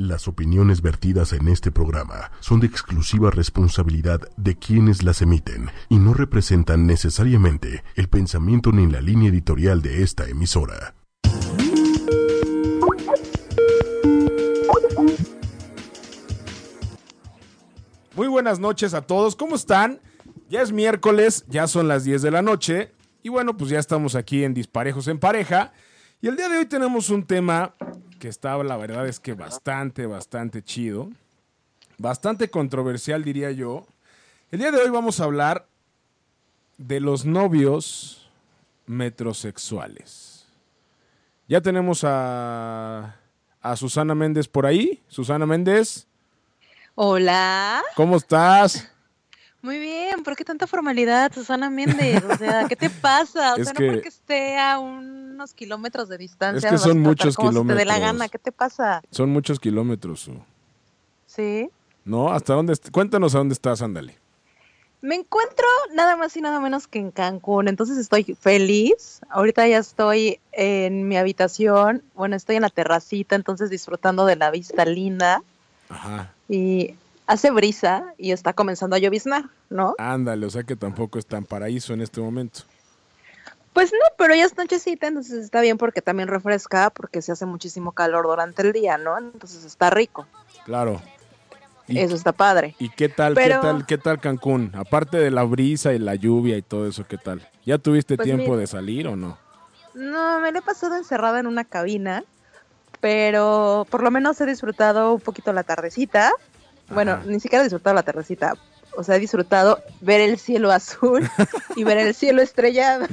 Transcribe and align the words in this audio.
Las 0.00 0.28
opiniones 0.28 0.80
vertidas 0.80 1.32
en 1.32 1.48
este 1.48 1.72
programa 1.72 2.30
son 2.38 2.60
de 2.60 2.68
exclusiva 2.68 3.32
responsabilidad 3.32 4.20
de 4.36 4.56
quienes 4.56 5.02
las 5.02 5.22
emiten 5.22 5.72
y 5.88 5.96
no 5.96 6.14
representan 6.14 6.86
necesariamente 6.86 7.82
el 7.96 8.08
pensamiento 8.08 8.70
ni 8.70 8.86
la 8.86 9.00
línea 9.00 9.28
editorial 9.28 9.82
de 9.82 10.04
esta 10.04 10.28
emisora. 10.28 10.94
Muy 18.14 18.28
buenas 18.28 18.60
noches 18.60 18.94
a 18.94 19.02
todos, 19.02 19.34
¿cómo 19.34 19.56
están? 19.56 20.00
Ya 20.48 20.62
es 20.62 20.70
miércoles, 20.70 21.44
ya 21.48 21.66
son 21.66 21.88
las 21.88 22.04
10 22.04 22.22
de 22.22 22.30
la 22.30 22.42
noche 22.42 22.94
y 23.24 23.30
bueno, 23.30 23.56
pues 23.56 23.68
ya 23.68 23.80
estamos 23.80 24.14
aquí 24.14 24.44
en 24.44 24.54
Disparejos 24.54 25.08
en 25.08 25.18
Pareja 25.18 25.72
y 26.20 26.28
el 26.28 26.36
día 26.36 26.48
de 26.48 26.58
hoy 26.58 26.66
tenemos 26.66 27.10
un 27.10 27.24
tema 27.24 27.74
que 28.18 28.28
estaba, 28.28 28.64
la 28.64 28.76
verdad 28.76 29.06
es 29.06 29.20
que 29.20 29.34
bastante, 29.34 30.06
bastante 30.06 30.62
chido. 30.62 31.10
Bastante 31.98 32.50
controversial, 32.50 33.24
diría 33.24 33.50
yo. 33.50 33.86
El 34.50 34.60
día 34.60 34.70
de 34.70 34.78
hoy 34.78 34.90
vamos 34.90 35.20
a 35.20 35.24
hablar 35.24 35.66
de 36.76 37.00
los 37.00 37.24
novios 37.24 38.30
metrosexuales. 38.86 40.46
Ya 41.48 41.60
tenemos 41.60 42.04
a, 42.04 43.16
a 43.60 43.76
Susana 43.76 44.14
Méndez 44.14 44.48
por 44.48 44.66
ahí. 44.66 45.02
Susana 45.08 45.46
Méndez. 45.46 46.06
Hola. 46.94 47.82
¿Cómo 47.96 48.16
estás? 48.16 48.90
Muy 49.60 49.78
bien, 49.78 50.22
¿por 50.22 50.36
qué 50.36 50.44
tanta 50.44 50.66
formalidad, 50.68 51.32
Susana 51.32 51.68
Méndez? 51.68 52.22
O 52.24 52.36
sea, 52.36 52.66
¿qué 52.68 52.76
te 52.76 52.90
pasa? 52.90 53.54
O 53.54 53.56
Es 53.56 53.64
sea, 53.66 53.74
que- 53.74 53.86
no 53.86 53.92
porque 53.94 54.08
esté 54.08 54.56
a 54.58 54.78
unos 54.78 55.52
kilómetros 55.52 56.08
de 56.08 56.16
distancia. 56.18 56.68
Es 56.68 56.72
que 56.72 56.78
son 56.78 57.00
muchos 57.00 57.34
como 57.34 57.50
se 57.52 57.58
te 57.58 57.74
dé 57.74 57.84
la 57.84 57.94
kilómetros. 57.94 58.00
gana, 58.20 58.28
¿qué 58.28 58.38
te 58.38 58.52
pasa? 58.52 59.02
Son 59.10 59.30
muchos 59.30 59.58
kilómetros. 59.58 60.20
Su. 60.20 60.40
Sí. 61.26 61.68
¿No? 62.04 62.30
¿Hasta 62.32 62.54
dónde? 62.54 62.74
Cuéntanos 62.92 63.34
a 63.34 63.38
dónde 63.38 63.52
estás, 63.54 63.82
ándale. 63.82 64.16
Me 65.00 65.14
encuentro 65.14 65.64
nada 65.94 66.16
más 66.16 66.36
y 66.36 66.40
nada 66.40 66.58
menos 66.58 66.88
que 66.88 66.98
en 66.98 67.10
Cancún, 67.12 67.68
entonces 67.68 67.98
estoy 67.98 68.24
feliz. 68.40 69.20
Ahorita 69.30 69.66
ya 69.68 69.78
estoy 69.78 70.40
en 70.52 71.06
mi 71.06 71.16
habitación, 71.16 72.02
bueno, 72.14 72.34
estoy 72.34 72.56
en 72.56 72.62
la 72.62 72.70
terracita, 72.70 73.36
entonces 73.36 73.70
disfrutando 73.70 74.24
de 74.26 74.34
la 74.34 74.50
vista 74.50 74.84
linda 74.84 75.42
Ajá. 75.88 76.32
y 76.48 76.94
hace 77.28 77.50
brisa 77.52 78.14
y 78.16 78.32
está 78.32 78.54
comenzando 78.54 78.96
a 78.96 78.98
lloviznar, 78.98 79.44
¿no? 79.70 79.94
Ándale, 79.98 80.46
o 80.46 80.50
sea 80.50 80.64
que 80.64 80.74
tampoco 80.74 81.18
es 81.18 81.26
tan 81.26 81.44
paraíso 81.44 81.92
en 81.92 82.00
este 82.00 82.20
momento. 82.20 82.60
Pues 83.74 83.92
no, 83.92 83.98
pero 84.16 84.34
ya 84.34 84.44
es 84.44 84.56
nochecita, 84.56 85.06
entonces 85.06 85.44
está 85.44 85.60
bien 85.60 85.78
porque 85.78 86.02
también 86.02 86.28
refresca, 86.28 86.90
porque 86.90 87.22
se 87.22 87.30
hace 87.30 87.46
muchísimo 87.46 87.92
calor 87.92 88.24
durante 88.26 88.62
el 88.62 88.72
día, 88.72 88.98
¿no? 88.98 89.16
Entonces 89.16 89.64
está 89.64 89.90
rico, 89.90 90.26
Claro. 90.64 91.00
¿Y, 91.86 91.98
eso 92.00 92.16
está 92.16 92.32
padre. 92.32 92.74
¿y 92.78 92.90
qué 92.90 93.08
tal, 93.08 93.32
Pero- 93.34 93.60
qué 93.60 93.66
tal, 93.66 93.86
qué 93.86 93.98
tal 93.98 94.20
Cancún? 94.20 94.72
Aparte 94.74 95.16
de 95.18 95.30
la 95.30 95.44
brisa 95.44 95.92
y 95.94 95.98
la 95.98 96.16
lluvia 96.16 96.56
y 96.58 96.62
todo 96.62 96.86
eso, 96.86 97.06
¿qué 97.06 97.16
tal? 97.16 97.48
¿Ya 97.64 97.78
tuviste 97.78 98.16
Pues 98.16 98.26
tiempo 98.26 98.44
mira. 98.50 98.56
de 98.58 98.66
salir 98.66 99.06
o 99.08 99.16
no? 99.16 99.38
No, 99.94 100.40
me 100.40 100.50
lo 100.52 100.58
he 100.58 100.62
pasado 100.62 100.96
encerrada 100.96 101.40
en 101.40 101.46
una 101.46 101.64
cabina, 101.64 102.24
pero 103.00 103.86
por 103.90 104.02
lo 104.02 104.10
menos 104.10 104.40
he 104.40 104.46
disfrutado 104.46 105.14
un 105.14 105.20
poquito 105.20 105.52
la 105.52 105.62
tardecita. 105.62 106.32
Bueno, 106.90 107.12
Ajá. 107.12 107.22
ni 107.26 107.38
siquiera 107.40 107.62
he 107.62 107.64
disfrutado 107.66 107.94
la 107.94 108.02
tardecita, 108.02 108.54
o 108.96 109.04
sea, 109.04 109.16
he 109.16 109.20
disfrutado 109.20 109.80
ver 110.00 110.20
el 110.20 110.38
cielo 110.38 110.70
azul 110.72 111.28
y 111.76 111.84
ver 111.84 111.98
el 111.98 112.14
cielo 112.14 112.42
estrellado. 112.42 113.06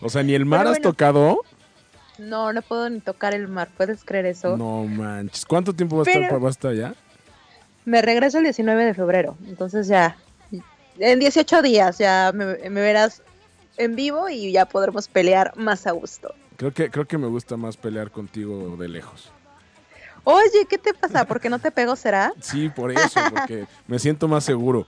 O 0.00 0.08
sea, 0.08 0.22
ni 0.22 0.34
el 0.34 0.44
mar 0.46 0.60
Pero 0.60 0.70
has 0.70 0.76
bueno. 0.78 0.90
tocado. 0.90 1.38
No, 2.18 2.52
no 2.52 2.62
puedo 2.62 2.88
ni 2.88 3.00
tocar 3.00 3.34
el 3.34 3.48
mar, 3.48 3.68
¿puedes 3.76 4.04
creer 4.04 4.26
eso? 4.26 4.56
No 4.56 4.84
manches. 4.84 5.44
¿Cuánto 5.44 5.72
tiempo 5.74 5.98
vas 5.98 6.06
a 6.08 6.12
estar, 6.12 6.38
vas 6.38 6.48
a 6.48 6.50
estar 6.50 6.70
allá? 6.70 6.94
Me 7.84 8.00
regreso 8.00 8.38
el 8.38 8.44
19 8.44 8.84
de 8.84 8.94
febrero, 8.94 9.36
entonces 9.46 9.88
ya, 9.88 10.16
en 10.98 11.18
18 11.18 11.60
días 11.62 11.98
ya 11.98 12.30
me, 12.32 12.44
me 12.70 12.80
verás 12.80 13.22
en 13.76 13.96
vivo 13.96 14.28
y 14.28 14.52
ya 14.52 14.64
podremos 14.66 15.08
pelear 15.08 15.52
más 15.56 15.86
a 15.88 15.90
gusto. 15.90 16.32
Creo 16.56 16.72
que, 16.72 16.88
creo 16.90 17.06
que 17.06 17.18
me 17.18 17.26
gusta 17.26 17.56
más 17.56 17.76
pelear 17.76 18.12
contigo 18.12 18.76
de 18.78 18.88
lejos. 18.88 19.32
Oye, 20.24 20.66
¿qué 20.68 20.78
te 20.78 20.94
pasa? 20.94 21.24
¿Por 21.26 21.40
qué 21.40 21.50
no 21.50 21.58
te 21.58 21.70
pego 21.70 21.96
será? 21.96 22.32
Sí, 22.40 22.68
por 22.70 22.90
eso, 22.90 23.20
porque 23.30 23.66
me 23.86 23.98
siento 23.98 24.26
más 24.26 24.44
seguro. 24.44 24.86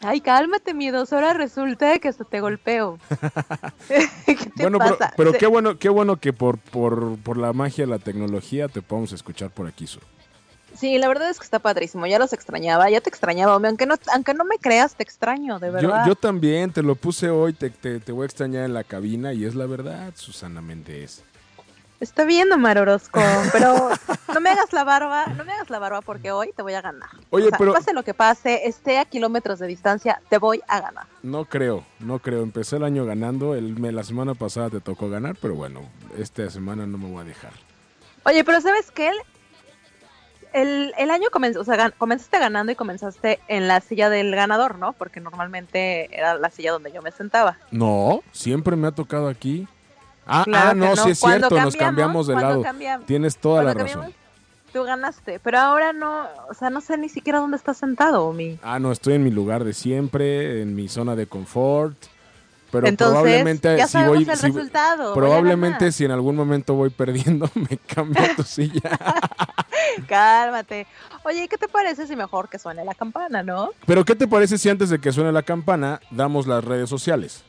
Ay, 0.00 0.20
cálmate, 0.20 0.74
miedoso, 0.74 1.14
ahora 1.14 1.32
resulta 1.32 1.96
que 1.98 2.08
hasta 2.08 2.24
te 2.24 2.40
golpeo. 2.40 2.98
¿Qué 3.88 4.36
te 4.36 4.50
bueno, 4.62 4.78
pero, 4.78 4.98
pasa? 4.98 5.12
pero 5.16 5.32
Se- 5.32 5.38
qué 5.38 5.46
bueno, 5.46 5.78
qué 5.78 5.88
bueno 5.88 6.16
que 6.16 6.32
por, 6.32 6.58
por, 6.58 7.18
por 7.18 7.36
la 7.36 7.52
magia 7.52 7.84
de 7.84 7.90
la 7.90 7.98
tecnología 7.98 8.68
te 8.68 8.82
podamos 8.82 9.12
escuchar 9.12 9.50
por 9.50 9.66
aquí, 9.66 9.86
Su. 9.86 10.00
Sí, 10.74 10.96
la 10.96 11.06
verdad 11.06 11.28
es 11.28 11.38
que 11.38 11.44
está 11.44 11.58
padrísimo, 11.58 12.06
ya 12.06 12.18
los 12.18 12.32
extrañaba, 12.32 12.88
ya 12.88 13.02
te 13.02 13.10
extrañaba, 13.10 13.54
hombre, 13.54 13.68
aunque 13.68 13.84
no, 13.84 13.94
aunque 14.14 14.32
no 14.32 14.44
me 14.46 14.56
creas, 14.56 14.94
te 14.94 15.02
extraño, 15.02 15.58
de 15.60 15.66
Yo, 15.68 15.72
verdad. 15.74 16.06
yo 16.06 16.14
también, 16.14 16.72
te 16.72 16.82
lo 16.82 16.94
puse 16.94 17.28
hoy, 17.28 17.52
te, 17.52 17.68
te, 17.68 18.00
te 18.00 18.10
voy 18.10 18.22
a 18.22 18.26
extrañar 18.26 18.64
en 18.64 18.72
la 18.72 18.82
cabina 18.82 19.34
y 19.34 19.44
es 19.44 19.54
la 19.54 19.66
verdad, 19.66 20.14
Susana 20.16 20.62
Méndez. 20.62 21.22
Está 22.02 22.24
bien, 22.24 22.50
Omar 22.50 22.78
Orozco, 22.78 23.20
pero 23.52 23.90
no 24.34 24.40
me 24.40 24.50
hagas 24.50 24.72
la 24.72 24.82
barba, 24.82 25.26
no 25.36 25.44
me 25.44 25.52
hagas 25.52 25.70
la 25.70 25.78
barba 25.78 26.00
porque 26.00 26.32
hoy 26.32 26.50
te 26.56 26.60
voy 26.62 26.74
a 26.74 26.80
ganar. 26.80 27.08
Oye, 27.30 27.46
O 27.46 27.48
sea, 27.50 27.58
pero- 27.58 27.72
pase 27.72 27.92
lo 27.92 28.02
que 28.02 28.12
pase, 28.12 28.66
esté 28.66 28.98
a 28.98 29.04
kilómetros 29.04 29.60
de 29.60 29.68
distancia, 29.68 30.20
te 30.28 30.38
voy 30.38 30.60
a 30.66 30.80
ganar. 30.80 31.06
No 31.22 31.44
creo, 31.44 31.84
no 32.00 32.18
creo. 32.18 32.42
Empecé 32.42 32.74
el 32.76 32.82
año 32.82 33.04
ganando, 33.04 33.54
el, 33.54 33.78
me- 33.78 33.92
la 33.92 34.02
semana 34.02 34.34
pasada 34.34 34.68
te 34.68 34.80
tocó 34.80 35.08
ganar, 35.10 35.36
pero 35.40 35.54
bueno, 35.54 35.82
esta 36.18 36.50
semana 36.50 36.86
no 36.86 36.98
me 36.98 37.08
voy 37.08 37.20
a 37.20 37.24
dejar. 37.24 37.52
Oye, 38.24 38.42
pero 38.42 38.60
¿sabes 38.60 38.90
qué? 38.90 39.08
El, 39.08 39.14
el, 40.54 40.94
el 40.98 41.10
año 41.12 41.28
comenzó, 41.30 41.60
o 41.60 41.64
sea, 41.64 41.76
gan- 41.76 41.94
comenzaste 41.96 42.38
ganando 42.40 42.72
y 42.72 42.74
comenzaste 42.74 43.38
en 43.46 43.68
la 43.68 43.80
silla 43.80 44.10
del 44.10 44.34
ganador, 44.34 44.76
¿no? 44.76 44.92
Porque 44.92 45.20
normalmente 45.20 46.08
era 46.18 46.34
la 46.34 46.50
silla 46.50 46.72
donde 46.72 46.90
yo 46.90 47.00
me 47.00 47.12
sentaba. 47.12 47.58
No, 47.70 48.22
siempre 48.32 48.74
me 48.74 48.88
ha 48.88 48.92
tocado 48.92 49.28
aquí. 49.28 49.68
Ah, 50.26 50.42
Claro 50.44 50.70
ah, 50.70 50.74
no, 50.74 50.96
sí 50.96 51.10
es 51.10 51.20
Cuando 51.20 51.48
cierto, 51.48 51.64
nos 51.64 51.76
cambiamos 51.76 52.26
de 52.26 52.34
lado. 52.34 52.62
Tienes 53.06 53.36
toda 53.36 53.62
la 53.64 53.74
razón. 53.74 54.12
Tú 54.72 54.84
ganaste, 54.84 55.38
pero 55.40 55.58
ahora 55.58 55.92
no, 55.92 56.26
o 56.48 56.54
sea, 56.54 56.70
no 56.70 56.80
sé 56.80 56.96
ni 56.96 57.10
siquiera 57.10 57.40
dónde 57.40 57.58
estás 57.58 57.76
sentado, 57.76 58.24
Omi. 58.26 58.58
Ah, 58.62 58.78
no, 58.78 58.90
estoy 58.90 59.14
en 59.14 59.22
mi 59.24 59.30
lugar 59.30 59.64
de 59.64 59.74
siempre, 59.74 60.62
en 60.62 60.74
mi 60.74 60.88
zona 60.88 61.14
de 61.14 61.26
confort. 61.26 61.94
Pero 62.70 62.86
Entonces, 62.86 63.12
probablemente 63.20 63.76
ya 63.76 63.86
si 63.86 63.98
voy, 64.02 64.18
el 64.26 64.34
si- 64.34 64.46
resultado. 64.46 65.12
probablemente 65.12 65.92
si 65.92 66.06
en 66.06 66.10
algún 66.10 66.36
momento 66.36 66.72
voy 66.72 66.88
perdiendo, 66.88 67.50
me 67.54 67.76
cambio 67.76 68.22
a 68.24 68.34
tu 68.34 68.42
silla. 68.44 68.98
Cálmate. 70.08 70.86
Oye, 71.24 71.48
¿qué 71.48 71.58
te 71.58 71.68
parece 71.68 72.06
si 72.06 72.16
mejor 72.16 72.48
que 72.48 72.58
suene 72.58 72.82
la 72.84 72.94
campana, 72.94 73.42
no? 73.42 73.70
Pero 73.86 74.06
¿qué 74.06 74.14
te 74.14 74.26
parece 74.26 74.56
si 74.56 74.70
antes 74.70 74.88
de 74.88 74.98
que 74.98 75.12
suene 75.12 75.32
la 75.32 75.42
campana 75.42 76.00
damos 76.10 76.46
las 76.46 76.64
redes 76.64 76.88
sociales? 76.88 77.44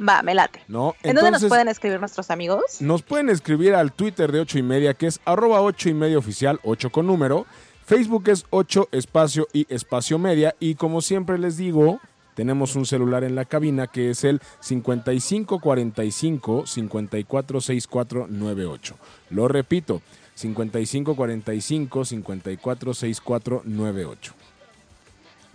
Va, 0.00 0.22
me 0.22 0.34
late. 0.34 0.62
¿No? 0.68 0.94
¿En 1.02 1.14
dónde 1.14 1.30
nos 1.30 1.44
pueden 1.44 1.68
escribir 1.68 2.00
nuestros 2.00 2.30
amigos? 2.30 2.80
Nos 2.80 3.02
pueden 3.02 3.28
escribir 3.30 3.74
al 3.74 3.92
Twitter 3.92 4.32
de 4.32 4.40
8 4.40 4.58
y 4.58 4.62
media, 4.62 4.94
que 4.94 5.06
es 5.06 5.20
arroba 5.24 5.62
8 5.62 5.90
y 5.90 5.94
media 5.94 6.18
oficial, 6.18 6.58
8 6.64 6.90
con 6.90 7.06
número. 7.06 7.46
Facebook 7.84 8.28
es 8.28 8.44
8 8.50 8.88
espacio 8.92 9.46
y 9.52 9.72
espacio 9.72 10.18
media. 10.18 10.56
Y 10.58 10.74
como 10.74 11.00
siempre 11.00 11.38
les 11.38 11.56
digo, 11.56 12.00
tenemos 12.34 12.74
un 12.76 12.86
celular 12.86 13.24
en 13.24 13.34
la 13.34 13.44
cabina 13.44 13.86
que 13.86 14.10
es 14.10 14.24
el 14.24 14.40
5545 14.60 16.66
546498. 16.66 18.96
Lo 19.30 19.48
repito, 19.48 20.02
5545 20.34 22.04
546498. 22.04 24.34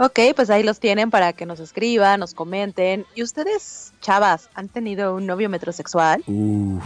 Ok, 0.01 0.17
pues 0.33 0.49
ahí 0.49 0.63
los 0.63 0.79
tienen 0.79 1.11
para 1.11 1.33
que 1.33 1.45
nos 1.45 1.59
escriban, 1.59 2.21
nos 2.21 2.33
comenten. 2.33 3.05
¿Y 3.15 3.23
ustedes, 3.23 3.91
chavas, 3.99 4.49
han 4.53 4.69
tenido 4.69 5.13
un 5.13 5.25
novio 5.27 5.49
metrosexual? 5.49 6.23
Uf. 6.25 6.81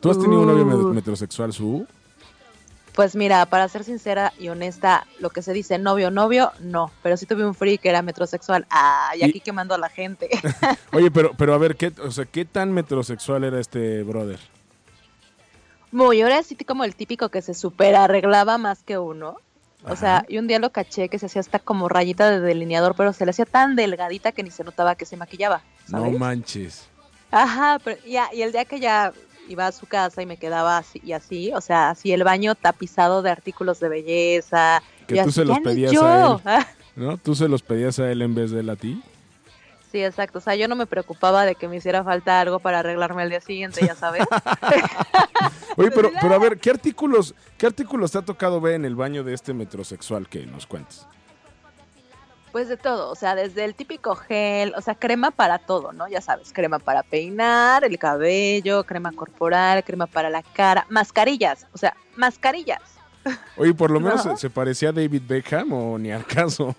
¿Tú 0.00 0.10
has 0.10 0.18
tenido 0.18 0.42
un 0.42 0.46
novio 0.48 0.66
met- 0.66 0.92
metrosexual, 0.94 1.52
Su? 1.54 1.86
Pues 2.94 3.16
mira, 3.16 3.46
para 3.46 3.68
ser 3.68 3.84
sincera 3.84 4.32
y 4.38 4.48
honesta, 4.48 5.06
lo 5.18 5.30
que 5.30 5.40
se 5.40 5.52
dice 5.54 5.78
novio, 5.78 6.10
novio, 6.10 6.52
no. 6.60 6.90
Pero 7.02 7.16
sí 7.16 7.24
tuve 7.26 7.46
un 7.46 7.54
free 7.54 7.78
que 7.78 7.88
era 7.88 8.02
metrosexual. 8.02 8.66
Ah, 8.70 9.12
y 9.16 9.20
Y- 9.20 9.24
aquí 9.30 9.40
quemando 9.40 9.74
a 9.74 9.78
la 9.78 9.88
gente. 9.88 10.28
Oye, 10.92 11.10
pero, 11.10 11.32
pero 11.38 11.54
a 11.54 11.58
ver, 11.58 11.74
¿qué, 11.76 11.92
o 12.04 12.10
sea, 12.10 12.26
¿qué 12.26 12.44
tan 12.44 12.72
metrosexual 12.72 13.44
era 13.44 13.58
este 13.60 14.02
brother? 14.02 14.38
Muy, 15.90 16.20
ahora 16.20 16.42
sí 16.42 16.54
como 16.56 16.84
el 16.84 16.94
típico 16.94 17.30
que 17.30 17.40
se 17.40 17.54
super 17.54 17.96
arreglaba 17.96 18.58
más 18.58 18.82
que 18.82 18.98
uno. 18.98 19.38
O 19.84 19.96
sea, 19.96 20.24
y 20.28 20.38
un 20.38 20.46
día 20.48 20.58
lo 20.58 20.70
caché 20.70 21.08
que 21.08 21.18
se 21.18 21.26
hacía 21.26 21.40
hasta 21.40 21.58
como 21.58 21.88
rayita 21.88 22.30
de 22.30 22.40
delineador, 22.40 22.94
pero 22.96 23.12
se 23.12 23.24
le 23.24 23.30
hacía 23.30 23.44
tan 23.46 23.76
delgadita 23.76 24.32
que 24.32 24.42
ni 24.42 24.50
se 24.50 24.64
notaba 24.64 24.96
que 24.96 25.06
se 25.06 25.16
maquillaba. 25.16 25.62
¿sabes? 25.88 26.12
No 26.12 26.18
manches. 26.18 26.88
Ajá, 27.30 27.78
pero 27.84 27.98
ya, 28.06 28.28
y 28.32 28.42
el 28.42 28.52
día 28.52 28.64
que 28.64 28.80
ya 28.80 29.12
iba 29.48 29.66
a 29.66 29.72
su 29.72 29.86
casa 29.86 30.20
y 30.20 30.26
me 30.26 30.36
quedaba 30.36 30.76
así 30.78 31.00
y 31.04 31.12
así, 31.12 31.52
o 31.54 31.60
sea, 31.60 31.90
así 31.90 32.12
el 32.12 32.24
baño 32.24 32.54
tapizado 32.54 33.22
de 33.22 33.30
artículos 33.30 33.80
de 33.80 33.88
belleza. 33.88 34.82
Que 35.06 35.14
y 35.14 35.18
tú 35.18 35.22
así, 35.22 35.32
se 35.32 35.44
los 35.44 35.56
"Ya 35.56 35.60
ni 35.60 35.64
pedías 35.64 35.92
yo". 35.92 36.40
a 36.44 36.56
él. 36.58 36.64
¿No? 36.96 37.16
¿Tú 37.16 37.34
se 37.34 37.48
los 37.48 37.62
pedías 37.62 37.98
a 38.00 38.10
él 38.10 38.22
en 38.22 38.34
vez 38.34 38.50
de 38.50 38.60
él 38.60 38.70
a 38.70 38.76
ti? 38.76 39.00
Sí, 39.90 40.04
exacto. 40.04 40.38
O 40.38 40.40
sea, 40.42 40.54
yo 40.54 40.68
no 40.68 40.76
me 40.76 40.86
preocupaba 40.86 41.44
de 41.46 41.54
que 41.54 41.66
me 41.66 41.76
hiciera 41.76 42.04
falta 42.04 42.40
algo 42.40 42.58
para 42.58 42.80
arreglarme 42.80 43.22
al 43.22 43.30
día 43.30 43.40
siguiente, 43.40 43.84
ya 43.86 43.94
sabes. 43.94 44.22
Oye, 45.76 45.90
pero, 45.90 46.10
pero 46.20 46.34
a 46.34 46.38
ver, 46.38 46.58
¿qué 46.58 46.70
artículos, 46.70 47.34
¿qué 47.56 47.66
artículos 47.66 48.12
te 48.12 48.18
ha 48.18 48.22
tocado 48.22 48.60
ver 48.60 48.74
en 48.74 48.84
el 48.84 48.96
baño 48.96 49.24
de 49.24 49.32
este 49.32 49.54
metrosexual 49.54 50.28
que 50.28 50.44
nos 50.44 50.66
cuentes? 50.66 51.06
Pues 52.52 52.68
de 52.68 52.76
todo, 52.76 53.10
o 53.10 53.14
sea, 53.14 53.34
desde 53.34 53.64
el 53.64 53.74
típico 53.74 54.16
gel, 54.16 54.74
o 54.76 54.80
sea, 54.80 54.94
crema 54.94 55.30
para 55.30 55.58
todo, 55.58 55.92
¿no? 55.92 56.08
Ya 56.08 56.20
sabes, 56.20 56.52
crema 56.52 56.78
para 56.78 57.02
peinar, 57.02 57.84
el 57.84 57.98
cabello, 57.98 58.84
crema 58.84 59.12
corporal, 59.12 59.84
crema 59.84 60.06
para 60.06 60.30
la 60.30 60.42
cara, 60.42 60.86
mascarillas, 60.88 61.66
o 61.72 61.78
sea, 61.78 61.94
mascarillas. 62.16 62.80
Oye, 63.56 63.74
por 63.74 63.90
lo 63.90 64.00
menos 64.00 64.24
No. 64.26 64.36
se, 64.36 64.40
se 64.42 64.50
parecía 64.50 64.88
a 64.88 64.92
David 64.92 65.22
Beckham 65.26 65.72
o 65.72 65.98
ni 65.98 66.10
al 66.10 66.24
caso. 66.26 66.74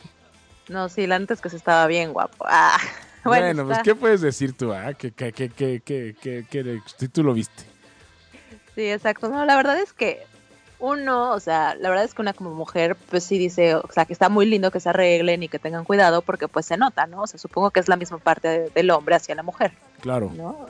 No, 0.69 0.87
sí, 0.89 1.07
la 1.07 1.15
antes 1.15 1.41
que 1.41 1.49
se 1.49 1.57
estaba 1.57 1.85
bien 1.87 2.13
guapo. 2.13 2.45
Ah, 2.47 2.77
bueno, 3.25 3.45
Bueno, 3.45 3.65
pues. 3.67 3.79
¿qué 3.83 3.95
puedes 3.95 4.21
decir 4.21 4.53
tú? 4.55 4.71
Ah? 4.73 4.93
¿Qué, 4.93 5.11
qué, 5.11 5.33
qué, 5.33 5.49
qué, 5.49 5.81
qué, 5.85 6.15
qué, 6.21 6.45
qué- 6.49 6.81
si 6.97 7.07
tú 7.09 7.23
lo 7.23 7.33
viste? 7.33 7.63
Sí, 8.75 8.89
exacto. 8.89 9.29
No, 9.29 9.43
la 9.45 9.55
verdad 9.57 9.77
es 9.79 9.91
que 9.93 10.23
uno, 10.79 11.31
o 11.31 11.39
sea, 11.41 11.75
la 11.75 11.89
verdad 11.89 12.05
es 12.05 12.13
que 12.13 12.21
una 12.21 12.33
como 12.33 12.51
mujer, 12.53 12.95
pues 13.09 13.25
sí 13.25 13.37
dice, 13.37 13.75
o 13.75 13.83
sea, 13.91 14.05
que 14.05 14.13
está 14.13 14.29
muy 14.29 14.45
lindo 14.45 14.71
que 14.71 14.79
se 14.79 14.87
arreglen 14.89 15.43
y 15.43 15.49
que 15.49 15.59
tengan 15.59 15.83
cuidado 15.83 16.21
porque 16.21 16.47
pues 16.47 16.65
se 16.67 16.77
nota, 16.77 17.05
¿no? 17.07 17.23
O 17.23 17.27
sea, 17.27 17.37
supongo 17.39 17.71
que 17.71 17.81
es 17.81 17.89
la 17.89 17.97
misma 17.97 18.19
parte 18.19 18.47
de- 18.47 18.69
del 18.69 18.89
hombre 18.91 19.15
hacia 19.15 19.35
la 19.35 19.43
mujer, 19.43 19.73
Claro. 20.01 20.31
¿no? 20.33 20.67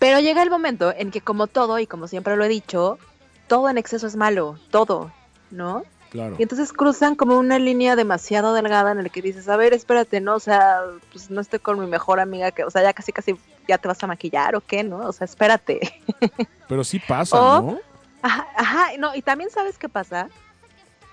Pero 0.00 0.18
llega 0.18 0.42
el 0.42 0.50
momento 0.50 0.92
en 0.96 1.10
que 1.12 1.20
como 1.20 1.46
todo, 1.46 1.78
y 1.78 1.86
como 1.86 2.08
siempre 2.08 2.36
lo 2.36 2.44
he 2.44 2.48
dicho, 2.48 2.98
todo 3.46 3.68
en 3.68 3.78
exceso 3.78 4.06
es 4.08 4.16
malo, 4.16 4.58
todo, 4.70 5.12
¿no? 5.52 5.84
Claro. 6.14 6.36
Y 6.38 6.42
entonces 6.44 6.72
cruzan 6.72 7.16
como 7.16 7.36
una 7.36 7.58
línea 7.58 7.96
demasiado 7.96 8.54
delgada 8.54 8.92
en 8.92 9.02
la 9.02 9.08
que 9.08 9.20
dices, 9.20 9.48
a 9.48 9.56
ver, 9.56 9.74
espérate, 9.74 10.20
¿no? 10.20 10.36
O 10.36 10.38
sea, 10.38 10.78
pues 11.10 11.28
no 11.28 11.40
estoy 11.40 11.58
con 11.58 11.80
mi 11.80 11.88
mejor 11.88 12.20
amiga, 12.20 12.52
que, 12.52 12.62
o 12.62 12.70
sea, 12.70 12.82
ya 12.84 12.92
casi, 12.92 13.10
casi, 13.10 13.34
ya 13.66 13.78
te 13.78 13.88
vas 13.88 14.00
a 14.00 14.06
maquillar 14.06 14.54
o 14.54 14.60
qué, 14.60 14.84
¿no? 14.84 14.98
O 14.98 15.12
sea, 15.12 15.24
espérate. 15.24 15.80
Pero 16.68 16.84
sí 16.84 17.00
pasa, 17.00 17.36
O- 17.42 17.62
¿no? 17.62 17.78
Ajá, 18.22 18.46
ajá, 18.56 18.86
no, 18.96 19.12
y 19.16 19.22
también 19.22 19.50
sabes 19.50 19.76
qué 19.76 19.88
pasa, 19.88 20.28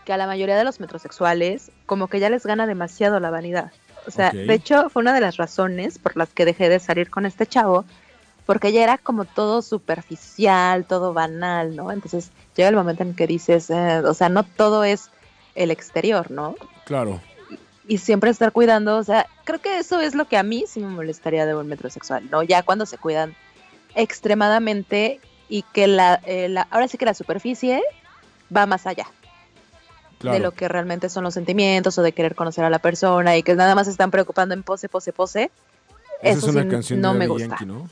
que 0.05 0.13
a 0.13 0.17
la 0.17 0.27
mayoría 0.27 0.55
de 0.55 0.63
los 0.65 0.79
metrosexuales 0.79 1.71
como 1.87 2.07
que 2.07 2.19
ya 2.19 2.29
les 2.29 2.45
gana 2.45 2.67
demasiado 2.67 3.19
la 3.19 3.31
vanidad. 3.31 3.71
O 4.05 4.11
sea, 4.11 4.29
de 4.29 4.53
hecho 4.53 4.87
fue 4.91 5.01
una 5.01 5.15
de 5.15 5.21
las 5.21 5.37
razones 5.37 5.97
por 5.97 6.15
las 6.15 6.29
que 6.29 6.45
dejé 6.45 6.69
de 6.69 6.79
salir 6.79 7.09
con 7.09 7.25
este 7.25 7.47
chavo, 7.47 7.85
porque 8.45 8.71
ya 8.71 8.83
era 8.83 8.99
como 8.99 9.25
todo 9.25 9.63
superficial, 9.63 10.85
todo 10.85 11.11
banal, 11.11 11.75
¿no? 11.75 11.91
Entonces 11.91 12.29
llega 12.55 12.69
el 12.69 12.75
momento 12.75 13.03
en 13.03 13.15
que 13.15 13.27
dices, 13.27 13.69
eh, 13.69 13.99
o 14.05 14.13
sea, 14.13 14.29
no 14.29 14.43
todo 14.43 14.83
es 14.83 15.09
el 15.55 15.71
exterior, 15.71 16.31
¿no? 16.31 16.55
Claro. 16.85 17.19
Y 17.87 17.97
siempre 17.97 18.29
estar 18.29 18.51
cuidando, 18.51 18.97
o 18.97 19.03
sea, 19.03 19.27
creo 19.43 19.59
que 19.59 19.79
eso 19.79 19.99
es 19.99 20.15
lo 20.15 20.25
que 20.25 20.37
a 20.37 20.43
mí 20.43 20.65
sí 20.67 20.79
me 20.79 20.87
molestaría 20.87 21.45
de 21.45 21.55
un 21.55 21.67
metrosexual, 21.67 22.29
¿no? 22.29 22.43
Ya 22.43 22.63
cuando 22.63 22.85
se 22.85 22.97
cuidan 22.97 23.35
extremadamente 23.95 25.19
y 25.49 25.63
que 25.73 25.87
la, 25.87 26.21
eh, 26.25 26.47
la- 26.49 26.67
ahora 26.71 26.87
sí 26.87 26.97
que 26.97 27.05
la 27.05 27.13
superficie 27.13 27.81
va 28.55 28.65
más 28.65 28.85
allá 28.87 29.07
Claro. 30.19 30.35
de 30.37 30.43
lo 30.43 30.51
que 30.51 30.67
realmente 30.67 31.09
son 31.09 31.23
los 31.23 31.33
sentimientos 31.33 31.97
o 31.97 32.03
de 32.03 32.11
querer 32.11 32.35
conocer 32.35 32.63
a 32.63 32.69
la 32.69 32.79
persona 32.79 33.35
y 33.37 33.43
que 33.43 33.55
nada 33.55 33.73
más 33.73 33.87
se 33.87 33.91
están 33.91 34.11
preocupando 34.11 34.53
en 34.53 34.61
pose, 34.61 34.87
pose, 34.87 35.11
pose. 35.11 35.49
Esa 36.21 36.37
Eso 36.37 36.49
es 36.49 36.55
una 36.55 36.63
sí 36.63 36.69
canción 36.69 37.01
no 37.01 37.13
de 37.13 37.19
me 37.19 37.25
Daddy 37.27 37.33
gusta. 37.39 37.47
Yankee, 37.47 37.65
¿no? 37.65 37.89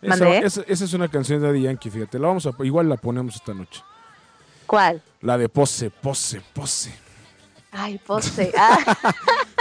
Esa, 0.00 0.08
¿Mandé? 0.24 0.38
esa- 0.46 0.62
esa 0.66 0.84
es 0.84 0.92
una 0.94 1.08
canción 1.08 1.40
de 1.40 1.48
Daddy 1.48 1.62
Yankee, 1.62 1.90
fíjate. 1.90 2.18
La 2.18 2.28
vamos 2.28 2.46
a, 2.46 2.52
igual 2.64 2.88
la 2.88 2.96
ponemos 2.96 3.34
esta 3.34 3.52
noche. 3.54 3.82
¿Cuál? 4.66 5.02
La 5.22 5.36
de 5.38 5.48
pose, 5.48 5.90
pose, 5.90 6.40
pose. 6.52 6.92
Ay, 7.72 7.98
pose. 8.06 8.52
Ah, 8.58 8.78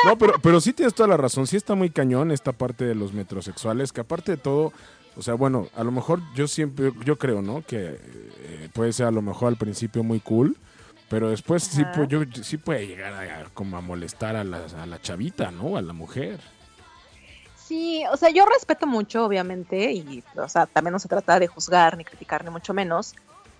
No, 0.05 0.15
pero, 0.17 0.33
pero 0.41 0.61
sí 0.61 0.73
tienes 0.73 0.93
toda 0.93 1.09
la 1.09 1.17
razón. 1.17 1.47
Sí 1.47 1.57
está 1.57 1.73
muy 1.73 1.89
cañón 1.89 2.31
esta 2.31 2.51
parte 2.51 2.85
de 2.85 2.93
los 2.93 3.13
metrosexuales, 3.13 3.91
que 3.91 4.01
aparte 4.01 4.33
de 4.33 4.37
todo, 4.37 4.71
o 5.15 5.21
sea, 5.23 5.33
bueno, 5.33 5.67
a 5.75 5.83
lo 5.83 5.91
mejor 5.91 6.21
yo 6.35 6.47
siempre, 6.47 6.93
yo 7.03 7.17
creo, 7.17 7.41
¿no? 7.41 7.63
Que 7.65 7.99
eh, 7.99 8.69
puede 8.73 8.93
ser 8.93 9.07
a 9.07 9.11
lo 9.11 9.23
mejor 9.23 9.47
al 9.49 9.57
principio 9.57 10.03
muy 10.03 10.19
cool, 10.19 10.55
pero 11.09 11.29
después 11.31 11.63
sí, 11.63 11.81
Ajá. 11.81 11.93
pu- 11.93 12.07
yo, 12.07 12.43
sí 12.43 12.57
puede 12.57 12.85
llegar 12.85 13.11
a, 13.13 13.45
como 13.55 13.75
a 13.75 13.81
molestar 13.81 14.35
a 14.35 14.43
la, 14.43 14.61
a 14.81 14.85
la 14.85 15.01
chavita, 15.01 15.49
¿no? 15.49 15.77
A 15.77 15.81
la 15.81 15.93
mujer. 15.93 16.39
Sí, 17.67 18.03
o 18.11 18.17
sea, 18.17 18.29
yo 18.29 18.45
respeto 18.45 18.87
mucho, 18.87 19.25
obviamente, 19.25 19.91
y, 19.91 20.23
o 20.35 20.47
sea, 20.47 20.65
también 20.65 20.93
no 20.93 20.99
se 20.99 21.07
trata 21.07 21.39
de 21.39 21.47
juzgar 21.47 21.97
ni 21.97 22.05
criticar, 22.05 22.43
ni 22.43 22.49
mucho 22.49 22.73
menos, 22.73 23.13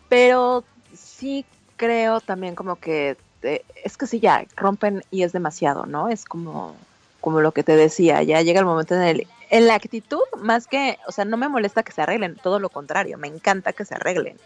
pero 0.09 0.63
sí 0.94 1.45
creo 1.75 2.21
también 2.21 2.56
como 2.56 2.77
que 2.77 3.18
eh, 3.44 3.63
es 3.83 3.98
que 3.98 4.07
sí 4.07 4.19
ya 4.19 4.45
rompen 4.56 5.04
y 5.12 5.24
es 5.24 5.31
demasiado, 5.31 5.86
¿no? 5.86 6.09
Es 6.09 6.25
como, 6.25 6.75
como 7.21 7.42
lo 7.42 7.51
que 7.51 7.63
te 7.63 7.75
decía, 7.75 8.24
ya 8.24 8.42
llega 8.42 8.59
el 8.59 8.65
momento 8.65 8.95
en 8.95 9.04
el, 9.04 9.27
en 9.50 9.68
la 9.68 9.75
actitud, 9.75 10.24
más 10.42 10.68
que, 10.68 10.98
o 11.07 11.12
sea, 11.12 11.25
no 11.25 11.38
me 11.38 11.50
molesta 11.50 11.83
que 11.83 11.92
se 11.92 12.01
arreglen, 12.01 12.36
todo 12.36 12.60
lo 12.60 12.69
contrario, 12.69 13.18
me 13.18 13.27
encanta 13.27 13.74
que 13.74 13.86
se 13.86 13.95
arreglen 13.95 14.38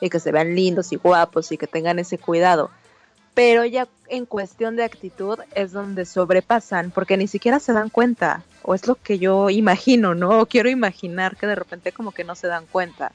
y 0.00 0.10
que 0.10 0.20
se 0.20 0.32
vean 0.32 0.54
lindos 0.54 0.92
y 0.92 0.96
guapos 0.96 1.52
y 1.52 1.58
que 1.58 1.66
tengan 1.66 1.98
ese 1.98 2.18
cuidado. 2.18 2.70
Pero 3.34 3.64
ya 3.64 3.86
en 4.08 4.26
cuestión 4.26 4.74
de 4.74 4.84
actitud 4.84 5.38
es 5.54 5.72
donde 5.72 6.04
sobrepasan, 6.04 6.90
porque 6.90 7.16
ni 7.16 7.28
siquiera 7.28 7.60
se 7.60 7.72
dan 7.72 7.88
cuenta, 7.88 8.42
o 8.62 8.74
es 8.74 8.86
lo 8.86 8.94
que 8.96 9.18
yo 9.18 9.50
imagino, 9.50 10.14
¿no? 10.14 10.40
O 10.40 10.46
quiero 10.46 10.68
imaginar 10.68 11.36
que 11.36 11.46
de 11.46 11.54
repente 11.54 11.92
como 11.92 12.12
que 12.12 12.24
no 12.24 12.34
se 12.34 12.46
dan 12.46 12.66
cuenta 12.66 13.12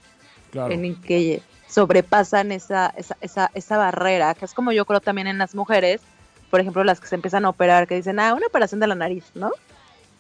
Claro. 0.52 0.74
en 0.74 0.96
que 1.02 1.42
sobrepasan 1.68 2.52
esa, 2.52 2.94
esa, 2.98 3.18
esa, 3.22 3.52
esa 3.54 3.78
barrera, 3.78 4.34
que 4.36 4.46
es 4.46 4.54
como 4.54 4.72
yo 4.72 4.86
creo 4.86 5.02
también 5.02 5.28
en 5.28 5.38
las 5.38 5.54
mujeres, 5.56 6.02
por 6.50 6.60
ejemplo, 6.62 6.84
las 6.84 7.02
que 7.02 7.08
se 7.08 7.16
empiezan 7.16 7.44
a 7.46 7.50
operar, 7.50 7.88
que 7.88 7.96
dicen, 7.96 8.20
ah, 8.20 8.34
una 8.34 8.48
operación 8.48 8.80
de 8.80 8.88
la 8.88 8.96
nariz, 8.96 9.26
¿no? 9.34 9.52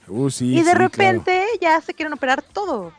Uh, 0.08 0.30
sí, 0.30 0.48
y 0.54 0.58
de 0.58 0.58
sí, 0.58 0.64
claro. 0.72 0.80
repente 0.80 1.46
ya 1.62 1.80
se 1.82 1.94
quieren 1.94 2.14
operar 2.14 2.42
todo. 2.42 2.92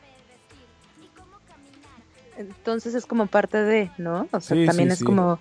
Entonces 2.37 2.94
es 2.94 3.06
como 3.06 3.26
parte 3.26 3.58
de, 3.62 3.90
¿no? 3.99 4.29
O 4.32 4.40
sea, 4.40 4.56
Sí, 4.56 4.67
también 4.67 4.90
es 4.90 5.02
como 5.02 5.38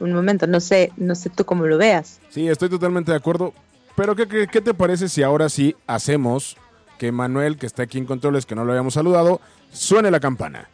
un 0.00 0.12
momento, 0.12 0.46
no 0.46 0.60
sé, 0.60 0.92
no 0.96 1.14
sé 1.14 1.30
tú 1.30 1.44
cómo 1.44 1.66
lo 1.66 1.78
veas. 1.78 2.20
Sí, 2.30 2.48
estoy 2.48 2.68
totalmente 2.68 3.10
de 3.12 3.16
acuerdo. 3.16 3.52
Pero 3.96 4.14
¿qué, 4.16 4.26
qué, 4.26 4.46
qué 4.46 4.60
te 4.60 4.74
parece 4.74 5.08
si 5.08 5.22
ahora 5.22 5.48
sí 5.48 5.76
hacemos 5.86 6.56
que 6.98 7.12
Manuel, 7.12 7.56
que 7.58 7.66
está 7.66 7.82
aquí 7.82 7.98
en 7.98 8.06
controles, 8.06 8.46
que 8.46 8.54
no 8.54 8.64
lo 8.64 8.72
habíamos 8.72 8.94
saludado, 8.94 9.40
suene 9.72 10.10
la 10.10 10.20
campana? 10.20 10.68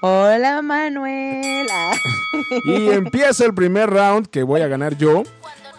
Hola 0.00 0.62
Manuela. 0.62 1.90
Y 2.64 2.88
empieza 2.90 3.44
el 3.44 3.52
primer 3.52 3.90
round 3.90 4.28
que 4.28 4.42
voy 4.44 4.60
a 4.60 4.68
ganar 4.68 4.96
yo. 4.96 5.24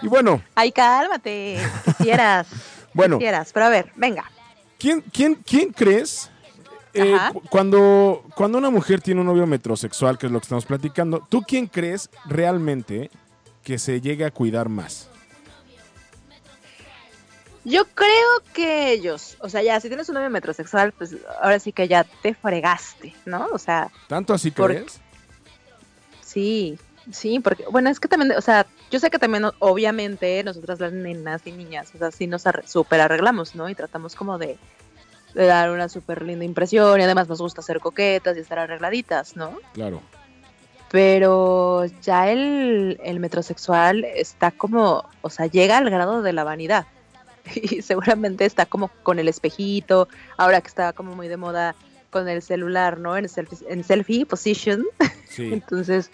Y 0.01 0.07
bueno, 0.07 0.41
Ay, 0.55 0.71
cálmate. 0.71 1.57
Quisieras. 1.97 2.47
Bueno. 2.93 3.17
Quisieras. 3.19 3.51
Pero 3.53 3.67
a 3.67 3.69
ver, 3.69 3.91
venga. 3.95 4.25
¿quién, 4.79 5.01
quién, 5.13 5.35
quién 5.35 5.71
crees 5.71 6.29
eh, 6.93 7.15
cu- 7.31 7.41
cuando, 7.49 8.23
cuando 8.35 8.57
una 8.57 8.71
mujer 8.71 8.99
tiene 8.99 9.21
un 9.21 9.27
novio 9.27 9.45
metrosexual, 9.45 10.17
que 10.17 10.25
es 10.25 10.31
lo 10.31 10.39
que 10.39 10.45
estamos 10.45 10.65
platicando, 10.65 11.25
¿tú 11.29 11.43
quién 11.43 11.67
crees 11.67 12.09
realmente 12.25 13.11
que 13.63 13.77
se 13.77 14.01
llegue 14.01 14.25
a 14.25 14.31
cuidar 14.31 14.69
más? 14.69 15.09
Yo 17.65 17.85
creo 17.93 18.41
que 18.53 18.91
ellos, 18.91 19.37
o 19.41 19.49
sea, 19.49 19.61
ya 19.61 19.79
si 19.79 19.89
tienes 19.89 20.07
un 20.09 20.15
novio 20.15 20.29
metrosexual, 20.29 20.91
pues 20.93 21.15
ahora 21.41 21.59
sí 21.59 21.71
que 21.73 21.87
ya 21.87 22.03
te 22.03 22.33
fregaste, 22.33 23.13
¿no? 23.25 23.47
O 23.51 23.57
sea, 23.57 23.91
¿Tanto 24.07 24.33
así 24.33 24.51
crees? 24.51 24.99
sí, 26.21 26.79
sí, 27.11 27.39
porque, 27.39 27.65
bueno, 27.69 27.89
es 27.89 27.99
que 27.99 28.07
también, 28.07 28.31
o 28.31 28.41
sea, 28.41 28.65
yo 28.89 28.99
sé 28.99 29.09
que 29.09 29.19
también, 29.19 29.45
obviamente, 29.59 30.41
nosotras 30.43 30.79
las 30.79 30.93
nenas 30.93 31.45
y 31.45 31.51
niñas, 31.51 31.91
o 31.93 31.97
sea, 31.97 32.11
sí 32.11 32.27
nos 32.27 32.43
súper 32.65 33.01
arreglamos, 33.01 33.55
¿no? 33.55 33.69
Y 33.69 33.75
tratamos 33.75 34.15
como 34.15 34.37
de, 34.37 34.57
de 35.33 35.45
dar 35.45 35.69
una 35.69 35.89
súper 35.89 36.23
linda 36.23 36.45
impresión 36.45 36.99
y 36.99 37.03
además 37.03 37.27
nos 37.27 37.41
gusta 37.41 37.61
ser 37.61 37.81
coquetas 37.81 38.37
y 38.37 38.39
estar 38.39 38.57
arregladitas, 38.57 39.35
¿no? 39.35 39.57
Claro. 39.73 40.01
Pero 40.91 41.85
ya 42.01 42.29
el, 42.31 42.99
el 43.03 43.19
metrosexual 43.19 44.05
está 44.05 44.51
como, 44.51 45.05
o 45.21 45.29
sea, 45.29 45.45
llega 45.45 45.77
al 45.77 45.89
grado 45.89 46.21
de 46.21 46.33
la 46.33 46.43
vanidad. 46.43 46.85
Y 47.55 47.81
seguramente 47.81 48.45
está 48.45 48.65
como 48.67 48.89
con 49.01 49.17
el 49.17 49.27
espejito, 49.27 50.07
ahora 50.37 50.61
que 50.61 50.67
está 50.67 50.93
como 50.93 51.15
muy 51.15 51.27
de 51.27 51.37
moda 51.37 51.73
con 52.11 52.27
el 52.27 52.41
celular, 52.43 52.99
¿no? 52.99 53.17
En 53.17 53.27
selfie, 53.29 53.57
en 53.69 53.83
selfie 53.83 54.25
position. 54.25 54.85
Sí. 55.27 55.49
Entonces, 55.53 56.11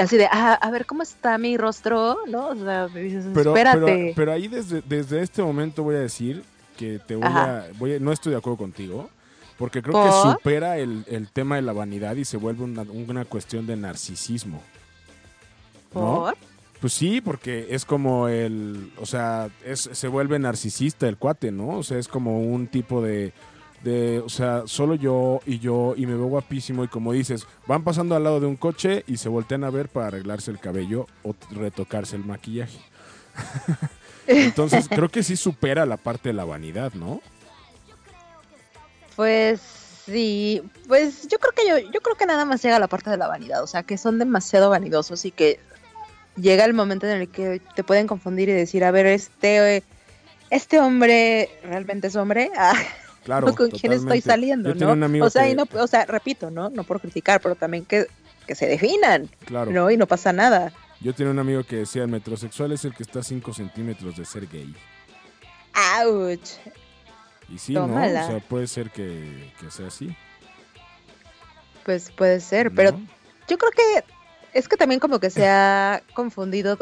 así 0.00 0.16
de, 0.16 0.28
ah, 0.30 0.54
a 0.54 0.70
ver 0.70 0.84
cómo 0.86 1.02
está 1.02 1.36
mi 1.38 1.56
rostro, 1.56 2.18
¿no? 2.28 2.48
O 2.48 2.56
sea, 2.56 2.88
me 2.92 3.00
dices, 3.00 3.24
Pero, 3.34 3.50
espérate. 3.56 3.80
pero, 3.80 4.12
pero 4.14 4.32
ahí 4.32 4.46
desde, 4.48 4.82
desde 4.82 5.20
este 5.22 5.42
momento 5.42 5.82
voy 5.82 5.96
a 5.96 6.00
decir 6.00 6.44
que 6.76 7.00
te 7.04 7.16
voy 7.16 7.26
Ajá. 7.26 7.58
a, 7.60 7.64
voy 7.78 7.94
a- 7.94 7.98
No 8.00 8.12
estoy 8.12 8.32
de 8.32 8.38
acuerdo 8.38 8.58
contigo. 8.58 9.10
Porque 9.58 9.82
creo 9.82 9.92
¿Por? 9.92 10.04
que 10.04 10.38
supera 10.38 10.78
el, 10.78 11.04
el 11.08 11.28
tema 11.28 11.56
de 11.56 11.62
la 11.62 11.72
vanidad 11.72 12.16
y 12.16 12.24
se 12.24 12.36
vuelve 12.36 12.64
una, 12.64 12.82
una 12.82 13.24
cuestión 13.24 13.66
de 13.66 13.76
narcisismo. 13.76 14.62
¿no? 15.94 16.24
¿Por? 16.24 16.36
Pues 16.80 16.92
sí, 16.92 17.20
porque 17.20 17.66
es 17.70 17.84
como 17.84 18.28
el, 18.28 18.92
o 19.00 19.06
sea, 19.06 19.48
es, 19.64 19.90
se 19.92 20.08
vuelve 20.08 20.38
narcisista 20.38 21.08
el 21.08 21.16
cuate, 21.16 21.50
¿no? 21.50 21.70
O 21.70 21.82
sea, 21.82 21.98
es 21.98 22.06
como 22.06 22.40
un 22.40 22.68
tipo 22.68 23.02
de, 23.02 23.32
de, 23.82 24.20
o 24.20 24.28
sea, 24.28 24.62
solo 24.66 24.94
yo 24.94 25.40
y 25.44 25.58
yo 25.58 25.94
y 25.96 26.06
me 26.06 26.14
veo 26.14 26.26
guapísimo 26.26 26.84
y 26.84 26.88
como 26.88 27.12
dices, 27.12 27.48
van 27.66 27.82
pasando 27.82 28.14
al 28.14 28.22
lado 28.22 28.38
de 28.38 28.46
un 28.46 28.54
coche 28.54 29.02
y 29.08 29.16
se 29.16 29.28
voltean 29.28 29.64
a 29.64 29.70
ver 29.70 29.88
para 29.88 30.06
arreglarse 30.06 30.52
el 30.52 30.60
cabello 30.60 31.08
o 31.24 31.34
retocarse 31.50 32.14
el 32.14 32.24
maquillaje. 32.24 32.78
Entonces, 34.28 34.88
creo 34.88 35.08
que 35.08 35.24
sí 35.24 35.36
supera 35.36 35.84
la 35.84 35.96
parte 35.96 36.28
de 36.28 36.34
la 36.34 36.44
vanidad, 36.44 36.92
¿no? 36.92 37.20
Pues 39.18 39.60
sí, 40.06 40.62
pues 40.86 41.26
yo 41.26 41.38
creo 41.40 41.52
que 41.52 41.66
yo, 41.68 41.90
yo 41.90 42.00
creo 42.00 42.14
que 42.14 42.24
nada 42.24 42.44
más 42.44 42.62
llega 42.62 42.76
a 42.76 42.78
la 42.78 42.86
parte 42.86 43.10
de 43.10 43.16
la 43.16 43.26
vanidad, 43.26 43.64
o 43.64 43.66
sea, 43.66 43.82
que 43.82 43.98
son 43.98 44.16
demasiado 44.20 44.70
vanidosos 44.70 45.24
y 45.24 45.32
que 45.32 45.58
llega 46.36 46.64
el 46.64 46.72
momento 46.72 47.04
en 47.08 47.22
el 47.22 47.28
que 47.28 47.60
te 47.74 47.82
pueden 47.82 48.06
confundir 48.06 48.48
y 48.48 48.52
decir, 48.52 48.84
a 48.84 48.92
ver, 48.92 49.06
este, 49.06 49.82
este 50.50 50.78
hombre 50.78 51.50
realmente 51.64 52.06
es 52.06 52.14
hombre, 52.14 52.52
ah, 52.56 52.74
Claro. 53.24 53.52
con 53.56 53.70
quién 53.72 53.92
estoy 53.92 54.20
saliendo, 54.20 54.68
Yo 54.68 54.74
tenía 54.78 54.92
un 54.94 55.00
¿no? 55.00 55.06
amigo 55.06 55.26
O 55.26 55.30
sea, 55.30 55.42
que- 55.46 55.50
y 55.50 55.54
no, 55.56 55.64
o 55.80 55.86
sea, 55.88 56.04
repito, 56.06 56.52
¿no? 56.52 56.70
No 56.70 56.84
por 56.84 57.00
criticar, 57.00 57.40
pero 57.40 57.56
también 57.56 57.84
que, 57.86 58.06
que 58.46 58.54
se 58.54 58.66
definan, 58.68 59.28
Claro. 59.46 59.72
¿no? 59.72 59.90
Y 59.90 59.96
no 59.96 60.06
pasa 60.06 60.32
nada. 60.32 60.72
Yo 61.00 61.12
tenía 61.12 61.32
un 61.32 61.40
amigo 61.40 61.64
que 61.64 61.74
decía, 61.78 62.02
el 62.04 62.08
metrosexual 62.08 62.70
es 62.70 62.84
el 62.84 62.94
que 62.94 63.02
está 63.02 63.18
a 63.18 63.22
5 63.24 63.52
centímetros 63.52 64.16
de 64.16 64.24
ser 64.24 64.46
gay. 64.46 64.72
¡Auch! 65.74 66.38
Y 67.48 67.58
sí, 67.58 67.74
Tómala. 67.74 68.20
¿no? 68.20 68.26
O 68.26 68.30
sea, 68.30 68.40
puede 68.40 68.66
ser 68.66 68.90
que, 68.90 69.52
que 69.60 69.70
sea 69.70 69.86
así. 69.86 70.14
Pues 71.84 72.10
puede 72.10 72.40
ser, 72.40 72.70
pero 72.70 72.90
yo 73.48 73.56
creo 73.56 73.70
que 73.72 74.04
es 74.52 74.68
que 74.68 74.76
también 74.76 75.00
como 75.00 75.20
que 75.20 75.30
se 75.30 75.48
ha 75.48 76.02
confundido 76.14 76.78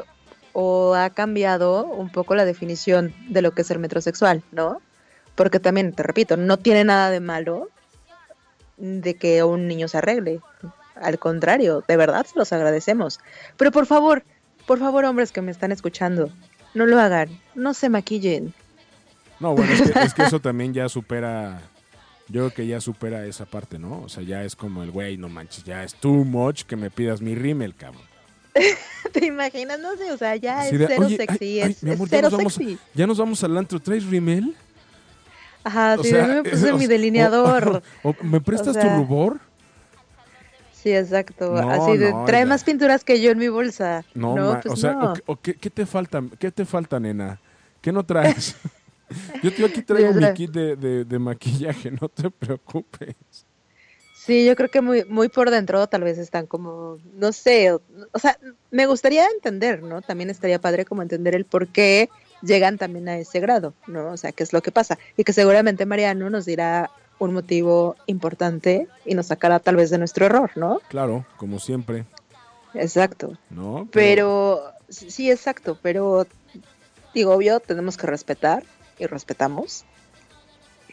o 0.53 0.95
ha 0.95 1.11
cambiado 1.11 1.85
un 1.85 2.11
poco 2.11 2.35
la 2.35 2.45
definición 2.45 3.15
de 3.29 3.43
lo 3.43 3.53
que 3.53 3.63
es 3.63 3.71
el 3.71 3.79
metrosexual, 3.79 4.43
¿no? 4.53 4.81
Porque 5.35 5.61
también, 5.61 5.93
te 5.93 6.03
repito, 6.03 6.37
no 6.37 6.57
tiene 6.57 6.85
nada 6.85 7.11
de 7.11 7.21
malo 7.21 7.69
de 8.79 9.15
que 9.15 9.45
un 9.45 9.69
niño 9.69 9.87
se 9.87 9.99
arregle. 9.99 10.41
Al 10.95 11.19
contrario, 11.19 11.85
de 11.87 11.97
verdad 11.97 12.25
se 12.25 12.39
los 12.39 12.53
agradecemos. 12.53 13.21
Pero 13.59 13.71
por 13.71 13.85
favor, 13.85 14.25
por 14.67 14.79
favor, 14.79 15.05
hombres 15.05 15.31
que 15.31 15.43
me 15.43 15.51
están 15.51 15.73
escuchando, 15.73 16.31
no 16.75 16.87
lo 16.87 16.99
hagan, 16.99 17.29
no 17.55 17.75
se 17.75 17.91
maquillen. 17.91 18.55
No, 19.41 19.55
bueno, 19.55 19.73
es 19.73 19.91
que, 19.91 19.99
es 20.01 20.15
que 20.15 20.23
eso 20.25 20.41
también 20.41 20.73
ya 20.75 20.89
supera. 20.89 21.61
Yo 22.29 22.41
creo 22.43 22.51
que 22.55 22.67
ya 22.67 22.81
supera 22.81 23.25
esa 23.27 23.45
parte, 23.47 23.79
¿no? 23.79 24.03
O 24.03 24.09
sea, 24.09 24.23
ya 24.23 24.43
es 24.43 24.57
como 24.57 24.83
el 24.83 24.91
güey, 24.91 25.17
no 25.17 25.29
manches, 25.29 25.63
ya 25.65 25.85
es 25.85 25.95
too 25.95 26.25
much 26.25 26.63
que 26.63 26.75
me 26.75 26.91
pidas 26.91 27.21
mi 27.21 27.35
rímel, 27.37 27.75
cabrón. 27.75 28.03
¿Te 29.13 29.27
imaginas? 29.27 29.79
No 29.79 29.95
sé, 29.97 30.11
o 30.11 30.17
sea, 30.19 30.35
ya 30.37 30.61
Así 30.61 30.75
es 30.75 30.79
de, 30.81 30.87
cero 30.89 31.03
"Oye, 31.07 31.17
sexy, 31.19 31.45
ay, 31.45 31.61
ay, 31.61 31.71
es, 31.73 31.83
mi 31.83 31.91
es 31.91 31.97
amor, 31.97 32.09
ya 32.09 32.17
cero 32.17 32.29
nos 32.31 32.39
vamos- 32.39 32.55
sexy. 32.55 32.79
Ya 32.95 33.07
nos 33.07 33.19
vamos 33.19 33.45
al 33.45 33.57
antro, 33.57 33.79
¿traes 33.79 34.05
rímel? 34.07 34.57
Ajá, 35.63 35.97
sí, 36.03 36.09
sea, 36.11 36.27
me 36.27 36.43
puse 36.51 36.73
o- 36.73 36.79
mi 36.79 36.87
delineador. 36.87 37.83
o- 38.03 38.15
¿Me 38.23 38.41
prestas 38.41 38.75
sea, 38.75 38.83
tu 38.83 38.89
rubor? 38.89 39.39
Sí, 40.73 40.93
exacto. 40.93 41.51
No, 41.53 41.71
Así 41.71 41.97
de, 41.97 42.11
no, 42.13 42.25
trae 42.25 42.43
ya. 42.43 42.47
más 42.47 42.65
pinturas 42.65 43.05
que 43.05 43.21
yo 43.21 43.31
en 43.31 43.39
mi 43.39 43.49
bolsa. 43.49 44.05
No, 44.15 44.35
No, 44.35 44.53
ma- 44.55 44.61
pues 44.61 44.73
o 44.75 44.77
sea, 44.77 45.13
qué, 45.43 45.55
qué 45.55 45.71
te 45.71 45.85
falta? 45.87 46.23
¿Qué 46.39 46.51
te 46.51 46.65
falta, 46.65 46.99
nena? 47.01 47.39
¿Qué 47.81 47.93
no 47.93 48.05
traes? 48.05 48.57
yo, 49.43 49.51
yo 49.51 49.67
aquí 49.67 49.83
traigo 49.87 50.13
Sí, 50.13 50.21
mi 50.21 50.33
kit 50.35 50.51
de, 50.51 50.77
de- 50.77 51.05
de 51.05 51.19
maquillaje, 51.19 51.91
no 52.01 52.09
te 52.09 52.31
preocupes. 52.31 53.15
Sí, 54.13 54.45
yo 54.45 54.57
creo 54.57 54.71
que 54.71 54.81
muy, 54.81 55.05
muy 55.05 55.29
por 55.29 55.51
dentro 55.51 55.87
tal 55.87 56.03
vez 56.03 56.19
están 56.19 56.47
como, 56.47 56.99
no 57.15 57.33
sé, 57.33 57.71
o, 57.73 57.81
o 58.13 58.19
sea, 58.19 58.37
me 58.71 58.87
gustaría 58.87 59.27
entender, 59.29 59.83
¿no? 59.83 60.03
También 60.03 60.31
estaría 60.31 60.59
padre 60.61 60.85
como 60.85 61.03
entender 61.03 61.35
el 61.37 61.45
por 61.45 61.69
qué 61.69 62.09
llegan 62.43 62.77
también 62.77 63.09
a 63.09 63.19
ese 63.19 63.39
grado, 63.41 63.75
¿no? 63.87 64.11
O 64.13 64.17
sea, 64.17 64.33
qué 64.33 64.43
es 64.43 64.53
lo 64.53 64.63
que 64.63 64.73
pasa. 64.73 64.99
Y 65.17 65.23
que 65.25 65.33
seguramente 65.33 65.87
Mariano 65.87 66.29
nos 66.29 66.45
dirá 66.45 66.91
un 67.19 67.35
motivo 67.35 67.95
importante 68.07 68.89
y 69.05 69.15
nos 69.15 69.27
sacará 69.27 69.61
tal 69.61 69.77
vez 69.77 69.91
de 69.91 69.99
nuestro 69.99 70.27
error, 70.27 70.51
¿no? 70.57 70.81
Claro, 70.89 71.25
como 71.37 71.59
siempre, 71.61 72.05
Exacto. 72.75 73.39
¿no? 73.51 73.89
Pero, 73.93 74.73
sí, 74.89 75.31
exacto, 75.31 75.79
pero 75.83 76.27
digo, 77.15 77.33
obvio, 77.33 77.61
tenemos 77.61 77.97
que 77.97 78.07
respetar 78.07 78.65
y 78.99 79.07
respetamos. 79.07 79.85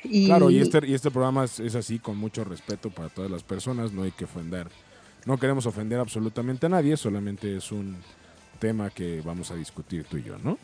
Y, 0.04 0.26
Claro, 0.26 0.50
y 0.50 0.60
este, 0.60 0.86
y 0.86 0.94
este 0.94 1.12
programa 1.12 1.46
es, 1.46 1.60
es 1.60 1.76
así, 1.76 2.00
con 2.00 2.18
mucho 2.18 2.44
respeto 2.44 2.90
para 2.90 3.10
todas 3.10 3.32
las 3.32 3.44
personas, 3.44 3.92
no 3.92 4.04
hay 4.04 4.12
que 4.12 4.26
ofender. 4.26 4.68
No 5.26 5.38
queremos 5.38 5.66
ofender 5.66 6.00
absolutamente 6.00 6.66
a 6.66 6.70
nadie, 6.70 6.98
solamente 6.98 7.56
es 7.56 7.72
un 7.72 7.98
tema 8.60 8.90
que 8.90 9.22
vamos 9.22 9.52
a 9.52 9.56
discutir 9.56 10.06
tú 10.06 10.18
y 10.18 10.24
yo, 10.24 10.38
¿no? 10.38 10.58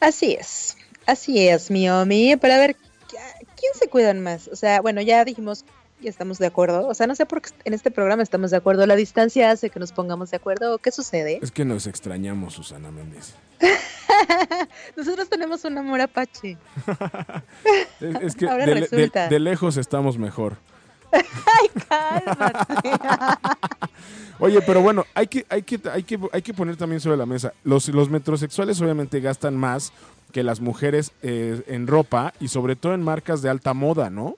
Así 0.00 0.32
es, 0.32 0.76
así 1.06 1.48
es, 1.48 1.70
mi 1.70 1.88
Omi. 1.88 2.36
Pero 2.36 2.54
a 2.54 2.58
ver, 2.58 2.76
¿quién 3.08 3.72
se 3.74 3.88
cuidan 3.88 4.20
más? 4.20 4.48
O 4.48 4.56
sea, 4.56 4.80
bueno, 4.80 5.00
ya 5.00 5.24
dijimos 5.24 5.64
y 6.00 6.08
estamos 6.08 6.38
de 6.38 6.46
acuerdo. 6.46 6.86
O 6.86 6.94
sea, 6.94 7.06
no 7.06 7.14
sé 7.14 7.26
por 7.26 7.40
qué 7.40 7.50
en 7.64 7.74
este 7.74 7.90
programa 7.90 8.22
estamos 8.22 8.50
de 8.50 8.56
acuerdo. 8.56 8.86
La 8.86 8.96
distancia 8.96 9.50
hace 9.50 9.70
que 9.70 9.80
nos 9.80 9.92
pongamos 9.92 10.30
de 10.30 10.36
acuerdo. 10.36 10.78
¿Qué 10.78 10.90
sucede? 10.90 11.38
Es 11.42 11.50
que 11.50 11.64
nos 11.64 11.86
extrañamos, 11.86 12.54
Susana 12.54 12.90
Méndez. 12.90 13.34
Nosotros 14.96 15.28
tenemos 15.28 15.64
un 15.64 15.78
amor 15.78 16.00
apache. 16.00 16.56
Es, 18.00 18.14
es 18.22 18.36
que 18.36 18.48
Ahora 18.48 18.66
de, 18.66 18.74
de- 18.74 18.80
resulta. 18.80 19.28
de 19.28 19.38
lejos 19.40 19.76
estamos 19.76 20.18
mejor. 20.18 20.56
Ay, 21.12 21.68
cálmate. 21.88 22.90
Oye, 24.40 24.60
pero 24.62 24.82
bueno, 24.82 25.04
hay 25.14 25.26
que, 25.28 25.46
hay 25.48 25.62
que, 25.62 25.80
hay 25.90 26.02
que, 26.02 26.18
hay 26.32 26.42
que 26.42 26.52
poner 26.54 26.76
también 26.76 27.00
sobre 27.00 27.16
la 27.16 27.24
mesa. 27.26 27.52
Los, 27.62 27.88
los 27.88 28.10
metrosexuales 28.10 28.80
obviamente 28.80 29.20
gastan 29.20 29.56
más 29.56 29.92
que 30.32 30.42
las 30.42 30.60
mujeres 30.60 31.12
eh, 31.22 31.62
en 31.68 31.86
ropa 31.86 32.34
y 32.40 32.48
sobre 32.48 32.74
todo 32.74 32.94
en 32.94 33.02
marcas 33.02 33.42
de 33.42 33.48
alta 33.50 33.72
moda, 33.74 34.10
¿no? 34.10 34.36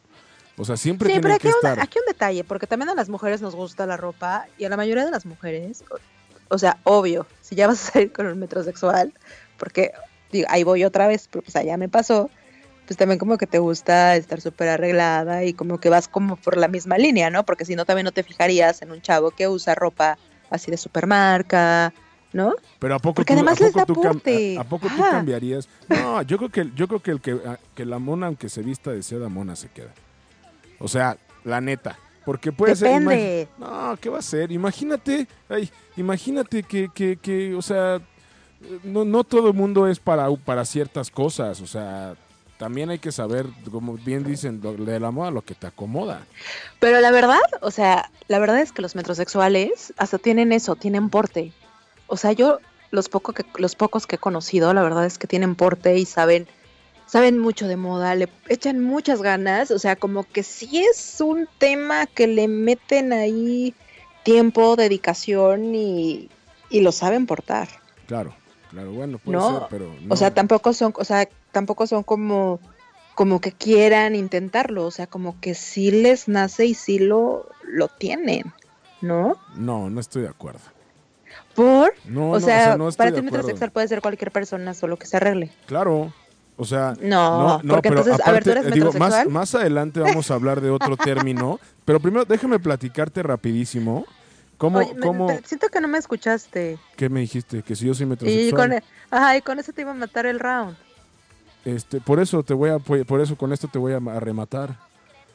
O 0.58 0.64
sea, 0.64 0.76
siempre 0.76 1.08
Sí, 1.08 1.14
pero 1.20 1.22
tienen 1.22 1.36
aquí, 1.36 1.42
que 1.42 1.48
un- 1.48 1.54
estar. 1.56 1.80
aquí 1.80 1.98
un 1.98 2.06
detalle, 2.06 2.44
porque 2.44 2.66
también 2.66 2.90
a 2.90 2.94
las 2.94 3.08
mujeres 3.08 3.40
nos 3.40 3.54
gusta 3.54 3.86
la 3.86 3.96
ropa 3.96 4.46
y 4.58 4.64
a 4.64 4.68
la 4.68 4.76
mayoría 4.76 5.04
de 5.06 5.10
las 5.10 5.24
mujeres, 5.26 5.82
o, 5.90 5.96
o 6.54 6.58
sea, 6.58 6.78
obvio, 6.84 7.26
si 7.40 7.54
ya 7.56 7.66
vas 7.66 7.88
a 7.88 7.92
salir 7.92 8.12
con 8.12 8.26
un 8.26 8.38
metrosexual, 8.38 9.12
porque 9.58 9.92
digo, 10.32 10.46
ahí 10.50 10.62
voy 10.64 10.84
otra 10.84 11.06
vez, 11.06 11.28
pero 11.30 11.42
pues 11.42 11.56
allá 11.56 11.76
me 11.76 11.88
pasó, 11.88 12.30
pues 12.86 12.96
también 12.96 13.18
como 13.18 13.36
que 13.38 13.46
te 13.46 13.58
gusta 13.58 14.16
estar 14.16 14.40
súper 14.40 14.68
arreglada 14.68 15.44
y 15.44 15.52
como 15.52 15.78
que 15.80 15.88
vas 15.88 16.08
como 16.08 16.36
por 16.36 16.56
la 16.56 16.68
misma 16.68 16.98
línea, 16.98 17.30
¿no? 17.30 17.44
Porque 17.44 17.64
si 17.64 17.74
no, 17.74 17.84
también 17.84 18.04
no 18.04 18.12
te 18.12 18.22
fijarías 18.22 18.82
en 18.82 18.90
un 18.92 19.00
chavo 19.02 19.30
que 19.32 19.48
usa 19.48 19.74
ropa 19.74 20.18
así 20.50 20.70
de 20.70 20.76
supermarca, 20.76 21.92
¿no? 22.32 22.54
Pero 22.78 22.94
a 22.94 22.98
poco 22.98 23.14
Porque 23.16 23.32
tú, 23.32 23.38
además 23.38 23.60
a 23.60 23.64
les 23.64 23.72
poco 23.72 23.80
da 23.80 23.86
tú 23.86 23.94
cam- 24.02 24.56
a, 24.56 24.60
a 24.60 24.64
poco 24.64 24.88
tú 24.88 25.02
cambiarías? 25.10 25.68
No, 25.88 26.22
yo 26.22 26.36
creo 26.38 26.50
que 26.50 26.70
yo 26.76 26.86
creo 26.88 27.02
que 27.02 27.10
el 27.10 27.20
que, 27.20 27.32
a- 27.32 27.58
que 27.74 27.84
la 27.84 27.98
mona 27.98 28.26
aunque 28.26 28.48
se 28.48 28.62
vista 28.62 28.90
de 28.92 29.02
seda 29.02 29.28
mona 29.28 29.56
se 29.56 29.68
queda. 29.68 29.92
O 30.78 30.86
sea, 30.88 31.16
la 31.44 31.60
neta, 31.60 31.98
porque 32.24 32.52
puede 32.52 32.76
ser 32.76 32.88
Depende. 32.88 33.48
imagi- 33.58 33.58
No, 33.58 33.96
¿qué 34.00 34.10
va 34.10 34.18
a 34.18 34.22
ser? 34.22 34.52
Imagínate, 34.52 35.26
ay, 35.48 35.70
imagínate 35.96 36.62
que, 36.62 36.90
que, 36.94 37.16
que, 37.16 37.54
o 37.54 37.62
sea, 37.62 38.00
no, 38.84 39.04
no 39.04 39.24
todo 39.24 39.48
el 39.48 39.54
mundo 39.54 39.86
es 39.86 39.98
para, 39.98 40.30
para 40.36 40.64
ciertas 40.64 41.10
cosas, 41.10 41.60
o 41.60 41.66
sea, 41.66 42.14
también 42.58 42.90
hay 42.90 42.98
que 42.98 43.12
saber, 43.12 43.46
como 43.70 43.94
bien 43.94 44.24
dicen, 44.24 44.60
de 44.60 45.00
la 45.00 45.10
moda 45.10 45.30
lo 45.30 45.42
que 45.42 45.54
te 45.54 45.66
acomoda. 45.66 46.26
Pero 46.80 47.00
la 47.00 47.10
verdad, 47.10 47.40
o 47.60 47.70
sea, 47.70 48.10
la 48.28 48.38
verdad 48.38 48.60
es 48.60 48.72
que 48.72 48.82
los 48.82 48.96
metrosexuales 48.96 49.92
hasta 49.98 50.18
tienen 50.18 50.52
eso, 50.52 50.74
tienen 50.74 51.10
porte. 51.10 51.52
O 52.06 52.16
sea, 52.16 52.32
yo 52.32 52.60
los 52.90 53.08
poco 53.08 53.32
que 53.32 53.44
los 53.56 53.74
pocos 53.74 54.06
que 54.06 54.16
he 54.16 54.18
conocido, 54.18 54.72
la 54.72 54.82
verdad 54.82 55.04
es 55.04 55.18
que 55.18 55.26
tienen 55.26 55.54
porte 55.54 55.98
y 55.98 56.06
saben 56.06 56.46
saben 57.06 57.38
mucho 57.38 57.68
de 57.68 57.76
moda, 57.76 58.14
le 58.14 58.28
echan 58.48 58.80
muchas 58.80 59.22
ganas, 59.22 59.70
o 59.70 59.78
sea, 59.78 59.94
como 59.94 60.24
que 60.24 60.42
sí 60.42 60.78
es 60.78 61.20
un 61.20 61.48
tema 61.58 62.06
que 62.06 62.26
le 62.26 62.48
meten 62.48 63.12
ahí 63.12 63.74
tiempo, 64.24 64.74
dedicación 64.74 65.74
y, 65.74 66.28
y 66.68 66.80
lo 66.80 66.90
saben 66.90 67.26
portar. 67.26 67.68
Claro, 68.06 68.34
claro, 68.76 68.92
bueno, 68.92 69.18
puede 69.18 69.38
No, 69.38 69.58
ser, 69.58 69.68
pero 69.70 69.94
O 70.10 70.16
sea, 70.16 70.28
no. 70.28 70.34
tampoco 70.34 70.72
son, 70.74 70.92
o 70.96 71.04
sea, 71.04 71.26
tampoco 71.50 71.86
son 71.86 72.02
como 72.02 72.60
como 73.14 73.40
que 73.40 73.50
quieran 73.52 74.14
intentarlo, 74.14 74.84
o 74.84 74.90
sea, 74.90 75.06
como 75.06 75.40
que 75.40 75.54
sí 75.54 75.90
les 75.90 76.28
nace 76.28 76.66
y 76.66 76.74
sí 76.74 76.98
lo 76.98 77.46
lo 77.64 77.88
tienen, 77.88 78.52
¿no? 79.00 79.36
No, 79.56 79.88
no 79.88 80.00
estoy 80.00 80.22
de 80.22 80.28
acuerdo. 80.28 80.60
Por, 81.54 81.94
No, 82.04 82.32
o, 82.32 82.34
no, 82.34 82.40
sea, 82.40 82.76
no 82.76 82.88
estoy 82.90 83.06
para 83.10 83.16
ti 83.16 83.26
un 83.26 83.70
puede 83.70 83.88
ser 83.88 84.02
cualquier 84.02 84.30
persona, 84.30 84.74
solo 84.74 84.98
que 84.98 85.06
se 85.06 85.16
arregle. 85.16 85.50
Claro, 85.64 86.12
o 86.58 86.64
sea, 86.66 86.94
No, 87.00 87.60
porque 87.66 87.88
pero 87.88 88.00
entonces, 88.02 88.26
a 88.26 88.30
ver, 88.32 88.44
tú 88.44 88.50
eres 88.50 88.70
digo, 88.70 88.92
más, 88.92 89.26
más 89.26 89.54
adelante 89.54 90.00
vamos 90.00 90.30
a 90.30 90.34
hablar 90.34 90.60
de 90.60 90.68
otro 90.70 90.98
término, 90.98 91.58
pero 91.86 92.00
primero 92.00 92.26
déjame 92.26 92.58
platicarte 92.58 93.22
rapidísimo. 93.22 94.04
¿Cómo, 94.58 94.78
Oye, 94.78 95.42
siento 95.44 95.68
que 95.68 95.80
no 95.80 95.88
me 95.88 95.98
escuchaste. 95.98 96.78
qué 96.96 97.08
me 97.10 97.20
dijiste? 97.20 97.62
Que 97.62 97.76
si 97.76 97.86
yo 97.86 97.94
soy 97.94 98.04
Y 98.06 98.08
metrosexual. 98.08 98.70
con, 98.70 98.82
ajá, 99.18 99.36
y 99.36 99.42
con 99.42 99.58
eso 99.58 99.72
te 99.72 99.82
iba 99.82 99.90
a 99.90 99.94
matar 99.94 100.24
el 100.26 100.40
round. 100.40 100.76
Este, 101.64 102.00
por 102.00 102.20
eso 102.20 102.42
te 102.42 102.54
voy 102.54 102.70
a, 102.70 102.78
por 102.78 103.20
eso 103.20 103.36
con 103.36 103.52
esto 103.52 103.68
te 103.68 103.78
voy 103.78 103.92
a, 103.92 103.96
a 103.96 104.20
rematar. 104.20 104.76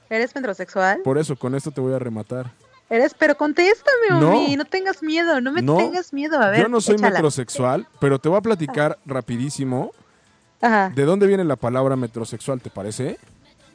¿Eres 0.09 0.33
metrosexual? 0.35 1.01
Por 1.03 1.17
eso 1.17 1.35
con 1.35 1.55
esto 1.55 1.71
te 1.71 1.81
voy 1.81 1.93
a 1.93 1.99
rematar. 1.99 2.51
Eres, 2.89 3.13
pero 3.13 3.37
contéstame, 3.37 4.19
No. 4.19 4.31
Omi, 4.37 4.55
no 4.57 4.65
tengas 4.65 5.01
miedo, 5.03 5.39
no 5.39 5.51
me 5.51 5.61
No. 5.61 5.77
tengas 5.77 6.11
miedo, 6.11 6.41
a 6.41 6.49
ver. 6.49 6.61
yo 6.63 6.67
no 6.67 6.81
soy 6.81 6.95
échala. 6.95 7.11
metrosexual, 7.11 7.87
pero 7.99 8.19
te 8.19 8.27
voy 8.27 8.37
a 8.37 8.41
platicar 8.41 8.97
rapidísimo 9.05 9.91
Ajá, 10.61 10.89
de 10.93 11.05
dónde 11.05 11.27
viene 11.27 11.43
la 11.45 11.55
palabra 11.55 11.95
metrosexual, 11.95 12.59
¿te 12.61 12.69
parece? 12.69 13.17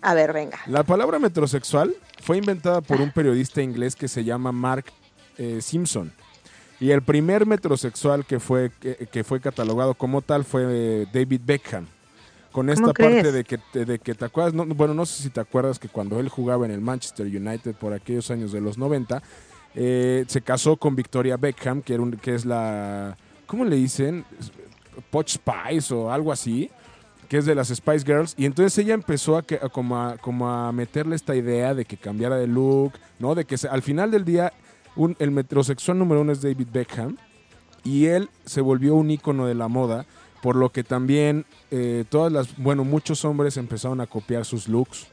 a 0.02 0.12
ver, 0.14 0.32
venga. 0.32 0.58
La 0.66 0.82
palabra 0.82 1.18
metrosexual 1.18 1.94
fue 2.22 2.36
inventada 2.36 2.80
por 2.80 3.00
un 3.00 3.10
periodista 3.10 3.62
inglés 3.62 3.96
que 3.96 4.06
se 4.06 4.22
llama 4.22 4.52
Mark 4.52 4.84
eh, 5.38 5.60
Simpson. 5.60 6.12
Y 6.78 6.90
el 6.90 7.02
primer 7.02 7.46
metrosexual 7.46 8.26
que 8.26 8.38
fue, 8.38 8.70
que, 8.80 9.08
que 9.10 9.24
fue 9.24 9.40
catalogado 9.40 9.94
como 9.94 10.20
tal 10.22 10.44
fue 10.44 10.64
eh, 10.68 11.06
David 11.12 11.40
Beckham. 11.44 11.86
Con 12.52 12.68
esta 12.70 12.82
¿Cómo 12.84 12.94
parte 12.94 13.32
de 13.32 13.44
que, 13.44 13.58
de 13.84 13.98
que 13.98 14.14
te 14.14 14.24
acuerdas, 14.24 14.54
no, 14.54 14.64
bueno, 14.66 14.94
no 14.94 15.04
sé 15.04 15.22
si 15.22 15.28
te 15.30 15.40
acuerdas 15.40 15.78
que 15.78 15.88
cuando 15.88 16.18
él 16.20 16.28
jugaba 16.30 16.64
en 16.64 16.72
el 16.72 16.80
Manchester 16.80 17.26
United 17.26 17.74
por 17.74 17.92
aquellos 17.92 18.30
años 18.30 18.50
de 18.52 18.62
los 18.62 18.78
90, 18.78 19.22
eh, 19.74 20.24
se 20.26 20.40
casó 20.40 20.76
con 20.78 20.96
Victoria 20.96 21.36
Beckham, 21.36 21.82
que, 21.82 21.92
era 21.94 22.02
un- 22.02 22.12
que 22.12 22.34
es 22.34 22.46
la, 22.46 23.16
¿cómo 23.46 23.64
le 23.66 23.76
dicen? 23.76 24.24
Poch 25.10 25.28
Spice 25.28 25.92
o 25.92 26.10
algo 26.10 26.32
así, 26.32 26.70
que 27.28 27.36
es 27.38 27.44
de 27.44 27.54
las 27.54 27.68
Spice 27.68 28.06
Girls. 28.06 28.34
Y 28.38 28.46
entonces 28.46 28.76
ella 28.78 28.94
empezó 28.94 29.36
a, 29.36 29.42
que, 29.42 29.56
a 29.56 29.68
como, 29.68 29.98
a, 30.00 30.16
como 30.16 30.48
a 30.48 30.72
meterle 30.72 31.14
esta 31.16 31.34
idea 31.36 31.74
de 31.74 31.84
que 31.84 31.96
cambiara 31.98 32.36
de 32.36 32.46
look, 32.46 32.92
¿no? 33.18 33.34
De 33.34 33.44
que 33.44 33.58
se- 33.58 33.68
al 33.68 33.82
final 33.82 34.10
del 34.10 34.24
día 34.24 34.50
un- 34.96 35.16
el 35.18 35.30
metrosexual 35.30 35.98
número 35.98 36.20
uno 36.22 36.32
es 36.32 36.42
David 36.42 36.68
Beckham 36.72 37.16
y 37.84 38.06
él 38.06 38.28
se 38.44 38.60
volvió 38.60 38.94
un 38.94 39.10
ícono 39.10 39.46
de 39.46 39.54
la 39.54 39.68
moda, 39.68 40.06
por 40.42 40.56
lo 40.56 40.70
que 40.70 40.84
también 40.84 41.44
eh, 41.70 42.04
todas 42.08 42.32
las, 42.32 42.56
bueno, 42.56 42.84
muchos 42.84 43.24
hombres 43.24 43.56
empezaron 43.56 44.00
a 44.00 44.06
copiar 44.06 44.44
sus 44.44 44.68
looks, 44.68 45.06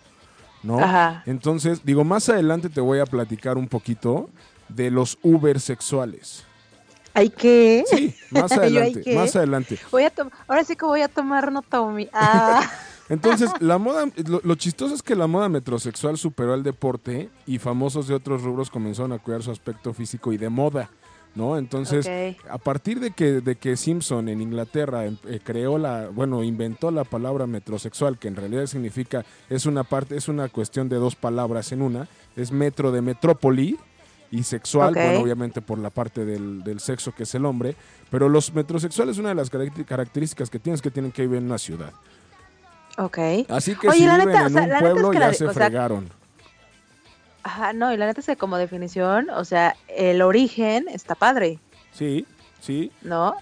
¿no? 0.63 0.79
Ajá. 0.79 1.23
Entonces, 1.25 1.83
digo, 1.83 2.03
más 2.03 2.29
adelante 2.29 2.69
te 2.69 2.81
voy 2.81 2.99
a 2.99 3.05
platicar 3.05 3.57
un 3.57 3.67
poquito 3.67 4.29
de 4.69 4.91
los 4.91 5.17
Uber 5.21 5.59
sexuales. 5.59 6.45
¿Hay 7.13 7.29
que? 7.29 7.83
Sí, 7.87 8.15
más 8.31 8.51
¿Yo 8.55 8.61
hay 8.61 8.69
adelante, 8.77 9.15
más 9.15 9.35
adelante. 9.35 9.79
Voy 9.91 10.03
a 10.03 10.11
Ahora 10.47 10.63
sí 10.63 10.75
que 10.75 10.85
voy 10.85 11.01
a 11.01 11.07
tomar 11.07 11.51
nota. 11.51 11.81
Omi. 11.81 12.09
Ah, 12.13 12.69
Entonces, 13.09 13.51
la 13.59 13.77
moda, 13.77 14.05
lo, 14.27 14.39
lo 14.43 14.55
chistoso 14.55 14.95
es 14.95 15.03
que 15.03 15.15
la 15.15 15.27
moda 15.27 15.49
metrosexual 15.49 16.17
superó 16.17 16.53
al 16.53 16.63
deporte 16.63 17.29
y 17.45 17.59
famosos 17.59 18.07
de 18.07 18.15
otros 18.15 18.43
rubros 18.43 18.69
comenzaron 18.69 19.11
a 19.11 19.19
cuidar 19.19 19.43
su 19.43 19.51
aspecto 19.51 19.93
físico 19.93 20.31
y 20.31 20.37
de 20.37 20.49
moda, 20.49 20.89
¿no? 21.35 21.57
Entonces, 21.57 22.05
a 22.49 22.57
partir 22.57 22.99
de 23.01 23.11
que, 23.11 23.41
de 23.41 23.55
que 23.57 23.75
Simpson 23.75 24.29
en 24.29 24.41
Inglaterra 24.41 25.05
em- 25.05 25.17
eh, 25.27 25.39
creó 25.43 25.77
la, 25.77 26.07
bueno, 26.09 26.43
inventó 26.43 26.91
la 26.91 27.03
palabra 27.03 27.45
metrosexual, 27.45 28.17
que 28.17 28.29
en 28.29 28.35
realidad 28.37 28.65
significa, 28.67 29.25
es 29.49 29.65
una 29.65 29.83
parte, 29.83 30.15
es 30.15 30.27
una 30.29 30.47
cuestión 30.47 30.87
de 30.87 30.95
dos 30.95 31.15
palabras 31.15 31.71
en 31.73 31.81
una, 31.81 32.07
es 32.37 32.51
metro 32.51 32.91
de 32.93 33.01
metrópoli 33.01 33.77
y 34.31 34.43
sexual, 34.43 34.93
bueno, 34.95 35.19
obviamente 35.21 35.61
por 35.61 35.77
la 35.77 35.89
parte 35.91 36.23
del, 36.25 36.63
del 36.63 36.79
sexo 36.79 37.11
que 37.13 37.23
es 37.23 37.35
el 37.35 37.45
hombre, 37.45 37.75
pero 38.09 38.29
los 38.29 38.51
metrosexuales, 38.53 39.17
una 39.19 39.29
de 39.29 39.35
las 39.35 39.51
caracter- 39.51 39.85
características 39.85 40.49
que 40.49 40.57
tienen 40.57 40.75
es 40.75 40.81
que 40.81 40.89
tienen 40.89 41.11
que 41.11 41.23
vivir 41.23 41.37
en 41.39 41.45
una 41.45 41.57
ciudad. 41.59 41.91
Ok. 42.97 43.17
Así 43.49 43.75
que 43.75 43.89
Oye, 43.89 43.97
si 43.99 44.05
la 44.05 44.17
viven 44.17 44.27
neta, 44.29 44.43
o 44.43 44.47
en 44.47 44.53
sea, 44.53 44.61
un 44.63 44.69
la 44.69 44.75
neta 44.75 44.87
es 44.87 44.91
pueblo 44.93 45.09
que 45.11 45.19
ya 45.19 45.27
la- 45.27 45.33
se 45.33 45.45
o 45.45 45.53
sea, 45.53 45.65
fregaron. 45.65 46.09
Ajá, 47.43 47.73
no, 47.73 47.93
y 47.93 47.97
la 47.97 48.05
neta 48.05 48.21
es 48.21 48.25
que 48.27 48.37
como 48.37 48.57
definición, 48.57 49.29
o 49.31 49.43
sea, 49.43 49.75
el 49.89 50.21
origen 50.21 50.85
está 50.89 51.15
padre, 51.15 51.59
Sí, 51.91 52.25
sí. 52.61 52.91
¿no? 53.01 53.35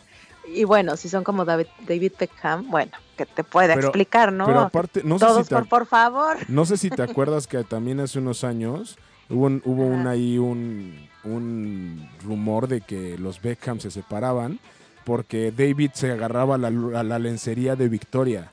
Y 0.54 0.64
bueno, 0.64 0.98
si 0.98 1.08
son 1.08 1.24
como 1.24 1.46
David, 1.46 1.68
David 1.88 2.14
Beckham, 2.20 2.70
bueno, 2.72 2.92
que 3.16 3.28
te 3.28 3.44
Pero- 3.44 3.74
explicar, 3.74 4.34
¿no? 4.34 4.48
Pero 4.48 4.60
aparte, 4.62 5.02
no 5.04 5.20
sé, 5.20 5.28
si 5.44 5.44
te, 5.50 5.56
por, 5.56 5.68
por 5.70 5.86
favor. 5.86 6.38
no 6.50 6.66
sé 6.66 6.78
si 6.78 6.90
te 6.90 7.04
acuerdas 7.04 7.46
que 7.46 7.64
también 7.64 8.00
hace 8.00 8.18
unos 8.18 8.44
años 8.44 8.98
hubo, 9.30 9.46
un, 9.46 9.62
hubo 9.66 9.86
un 9.86 10.08
ahí 10.08 10.40
un, 10.40 11.08
un 11.24 12.10
rumor 12.24 12.68
de 12.68 12.82
que 12.82 13.18
los 13.20 13.40
Beckham 13.42 13.80
se 13.80 13.92
separaban 13.92 14.60
porque 15.06 15.52
David 15.52 15.92
se 15.94 16.12
agarraba 16.12 16.56
a 16.56 16.58
la, 16.58 16.68
a 17.00 17.04
la 17.04 17.20
lencería 17.20 17.76
de 17.76 17.88
Victoria 17.88 18.52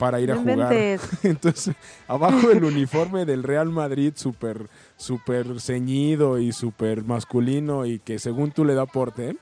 para 0.00 0.18
ir 0.20 0.32
a 0.32 0.36
jugar. 0.36 0.74
Entonces, 1.22 1.76
abajo 2.08 2.48
del 2.48 2.64
uniforme 2.64 3.24
del 3.24 3.44
Real 3.44 3.68
Madrid, 3.68 4.14
súper 4.16 4.68
súper 4.96 5.60
ceñido 5.60 6.38
y 6.38 6.52
súper 6.52 7.04
masculino 7.04 7.86
y 7.86 8.00
que 8.00 8.18
según 8.18 8.50
tú 8.50 8.64
le 8.64 8.74
da 8.74 8.86
porte, 8.86 9.36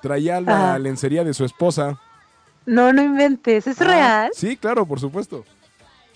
traía 0.00 0.40
la 0.40 0.78
lencería 0.78 1.24
de 1.24 1.34
su 1.34 1.44
esposa. 1.44 1.98
No, 2.64 2.92
no 2.92 3.02
inventes, 3.02 3.66
¿es 3.66 3.78
Ah, 3.80 3.84
real? 3.84 4.30
Sí, 4.32 4.56
claro, 4.56 4.86
por 4.86 5.00
supuesto. 5.00 5.44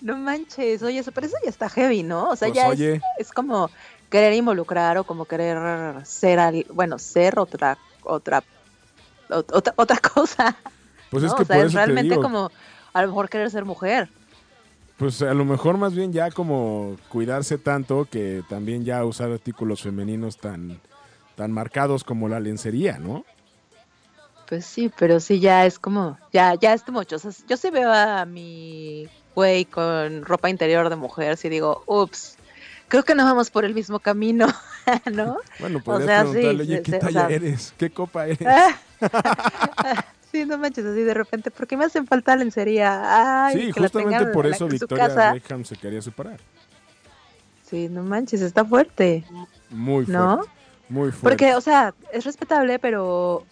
No 0.01 0.17
manches, 0.17 0.81
oye, 0.81 0.99
eso, 0.99 1.11
pero 1.11 1.27
eso 1.27 1.35
ya 1.43 1.49
está 1.49 1.67
heavy, 1.69 2.03
¿no? 2.03 2.29
O 2.29 2.35
sea, 2.35 2.47
Pues, 2.47 2.55
ya 2.55 2.67
es- 2.67 2.71
oye. 2.71 3.01
es, 3.19 3.31
como 3.31 3.69
querer 4.09 4.33
involucrar 4.33 4.97
o 4.97 5.03
como 5.03 5.25
querer 5.25 5.57
ser, 6.05 6.39
al, 6.39 6.65
bueno, 6.73 6.97
ser 6.97 7.37
otra, 7.37 7.77
otra, 8.03 8.41
ot- 9.29 9.51
otra, 9.53 9.73
otra 9.75 9.97
cosa. 9.97 10.55
Pues 11.11 11.23
es 11.23 11.33
que 11.33 11.41
o 11.41 11.45
sea, 11.45 11.55
por 11.57 11.65
es 11.65 11.71
eso 11.73 11.79
te 11.79 11.85
realmente 11.85 12.09
digo, 12.09 12.21
como 12.21 12.51
a 12.93 13.01
lo 13.01 13.07
mejor 13.09 13.29
querer 13.29 13.49
ser 13.51 13.65
mujer. 13.65 14.09
Pues 14.97 15.21
a 15.21 15.33
lo 15.33 15.45
mejor 15.45 15.77
más 15.77 15.95
bien 15.95 16.11
ya 16.11 16.29
como 16.29 16.97
cuidarse 17.07 17.57
tanto 17.57 18.05
que 18.05 18.43
también 18.49 18.83
ya 18.83 19.05
usar 19.05 19.31
artículos 19.31 19.81
femeninos 19.81 20.37
tan, 20.37 20.79
tan 21.35 21.51
marcados 21.53 22.03
como 22.03 22.27
la 22.27 22.39
lencería, 22.41 22.97
¿no? 22.99 23.23
Pues 24.49 24.65
sí, 24.65 24.91
pero 24.97 25.19
sí 25.19 25.39
ya 25.39 25.65
es 25.65 25.79
como, 25.79 26.17
ya, 26.33 26.55
ya 26.55 26.73
es 26.73 26.85
mucho. 26.89 27.15
O 27.15 27.19
sea, 27.19 27.31
yo 27.47 27.55
sí 27.55 27.69
veo 27.69 27.93
a 27.93 28.25
mi 28.25 29.07
güey 29.35 29.63
con 29.63 30.25
ropa 30.25 30.49
interior 30.49 30.89
de 30.89 30.95
mujer, 30.97 31.37
sí 31.37 31.47
digo, 31.47 31.83
ups, 31.85 32.35
creo 32.89 33.03
que 33.03 33.15
no 33.15 33.23
vamos 33.23 33.51
por 33.51 33.63
el 33.63 33.73
mismo 33.73 33.99
camino, 33.99 34.47
¿no? 35.13 35.37
Bueno, 35.59 35.79
podrías 35.81 36.07
sea, 36.07 36.21
sí, 36.25 36.31
preguntarle, 36.31 36.63
oye, 36.63 36.81
¿qué 36.81 36.91
sí, 36.91 36.97
o 36.97 36.99
talla 36.99 37.27
sea- 37.27 37.35
eres? 37.35 37.73
¿Qué 37.77 37.89
copa 37.91 38.25
eres? 38.27 38.39
sí, 40.31 40.45
no 40.45 40.57
manches, 40.57 40.85
así 40.85 41.01
de 41.01 41.13
repente, 41.13 41.51
¿por 41.51 41.67
qué 41.67 41.75
me 41.77 41.85
hacen 41.85 42.05
falta 42.07 42.35
lencería? 42.35 43.45
Ay, 43.47 43.53
sí, 43.53 43.73
que 43.73 43.79
la 43.79 43.87
justamente 43.87 44.17
tengan 44.17 44.33
por 44.33 44.45
la- 44.45 44.55
eso 44.55 44.65
su 44.65 44.71
Victoria. 44.71 45.31
Beckham 45.33 45.65
se 45.65 45.75
quería 45.75 46.01
separar. 46.01 46.39
Sí, 47.65 47.87
no 47.89 48.03
manches, 48.03 48.41
está 48.41 48.65
fuerte. 48.65 49.23
Muy 49.69 50.05
fuerte. 50.05 50.11
¿No? 50.11 50.41
Muy 50.89 51.11
fuerte. 51.11 51.21
Porque, 51.21 51.55
o 51.55 51.61
sea, 51.61 51.93
es 52.11 52.25
respetable, 52.25 52.79
pero. 52.79 53.45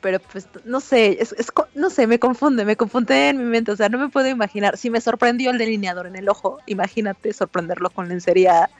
Pero, 0.00 0.20
pues, 0.20 0.48
no 0.64 0.78
sé, 0.80 1.18
es, 1.20 1.34
es 1.36 1.50
no 1.74 1.90
sé, 1.90 2.06
me 2.06 2.20
confunde, 2.20 2.64
me 2.64 2.76
confunde 2.76 3.30
en 3.30 3.38
mi 3.38 3.44
mente. 3.44 3.72
O 3.72 3.76
sea, 3.76 3.88
no 3.88 3.98
me 3.98 4.08
puedo 4.08 4.28
imaginar. 4.28 4.76
Si 4.76 4.90
me 4.90 5.00
sorprendió 5.00 5.50
el 5.50 5.58
delineador 5.58 6.06
en 6.06 6.14
el 6.16 6.28
ojo, 6.28 6.58
imagínate 6.66 7.32
sorprenderlo 7.32 7.90
con 7.90 8.08
lencería 8.08 8.70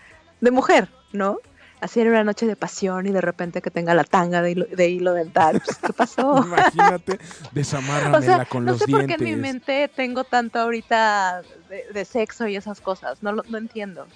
de 0.41 0.51
mujer, 0.53 0.89
¿no? 1.13 1.39
Así 1.81 2.01
en 2.01 2.09
una 2.09 2.25
noche 2.25 2.45
de 2.47 2.57
pasión 2.57 3.07
y 3.07 3.13
de 3.13 3.21
repente 3.21 3.63
que 3.63 3.71
tenga 3.71 3.95
la 3.95 4.03
tanga 4.03 4.43
de 4.43 4.51
hilo, 4.51 4.67
de 4.67 4.89
hilo 4.89 5.15
dental. 5.15 5.63
Pues, 5.65 5.79
¿Qué 5.79 5.93
pasó? 5.93 6.39
Imagínate, 6.45 7.13
O 7.45 7.49
desamárramela 7.53 8.21
sea, 8.21 8.45
con 8.47 8.65
no 8.65 8.73
los 8.73 8.81
sé 8.81 8.87
por 8.89 8.99
dientes. 9.07 9.17
qué 9.19 9.25
en 9.25 9.37
mi 9.37 9.41
mente 9.41 9.89
tengo 9.95 10.25
tanto 10.25 10.59
ahorita 10.59 11.43
de, 11.69 11.85
de 11.93 12.05
sexo 12.05 12.49
y 12.49 12.57
esas 12.57 12.81
cosas. 12.81 13.23
No, 13.23 13.31
lo- 13.33 13.45
no 13.49 13.59
entiendo. 13.59 14.07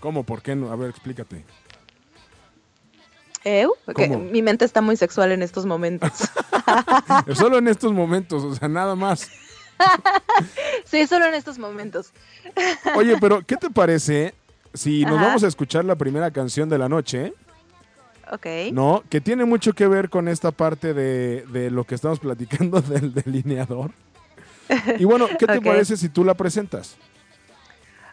¿Cómo? 0.00 0.24
¿Por 0.24 0.42
qué 0.42 0.54
no? 0.54 0.70
A 0.70 0.76
ver, 0.76 0.90
explícate. 0.90 1.42
¿Eh? 3.44 3.66
Porque 3.84 4.08
¿Cómo? 4.08 4.18
mi 4.24 4.42
mente 4.42 4.64
está 4.64 4.82
muy 4.82 4.96
sexual 4.96 5.32
en 5.32 5.42
estos 5.42 5.64
momentos. 5.66 6.10
Solo 7.34 7.58
en 7.58 7.68
estos 7.68 7.92
momentos, 7.92 8.42
o 8.42 8.54
sea, 8.54 8.68
nada 8.68 8.94
más. 8.96 9.30
sí, 10.84 11.06
solo 11.06 11.26
en 11.26 11.34
estos 11.34 11.58
momentos. 11.58 12.12
Oye, 12.96 13.16
pero 13.20 13.42
¿qué 13.46 13.56
te 13.56 13.70
parece 13.70 14.34
si 14.76 15.04
nos 15.04 15.16
Ajá. 15.16 15.26
vamos 15.26 15.44
a 15.44 15.48
escuchar 15.48 15.84
la 15.84 15.96
primera 15.96 16.30
canción 16.30 16.68
de 16.68 16.78
la 16.78 16.88
noche? 16.88 17.32
Ok. 18.32 18.46
¿No? 18.72 19.02
Que 19.08 19.20
tiene 19.20 19.44
mucho 19.44 19.72
que 19.72 19.86
ver 19.86 20.10
con 20.10 20.28
esta 20.28 20.50
parte 20.50 20.94
de, 20.94 21.44
de 21.46 21.70
lo 21.70 21.84
que 21.84 21.94
estamos 21.94 22.18
platicando 22.20 22.80
del 22.82 23.14
delineador. 23.14 23.90
Y 24.98 25.04
bueno, 25.04 25.28
¿qué 25.38 25.46
te 25.46 25.58
Ok. 25.58 25.64
parece 25.64 25.96
si 25.96 26.08
tú 26.08 26.24
la 26.24 26.34
presentas? 26.34 26.96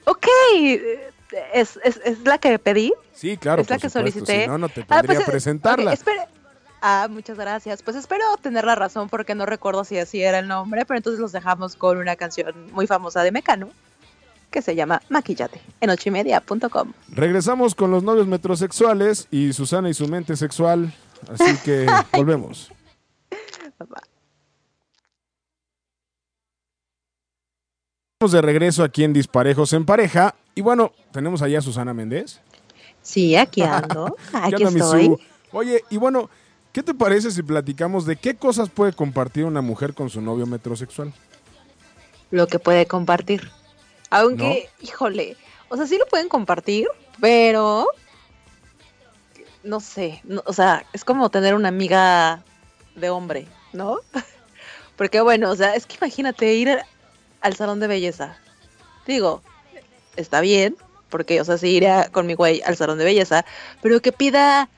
Ok. 0.05 0.27
eh, 0.55 1.09
¿Es, 1.51 1.79
es, 1.83 1.99
es 2.05 2.19
la 2.25 2.37
que 2.37 2.59
pedí? 2.59 2.93
Sí, 3.13 3.37
claro. 3.37 3.61
¿Es 3.63 3.69
la 3.69 3.77
que 3.79 3.89
supuesto, 3.89 4.19
solicité? 4.19 4.43
Si 4.43 4.47
no, 4.47 4.57
no 4.59 4.69
te 4.69 4.81
Ah, 4.81 4.97
podría 5.01 5.15
pues, 5.15 5.27
eh, 5.27 5.31
presentarla. 5.31 5.91
ok, 5.91 5.97
espere- 5.99 6.27
Ah, 6.85 7.07
muchas 7.09 7.37
gracias. 7.37 7.81
Pues 7.81 7.95
espero 7.95 8.23
tener 8.41 8.65
la 8.65 8.75
razón 8.75 9.07
porque 9.09 9.33
no 9.35 9.45
recuerdo 9.47 9.83
si 9.85 9.97
así 9.97 10.21
era 10.21 10.37
el 10.39 10.47
nombre, 10.49 10.85
pero 10.85 10.97
entonces 10.97 11.19
los 11.19 11.31
dejamos 11.31 11.75
con 11.77 11.97
una 11.97 12.15
canción 12.17 12.53
muy 12.73 12.85
famosa 12.87 13.23
de 13.23 13.31
Mecano 13.31 13.69
que 14.53 14.61
se 14.61 14.75
llama 14.75 15.01
Maquillate 15.09 15.59
en 15.81 15.89
ochimedia.com. 15.89 16.93
Regresamos 17.09 17.75
con 17.75 17.91
los 17.91 18.03
novios 18.03 18.27
metrosexuales 18.27 19.27
y 19.31 19.51
Susana 19.51 19.89
y 19.89 19.93
su 19.93 20.07
mente 20.07 20.37
sexual. 20.37 20.93
Así 21.27 21.57
que 21.65 21.87
volvemos. 22.13 22.71
Estamos 28.13 28.31
de 28.31 28.41
regreso 28.41 28.83
aquí 28.83 29.03
en 29.03 29.11
Disparejos 29.11 29.73
en 29.73 29.85
Pareja. 29.85 30.35
Y 30.55 30.61
bueno, 30.61 30.93
tenemos 31.11 31.41
allá 31.41 31.59
a 31.59 31.61
Susana 31.61 31.93
Méndez. 31.93 32.39
Sí, 33.01 33.35
aquí 33.35 33.63
ando. 33.63 34.15
¿Qué 34.31 34.37
Aquí 34.37 34.63
estoy. 34.63 35.17
Oye, 35.51 35.83
y 35.89 35.97
bueno, 35.97 36.29
¿qué 36.71 36.83
te 36.83 36.93
parece 36.93 37.31
si 37.31 37.41
platicamos 37.41 38.05
de 38.05 38.15
qué 38.15 38.35
cosas 38.35 38.69
puede 38.69 38.93
compartir 38.93 39.45
una 39.45 39.61
mujer 39.61 39.93
con 39.93 40.09
su 40.09 40.21
novio 40.21 40.45
metrosexual? 40.45 41.11
Lo 42.29 42.47
que 42.47 42.59
puede 42.59 42.85
compartir. 42.85 43.51
Aunque, 44.13 44.69
híjole, 44.81 45.37
o 45.69 45.77
sea, 45.77 45.85
sí 45.87 45.97
lo 45.97 46.05
pueden 46.05 46.29
compartir, 46.29 46.87
pero 47.19 47.87
no 49.63 49.79
sé, 49.79 50.21
no- 50.23 50.43
o 50.45 50.53
sea, 50.53 50.85
es 50.93 51.03
como 51.05 51.29
tener 51.29 51.55
una 51.55 51.69
amiga 51.69 52.43
de 52.95 53.09
hombre, 53.09 53.47
¿no? 53.71 53.99
Porque 54.97 55.21
bueno, 55.21 55.49
o 55.49 55.55
sea, 55.55 55.75
es 55.75 55.85
que 55.85 55.95
imagínate 55.95 56.53
ir 56.53 56.79
al 57.41 57.55
salón 57.55 57.79
de 57.79 57.87
belleza. 57.87 58.37
Digo, 59.07 59.41
está 60.15 60.41
bien, 60.41 60.75
porque, 61.09 61.41
o 61.41 61.45
sea, 61.45 61.57
sí 61.57 61.69
iría 61.69 62.09
con 62.11 62.25
mi 62.27 62.33
güey 62.35 62.61
al 62.65 62.75
salón 62.77 62.97
de 62.97 63.05
belleza, 63.05 63.45
pero 63.81 64.01
que 64.01 64.11
pida 64.11 64.69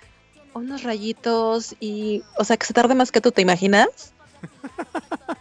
unos 0.54 0.84
rayitos 0.84 1.76
y, 1.80 2.24
o 2.38 2.44
sea, 2.46 2.56
que 2.58 2.66
se 2.66 2.74
tarde 2.74 2.96
más 2.96 3.12
que 3.12 3.22
tú, 3.22 3.32
¿te 3.32 3.42
imaginas? 3.42 4.14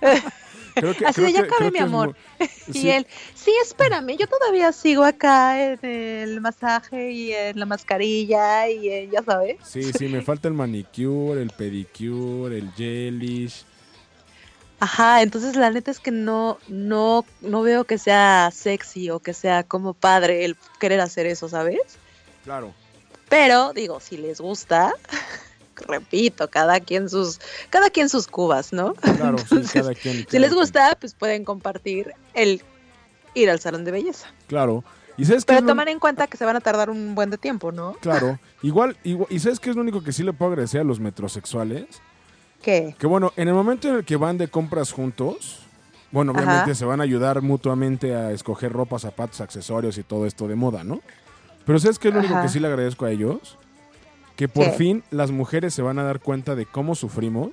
Creo 0.74 0.94
que- 0.96 1.06
Así 1.06 1.14
creo 1.16 1.26
de, 1.28 1.32
ya 1.32 1.40
que- 1.42 1.46
acabé, 1.54 1.70
mi 1.70 1.78
amor. 1.78 2.16
muy- 2.38 2.48
Y 2.68 2.72
sí, 2.72 2.90
él, 2.90 3.06
sí, 3.34 3.52
espérame, 3.62 4.16
yo 4.18 4.26
todavía 4.26 4.72
sigo 4.72 5.04
acá 5.04 5.62
en 5.72 5.78
el 5.84 6.40
masaje 6.40 7.10
y 7.12 7.32
en 7.32 7.58
la 7.60 7.66
mascarilla 7.66 8.68
y 8.68 8.88
en- 8.90 9.10
ya 9.10 9.22
sabes. 9.22 9.56
Sí, 9.64 9.92
sí, 9.92 10.08
me 10.08 10.22
falta 10.22 10.48
el 10.48 10.54
manicure, 10.54 11.40
el 11.42 11.50
pedicure, 11.50 12.58
el 12.58 12.72
gelish. 12.72 13.64
Ajá, 14.80 15.22
entonces 15.22 15.56
la 15.56 15.70
neta 15.70 15.90
es 15.90 16.00
que 16.00 16.10
no, 16.10 16.58
no, 16.68 17.24
no 17.40 17.62
veo 17.62 17.84
que 17.84 17.96
sea 17.96 18.50
sexy 18.52 19.08
o 19.10 19.20
que 19.20 19.32
sea 19.32 19.62
como 19.62 19.94
padre 19.94 20.44
el 20.44 20.56
querer 20.80 21.00
hacer 21.00 21.26
eso, 21.26 21.48
¿sabes? 21.48 21.78
Claro. 22.42 22.74
Pero 23.28 23.72
digo, 23.72 24.00
si 24.00 24.16
les 24.18 24.40
gusta, 24.40 24.92
repito, 25.76 26.48
cada 26.48 26.80
quien 26.80 27.08
sus, 27.08 27.40
cada 27.70 27.90
quien 27.90 28.08
sus 28.08 28.26
cubas, 28.26 28.72
¿no? 28.72 28.94
Claro, 28.94 29.38
sí, 29.38 29.62
cada 29.72 29.94
quien. 29.94 30.26
Si 30.28 30.38
les 30.38 30.50
quien. 30.50 30.60
gusta, 30.60 30.96
pues 31.00 31.14
pueden 31.14 31.44
compartir 31.44 32.12
el 32.34 32.62
ir 33.34 33.50
al 33.50 33.60
salón 33.60 33.84
de 33.84 33.90
belleza. 33.90 34.28
Claro. 34.46 34.84
¿Y 35.16 35.24
sabes 35.26 35.44
Pero 35.44 35.60
lo- 35.60 35.66
tomar 35.68 35.88
en 35.88 35.98
cuenta 36.00 36.26
que 36.26 36.36
se 36.36 36.44
van 36.44 36.56
a 36.56 36.60
tardar 36.60 36.90
un 36.90 37.14
buen 37.14 37.30
de 37.30 37.38
tiempo, 37.38 37.70
¿no? 37.72 37.94
Claro. 38.00 38.38
Igual, 38.62 38.96
igual, 39.04 39.28
¿y 39.30 39.38
sabes 39.40 39.60
qué 39.60 39.70
es 39.70 39.76
lo 39.76 39.82
único 39.82 40.02
que 40.02 40.12
sí 40.12 40.22
le 40.22 40.32
puedo 40.32 40.50
agradecer 40.52 40.80
a 40.80 40.84
los 40.84 40.98
metrosexuales? 41.00 41.86
¿Qué? 42.62 42.96
Que 42.98 43.06
bueno, 43.06 43.32
en 43.36 43.48
el 43.48 43.54
momento 43.54 43.88
en 43.88 43.96
el 43.96 44.04
que 44.04 44.16
van 44.16 44.38
de 44.38 44.48
compras 44.48 44.90
juntos, 44.90 45.60
bueno, 46.10 46.32
obviamente 46.32 46.70
Ajá. 46.70 46.74
se 46.74 46.84
van 46.86 47.00
a 47.00 47.04
ayudar 47.04 47.42
mutuamente 47.42 48.14
a 48.14 48.30
escoger 48.32 48.72
ropa, 48.72 48.98
zapatos, 48.98 49.40
accesorios 49.42 49.98
y 49.98 50.02
todo 50.02 50.24
esto 50.26 50.48
de 50.48 50.54
moda, 50.54 50.82
¿no? 50.82 51.00
Pero 51.66 51.78
¿sabes 51.78 51.98
qué 51.98 52.08
es 52.08 52.14
lo 52.14 52.20
único 52.20 52.40
que 52.40 52.48
sí 52.48 52.58
le 52.60 52.68
agradezco 52.68 53.04
a 53.04 53.10
ellos? 53.10 53.58
Que 54.36 54.48
por 54.48 54.66
¿Qué? 54.66 54.72
fin 54.72 55.04
las 55.10 55.30
mujeres 55.30 55.74
se 55.74 55.82
van 55.82 55.98
a 55.98 56.02
dar 56.02 56.20
cuenta 56.20 56.54
de 56.54 56.66
cómo 56.66 56.94
sufrimos 56.94 57.50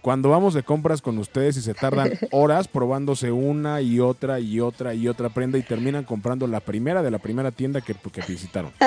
cuando 0.00 0.28
vamos 0.28 0.52
de 0.52 0.62
compras 0.62 1.00
con 1.00 1.16
ustedes 1.18 1.56
y 1.56 1.62
se 1.62 1.72
tardan 1.72 2.12
horas 2.30 2.68
probándose 2.68 3.32
una 3.32 3.80
y 3.80 4.00
otra 4.00 4.38
y 4.38 4.60
otra 4.60 4.92
y 4.94 5.08
otra 5.08 5.30
prenda 5.30 5.56
y 5.56 5.62
terminan 5.62 6.04
comprando 6.04 6.46
la 6.46 6.60
primera 6.60 7.02
de 7.02 7.10
la 7.10 7.18
primera 7.18 7.50
tienda 7.50 7.80
que, 7.80 7.94
que 7.94 8.22
visitaron. 8.22 8.72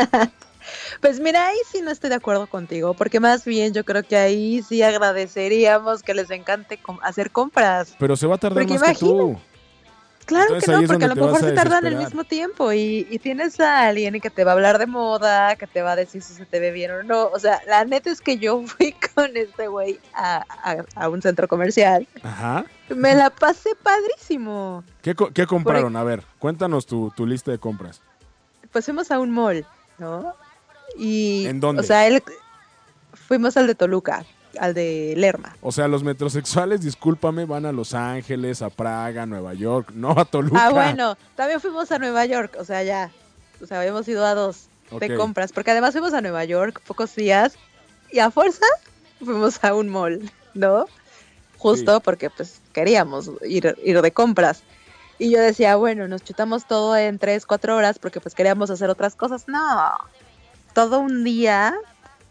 Pues 1.02 1.20
mira, 1.20 1.48
ahí 1.48 1.58
sí 1.72 1.82
no 1.82 1.92
estoy 1.92 2.10
de 2.10 2.18
acuerdo 2.18 2.48
contigo, 2.48 2.94
porque 2.94 3.20
más 3.20 3.46
bien 3.46 3.74
yo 3.74 3.86
creo 3.86 4.04
que 4.04 4.18
ahí 4.18 4.62
sí 4.62 4.82
agradeceríamos 4.82 6.04
que 6.04 6.14
les 6.14 6.30
encante 6.30 6.80
hacer 7.04 7.32
compras. 7.32 7.96
Pero 7.98 8.16
se 8.18 8.28
va 8.28 8.36
a 8.36 8.38
tardar 8.38 8.66
Porque 8.66 8.80
más 8.80 8.90
que 8.90 9.06
tú. 9.06 9.38
Claro 10.28 10.56
Entonces 10.56 10.66
que 10.70 10.82
no, 10.82 10.88
porque 10.88 11.06
a 11.06 11.08
lo 11.08 11.16
mejor 11.16 11.40
se 11.40 11.52
tardan 11.54 11.86
el 11.88 11.96
mismo 11.96 12.24
tiempo 12.26 12.74
y, 12.74 13.08
y 13.10 13.18
tienes 13.18 13.60
a 13.62 13.88
alguien 13.88 14.20
que 14.20 14.30
te 14.30 14.44
va 14.44 14.52
a 14.52 14.54
hablar 14.56 14.78
de 14.78 14.86
moda, 14.86 15.56
que 15.56 15.66
te 15.68 15.82
va 15.82 15.94
a 15.94 15.96
decir 15.96 16.22
si 16.22 16.34
se 16.34 16.46
te 16.46 16.60
ve 16.60 16.72
bien 16.72 16.92
o 16.92 17.02
no. 17.04 17.28
O 17.28 17.40
sea, 17.40 17.62
la 17.66 17.86
neta 17.86 18.12
es 18.12 18.20
que 18.22 18.38
yo 18.38 18.62
fui 18.68 18.94
con 19.16 19.36
este 19.38 19.68
güey 19.68 20.00
a, 20.14 20.44
a- 20.64 20.86
a 20.96 21.10
un 21.10 21.22
centro 21.22 21.48
comercial. 21.48 22.06
Ajá. 22.24 22.66
Me 22.90 23.16
la 23.16 23.30
pasé 23.30 23.70
padrísimo. 23.82 24.84
¿Qué, 25.02 25.16
qué 25.34 25.48
compraron? 25.48 25.96
A 25.96 26.04
ver, 26.04 26.24
cuéntanos 26.40 26.86
tu, 26.86 27.10
tu 27.16 27.26
lista 27.26 27.52
de 27.52 27.58
compras. 27.58 28.02
Pues 28.72 28.84
fuimos 28.86 29.10
a 29.12 29.20
un 29.20 29.32
mall, 29.32 29.66
¿no? 29.98 30.34
Y, 30.98 31.46
¿En 31.48 31.60
dónde? 31.62 31.82
O 31.82 31.86
sea, 31.86 32.06
él, 32.06 32.22
fuimos 33.14 33.56
al 33.58 33.68
de 33.68 33.76
Toluca, 33.76 34.26
al 34.60 34.74
de 34.74 35.14
Lerma. 35.18 35.56
O 35.62 35.72
sea, 35.72 35.88
los 35.88 36.04
metrosexuales, 36.04 36.82
discúlpame, 36.82 37.46
van 37.46 37.66
a 37.66 37.72
Los 37.72 37.94
Ángeles, 37.94 38.62
a 38.62 38.70
Praga, 38.70 39.26
Nueva 39.26 39.54
York, 39.54 39.92
no 39.94 40.12
a 40.12 40.26
Toluca. 40.26 40.68
Ah, 40.68 40.70
bueno, 40.72 41.18
también 41.36 41.60
fuimos 41.62 41.92
a 41.92 42.00
Nueva 42.00 42.26
York, 42.26 42.56
o 42.60 42.66
sea, 42.66 42.84
ya. 42.84 43.12
O 43.62 43.66
sea, 43.66 43.80
habíamos 43.80 44.08
ido 44.08 44.26
a 44.26 44.34
dos 44.36 44.68
de 45.00 45.16
compras, 45.16 45.52
porque 45.52 45.72
además 45.72 45.92
fuimos 45.94 46.14
a 46.14 46.22
Nueva 46.22 46.46
York 46.46 46.82
pocos 46.86 47.16
días 47.16 47.56
y 48.12 48.20
a 48.20 48.32
fuerza 48.32 48.66
fuimos 49.24 49.64
a 49.64 49.74
un 49.74 49.90
mall, 49.90 50.32
¿no? 50.54 50.86
Justo 51.58 51.96
Sí. 51.96 52.02
porque 52.04 52.30
pues 52.30 52.62
queríamos 52.72 53.32
ir, 53.48 53.76
ir 53.84 54.02
de 54.02 54.12
compras. 54.12 54.64
Y 55.20 55.32
yo 55.32 55.40
decía, 55.40 55.76
bueno, 55.76 56.08
nos 56.08 56.24
chutamos 56.24 56.68
todo 56.68 56.96
en 56.96 57.18
tres, 57.18 57.46
cuatro 57.48 57.76
horas 57.76 57.98
porque 57.98 58.22
pues 58.22 58.36
queríamos 58.36 58.70
hacer 58.70 58.90
otras 58.90 59.16
cosas. 59.16 59.48
No, 59.48 59.98
todo 60.74 61.00
un 61.00 61.24
día 61.24 61.74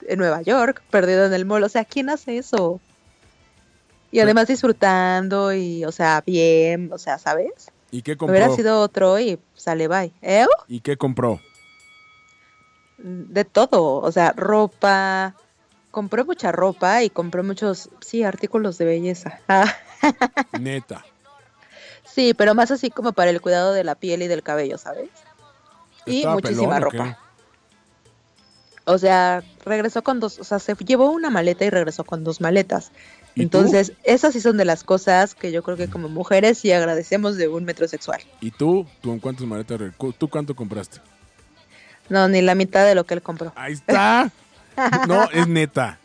en 0.09 0.19
Nueva 0.19 0.43
York, 0.43 0.83
perdido 0.91 1.27
en 1.27 1.33
el 1.33 1.45
mall. 1.45 1.65
O 1.65 1.69
sea, 1.69 1.85
¿quién 1.85 2.11
hace 2.11 2.39
eso? 2.39 2.81
Y 4.11 4.21
además 4.21 4.49
disfrutando 4.49 5.53
y, 5.53 5.85
o 5.85 5.93
sea, 5.93 6.23
bien, 6.25 6.91
o 6.93 6.99
sea, 6.99 7.19
¿sabes? 7.19 7.71
¿Y 7.91 8.03
qué 8.03 8.17
compró? 8.17 8.33
Hubiera 8.37 8.55
sido 8.55 8.81
otro 8.81 9.19
y 9.19 9.39
sale 9.55 9.89
bye. 9.89 10.13
¿Eh? 10.23 10.47
¿Y 10.69 10.81
qué 10.81 10.97
compró? 10.97 11.41
De 12.99 13.45
todo, 13.45 13.97
o 13.97 14.13
sea, 14.13 14.33
ropa. 14.37 15.35
Compré 15.91 16.25
mucha 16.25 16.53
ropa 16.53 17.03
y 17.03 17.11
compré 17.11 17.43
muchos, 17.43 17.89
sí, 18.01 18.23
artículos 18.23 18.79
de 18.79 18.85
belleza. 18.85 19.41
Neta. 20.61 21.05
sí, 22.05 22.35
pero 22.35 22.55
más 22.55 22.71
así 22.71 22.91
como 22.91 23.13
para 23.13 23.31
el 23.31 23.41
cuidado 23.41 23.73
de 23.73 23.85
la 23.85 23.95
piel 23.95 24.23
y 24.23 24.27
del 24.27 24.43
cabello, 24.43 24.79
¿sabes? 24.79 25.09
Y 26.05 26.19
¿Estaba 26.19 26.35
muchísima 26.35 26.77
pelón 26.77 26.93
ropa. 26.93 27.19
O 28.87 28.99
sea, 28.99 29.43
regresó 29.65 30.03
con 30.03 30.21
dos, 30.21 30.39
o 30.39 30.45
sea, 30.45 30.61
se 30.61 30.75
llevó 30.77 31.11
una 31.11 31.29
maleta 31.29 31.65
y 31.65 31.71
regresó 31.71 32.05
con 32.05 32.23
dos 32.23 32.41
maletas. 32.41 32.93
Entonces, 33.35 33.93
esas 34.05 34.33
sí 34.33 34.41
son 34.41 34.57
de 34.57 34.65
las 34.65 34.85
cosas 34.85 35.35
que 35.35 35.53
yo 35.53 35.63
creo 35.63 35.77
que 35.77 35.89
como 35.89 36.09
mujeres 36.09 36.59
sí 36.59 36.73
agradecemos 36.73 37.37
de 37.37 37.49
un 37.49 37.65
metrosexual. 37.65 38.23
¿Y 38.41 38.53
tú? 38.53 38.87
¿Tú 39.03 39.13
en 39.13 39.19
cuántas 39.19 39.47
maletas? 39.47 39.81
¿Tú 40.17 40.29
cuánto 40.29 40.55
compraste? 40.55 41.01
No, 42.09 42.29
ni 42.29 42.41
la 42.41 42.55
mitad 42.55 42.87
de 42.87 42.95
lo 42.95 43.05
que 43.05 43.15
él 43.15 43.23
compró. 43.23 43.53
Ahí 43.57 43.75
está. 43.75 44.31
No, 45.09 45.25
es 45.33 45.49
neta. 45.49 45.99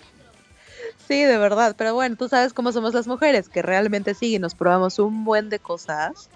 Sí, 1.05 1.23
de 1.23 1.37
verdad, 1.37 1.75
pero 1.77 1.93
bueno, 1.93 2.15
tú 2.15 2.29
sabes 2.29 2.53
cómo 2.53 2.71
somos 2.71 2.93
las 2.93 3.05
mujeres, 3.05 3.49
que 3.49 3.61
realmente 3.61 4.13
sí, 4.13 4.39
nos 4.39 4.55
probamos 4.55 4.97
un 4.97 5.25
buen 5.25 5.49
de 5.49 5.59
cosas 5.59 6.29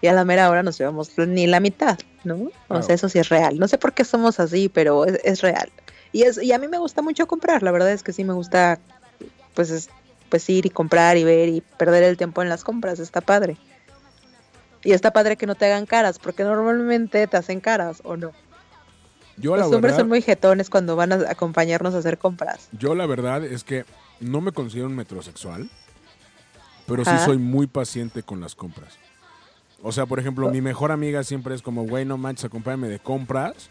y 0.00 0.06
a 0.06 0.14
la 0.14 0.24
mera 0.24 0.48
hora 0.48 0.62
nos 0.62 0.78
llevamos 0.78 1.10
ni 1.18 1.46
la 1.46 1.60
mitad, 1.60 1.98
¿no? 2.24 2.50
O 2.68 2.82
sea, 2.82 2.94
eso 2.94 3.10
sí 3.10 3.18
es 3.18 3.28
real. 3.28 3.58
No 3.58 3.68
sé 3.68 3.76
por 3.76 3.92
qué 3.92 4.06
somos 4.06 4.40
así, 4.40 4.70
pero 4.70 5.04
es, 5.04 5.20
es 5.22 5.42
real. 5.42 5.70
Y, 6.12 6.22
es, 6.24 6.42
y 6.42 6.52
a 6.52 6.58
mí 6.58 6.68
me 6.68 6.78
gusta 6.78 7.02
mucho 7.02 7.26
comprar, 7.26 7.62
la 7.62 7.70
verdad 7.70 7.90
es 7.92 8.02
que 8.02 8.12
sí 8.12 8.24
me 8.24 8.32
gusta, 8.34 8.78
pues, 9.54 9.70
es- 9.70 9.88
pues 10.28 10.48
ir 10.48 10.64
y 10.66 10.70
comprar 10.70 11.16
y 11.16 11.24
ver 11.24 11.48
y 11.48 11.60
perder 11.60 12.02
el 12.04 12.16
tiempo 12.16 12.42
en 12.42 12.48
las 12.48 12.64
compras, 12.64 12.98
está 13.00 13.20
padre. 13.20 13.56
Y 14.84 14.92
está 14.92 15.12
padre 15.12 15.36
que 15.36 15.46
no 15.46 15.54
te 15.54 15.66
hagan 15.66 15.86
caras, 15.86 16.18
porque 16.18 16.42
normalmente 16.42 17.26
te 17.26 17.36
hacen 17.36 17.60
caras, 17.60 18.00
¿o 18.04 18.16
no? 18.16 18.32
Yo 19.36 19.56
la 19.56 19.62
Los 19.64 19.72
hombres 19.72 19.92
verdad, 19.92 19.98
son 20.00 20.08
muy 20.08 20.22
jetones 20.22 20.70
cuando 20.70 20.96
van 20.96 21.12
a 21.12 21.16
acompañarnos 21.30 21.94
a 21.94 21.98
hacer 21.98 22.18
compras. 22.18 22.68
yo 22.78 22.94
la 22.94 23.06
verdad 23.06 23.44
es 23.44 23.64
que 23.64 23.84
no 24.20 24.40
me 24.40 24.52
considero 24.52 24.86
un 24.88 24.96
metrosexual, 24.96 25.70
pero 26.86 27.04
sí 27.04 27.10
Ajá. 27.12 27.24
soy 27.26 27.38
muy 27.38 27.66
paciente 27.66 28.22
con 28.22 28.40
las 28.40 28.54
compras. 28.54 28.98
O 29.82 29.92
sea, 29.92 30.06
por 30.06 30.18
ejemplo, 30.20 30.48
mi 30.48 30.60
mejor 30.60 30.92
amiga 30.92 31.24
siempre 31.24 31.54
es 31.54 31.62
como, 31.62 31.84
güey, 31.84 32.04
no 32.04 32.16
manches, 32.16 32.44
acompáñame 32.46 32.88
de 32.88 32.98
compras. 33.00 33.68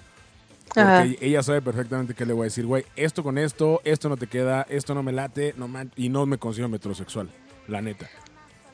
Porque 0.73 0.81
Ajá. 0.81 1.05
ella 1.19 1.43
sabe 1.43 1.61
perfectamente 1.61 2.13
qué 2.13 2.25
le 2.25 2.33
voy 2.33 2.43
a 2.43 2.45
decir, 2.45 2.65
güey, 2.65 2.85
esto 2.95 3.23
con 3.23 3.37
esto, 3.37 3.81
esto 3.83 4.07
no 4.07 4.15
te 4.17 4.27
queda, 4.27 4.65
esto 4.69 4.95
no 4.95 5.03
me 5.03 5.11
late, 5.11 5.53
no 5.57 5.67
man 5.67 5.91
y 5.97 6.09
no 6.09 6.25
me 6.25 6.37
considero 6.37 6.69
metrosexual, 6.69 7.29
la 7.67 7.81
neta. 7.81 8.09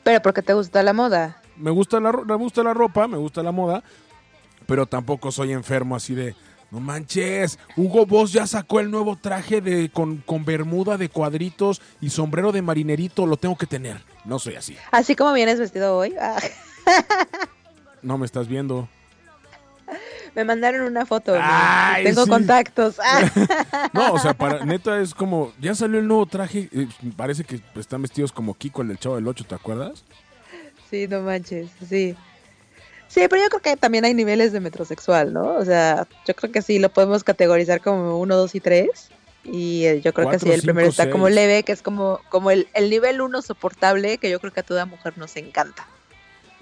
Pero 0.04 0.22
porque 0.22 0.42
te 0.42 0.54
gusta 0.54 0.82
la 0.82 0.92
moda. 0.92 1.42
Me 1.56 1.70
gusta 1.70 1.98
la, 1.98 2.12
me 2.12 2.34
gusta 2.36 2.62
la 2.62 2.72
ropa, 2.72 3.08
me 3.08 3.16
gusta 3.16 3.42
la 3.42 3.50
moda, 3.50 3.82
pero 4.66 4.86
tampoco 4.86 5.32
soy 5.32 5.52
enfermo 5.52 5.96
así 5.96 6.14
de, 6.14 6.36
no 6.70 6.78
manches, 6.78 7.58
Hugo 7.76 8.06
Boss 8.06 8.32
ya 8.32 8.46
sacó 8.46 8.78
el 8.78 8.90
nuevo 8.90 9.16
traje 9.16 9.60
de 9.60 9.90
con, 9.90 10.18
con 10.18 10.44
bermuda 10.44 10.96
de 10.98 11.08
cuadritos 11.08 11.82
y 12.00 12.10
sombrero 12.10 12.52
de 12.52 12.62
marinerito, 12.62 13.26
lo 13.26 13.36
tengo 13.36 13.56
que 13.56 13.66
tener. 13.66 14.00
No 14.24 14.38
soy 14.38 14.54
así. 14.54 14.76
Así 14.92 15.16
como 15.16 15.32
vienes 15.32 15.58
vestido 15.58 15.96
hoy. 15.96 16.14
ah, 16.20 16.38
No 18.02 18.18
me 18.18 18.26
estás 18.26 18.46
viendo. 18.46 18.88
Me 20.34 20.44
mandaron 20.44 20.82
una 20.82 21.06
foto. 21.06 21.34
Ay, 21.40 22.04
Tengo 22.04 22.24
sí. 22.24 22.30
contactos. 22.30 22.96
No, 23.92 24.12
o 24.12 24.18
sea, 24.18 24.34
para, 24.34 24.64
neta 24.64 25.00
es 25.00 25.14
como, 25.14 25.52
ya 25.60 25.74
salió 25.74 25.98
el 25.98 26.06
nuevo 26.06 26.26
traje, 26.26 26.68
eh, 26.72 26.86
parece 27.16 27.44
que 27.44 27.60
están 27.76 28.02
vestidos 28.02 28.32
como 28.32 28.54
Kiko, 28.54 28.82
el 28.82 28.88
del 28.88 28.98
Chavo 28.98 29.16
del 29.16 29.26
8, 29.26 29.44
¿te 29.44 29.54
acuerdas? 29.54 30.04
sí, 30.90 31.06
no 31.06 31.20
manches. 31.20 31.68
Sí. 31.86 32.14
Sí, 33.08 33.22
pero 33.28 33.42
yo 33.42 33.48
creo 33.48 33.62
que 33.62 33.76
también 33.76 34.04
hay 34.04 34.14
niveles 34.14 34.52
de 34.52 34.60
metrosexual, 34.60 35.32
¿no? 35.32 35.54
O 35.54 35.64
sea, 35.64 36.06
yo 36.26 36.34
creo 36.34 36.52
que 36.52 36.62
sí 36.62 36.78
lo 36.78 36.90
podemos 36.90 37.24
categorizar 37.24 37.80
como 37.80 38.18
uno, 38.18 38.36
dos 38.36 38.54
y 38.54 38.60
tres. 38.60 39.10
Y 39.44 39.86
eh, 39.86 40.00
yo 40.02 40.12
creo 40.12 40.28
que 40.28 40.38
sí, 40.38 40.50
el 40.50 40.60
primero 40.60 40.88
está 40.88 41.08
como 41.08 41.30
leve, 41.30 41.62
que 41.62 41.72
es 41.72 41.80
como, 41.80 42.20
como 42.28 42.50
el, 42.50 42.68
el 42.74 42.90
nivel 42.90 43.22
uno 43.22 43.40
soportable, 43.40 44.18
que 44.18 44.28
yo 44.28 44.40
creo 44.40 44.52
que 44.52 44.60
a 44.60 44.64
toda 44.64 44.84
mujer 44.84 45.16
nos 45.16 45.36
encanta. 45.36 45.86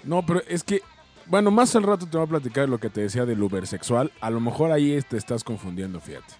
No, 0.03 0.25
pero 0.25 0.41
es 0.47 0.63
que, 0.63 0.81
bueno, 1.29 1.51
más 1.51 1.75
al 1.75 1.83
rato 1.83 2.07
te 2.07 2.17
voy 2.17 2.25
a 2.25 2.29
platicar 2.29 2.69
lo 2.69 2.79
que 2.79 2.89
te 2.89 3.01
decía 3.01 3.25
del 3.25 3.41
Uber 3.41 3.67
sexual. 3.67 4.11
A 4.21 4.29
lo 4.29 4.39
mejor 4.39 4.71
ahí 4.71 4.99
te 5.01 5.17
estás 5.17 5.43
confundiendo, 5.43 5.99
fíjate. 5.99 6.33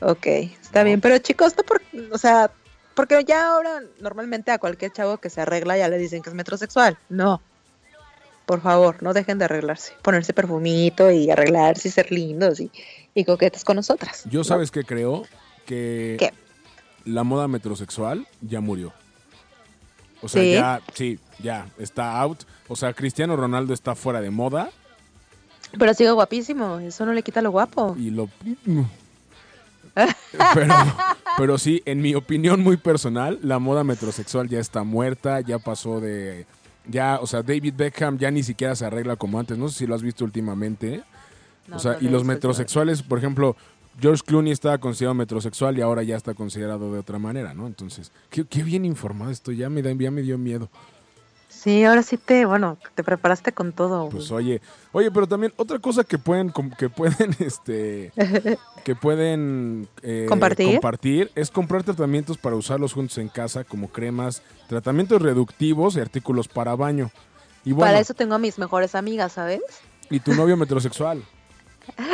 Ok, 0.00 0.26
está 0.26 0.82
bien. 0.82 1.00
Pero 1.00 1.18
chicos, 1.18 1.54
no 1.56 1.62
por, 1.62 1.82
o 2.12 2.18
sea, 2.18 2.50
porque 2.94 3.22
ya 3.24 3.48
ahora 3.48 3.82
normalmente 4.00 4.50
a 4.50 4.58
cualquier 4.58 4.92
chavo 4.92 5.18
que 5.18 5.30
se 5.30 5.40
arregla 5.40 5.76
ya 5.76 5.88
le 5.88 5.98
dicen 5.98 6.22
que 6.22 6.30
es 6.30 6.34
metrosexual. 6.34 6.98
No. 7.08 7.40
Por 8.46 8.60
favor, 8.60 9.02
no 9.02 9.12
dejen 9.12 9.38
de 9.38 9.46
arreglarse. 9.46 9.92
Ponerse 10.02 10.32
perfumito 10.32 11.10
y 11.10 11.30
arreglarse 11.30 11.88
y 11.88 11.90
ser 11.90 12.12
lindos 12.12 12.60
y, 12.60 12.70
y 13.14 13.24
coquetes 13.24 13.64
con 13.64 13.76
nosotras. 13.76 14.22
Yo 14.30 14.40
¿no? 14.40 14.44
sabes 14.44 14.70
que 14.70 14.84
creo 14.84 15.24
que 15.66 16.16
¿Qué? 16.18 16.32
la 17.04 17.24
moda 17.24 17.48
metrosexual 17.48 18.26
ya 18.40 18.60
murió. 18.60 18.92
O 20.22 20.28
sea, 20.28 20.42
¿Sí? 20.42 20.52
ya, 20.52 20.80
sí, 20.94 21.18
ya, 21.38 21.68
está 21.78 22.20
out. 22.20 22.40
O 22.68 22.76
sea, 22.76 22.92
Cristiano 22.92 23.36
Ronaldo 23.36 23.74
está 23.74 23.94
fuera 23.94 24.20
de 24.20 24.30
moda 24.30 24.70
Pero 25.78 25.94
sigue 25.94 26.10
guapísimo, 26.10 26.78
eso 26.80 27.06
no 27.06 27.12
le 27.12 27.22
quita 27.22 27.42
lo 27.42 27.50
guapo. 27.50 27.94
y 27.98 28.10
lo... 28.10 28.28
Pero, 30.54 30.74
pero 31.38 31.58
sí, 31.58 31.82
en 31.86 32.02
mi 32.02 32.14
opinión 32.14 32.62
muy 32.62 32.76
personal, 32.76 33.38
la 33.42 33.58
moda 33.58 33.82
metrosexual 33.84 34.48
ya 34.48 34.60
está 34.60 34.84
muerta, 34.84 35.40
ya 35.40 35.58
pasó 35.58 36.00
de... 36.00 36.46
Ya, 36.88 37.18
o 37.20 37.26
sea, 37.26 37.42
David 37.42 37.74
Beckham 37.76 38.18
ya 38.18 38.30
ni 38.30 38.42
siquiera 38.42 38.76
se 38.76 38.84
arregla 38.84 39.16
como 39.16 39.40
antes. 39.40 39.58
No 39.58 39.68
sé 39.68 39.78
si 39.78 39.86
lo 39.86 39.94
has 39.94 40.02
visto 40.02 40.24
últimamente. 40.24 41.02
No, 41.66 41.76
o 41.76 41.78
sea, 41.80 41.94
no 41.94 41.98
y 42.00 42.08
los 42.08 42.24
metrosexuales, 42.24 43.02
por 43.02 43.18
ejemplo, 43.18 43.56
George 44.00 44.22
Clooney 44.26 44.52
estaba 44.52 44.78
considerado 44.78 45.14
metrosexual 45.14 45.78
y 45.78 45.80
ahora 45.82 46.02
ya 46.02 46.16
está 46.16 46.34
considerado 46.34 46.92
de 46.92 46.98
otra 46.98 47.18
manera, 47.18 47.54
¿no? 47.54 47.66
Entonces, 47.66 48.12
qué, 48.30 48.44
qué 48.44 48.62
bien 48.62 48.84
informado 48.84 49.30
estoy, 49.30 49.56
ya 49.56 49.70
me, 49.70 49.82
da- 49.82 49.92
ya 49.92 50.10
me 50.10 50.22
dio 50.22 50.36
miedo. 50.38 50.68
Sí, 51.48 51.84
ahora 51.84 52.02
sí 52.02 52.18
te, 52.18 52.44
bueno, 52.44 52.76
te 52.94 53.02
preparaste 53.02 53.52
con 53.52 53.72
todo. 53.72 54.08
Pues 54.10 54.28
güey. 54.28 54.44
oye, 54.44 54.62
oye, 54.92 55.10
pero 55.10 55.26
también 55.26 55.52
otra 55.56 55.78
cosa 55.78 56.04
que 56.04 56.18
pueden, 56.18 56.52
que 56.78 56.90
pueden, 56.90 57.34
este, 57.38 58.12
que 58.84 58.94
pueden 58.94 59.88
eh, 60.02 60.26
¿Compartir? 60.28 60.66
compartir 60.74 61.30
es 61.34 61.50
comprar 61.50 61.82
tratamientos 61.82 62.36
para 62.36 62.54
usarlos 62.56 62.92
juntos 62.92 63.16
en 63.18 63.28
casa, 63.28 63.64
como 63.64 63.88
cremas, 63.88 64.42
tratamientos 64.68 65.22
reductivos 65.22 65.96
y 65.96 66.00
artículos 66.00 66.46
para 66.46 66.76
baño. 66.76 67.10
Y 67.64 67.72
bueno, 67.72 67.86
Para 67.88 68.00
eso 68.00 68.12
tengo 68.14 68.34
a 68.34 68.38
mis 68.38 68.58
mejores 68.58 68.94
amigas, 68.94 69.32
¿sabes? 69.32 69.62
y 70.10 70.20
tu 70.20 70.34
novio 70.34 70.56
metrosexual. 70.56 71.24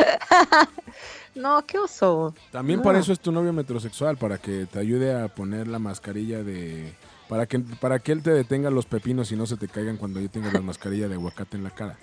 No, 1.35 1.65
qué 1.67 1.79
oso. 1.79 2.35
También 2.51 2.81
No. 2.81 2.85
para 2.85 2.99
eso 2.99 3.13
es 3.13 3.21
tu 3.21 3.33
novio 3.33 3.53
metrosexual, 3.53 4.17
para 4.19 4.39
que 4.39 4.67
te 4.67 4.79
ayude 4.79 5.15
a 5.21 5.29
poner 5.29 5.67
la 5.69 5.79
mascarilla 5.79 6.43
de... 6.43 6.95
Para 7.29 7.47
que, 7.47 7.59
para 7.61 7.99
que 7.99 8.13
él 8.13 8.23
te 8.23 8.31
detenga 8.31 8.71
los 8.71 8.85
pepinos 8.85 9.33
y 9.33 9.37
no 9.37 9.47
se 9.47 9.57
te 9.57 9.67
caigan 9.69 9.97
cuando 9.97 10.21
yo 10.21 10.29
tenga 10.29 10.53
la 10.53 10.61
mascarilla 10.63 11.09
de 11.09 11.15
aguacate 11.15 11.57
en 11.57 11.65
la 11.65 11.71
cara. 11.71 11.97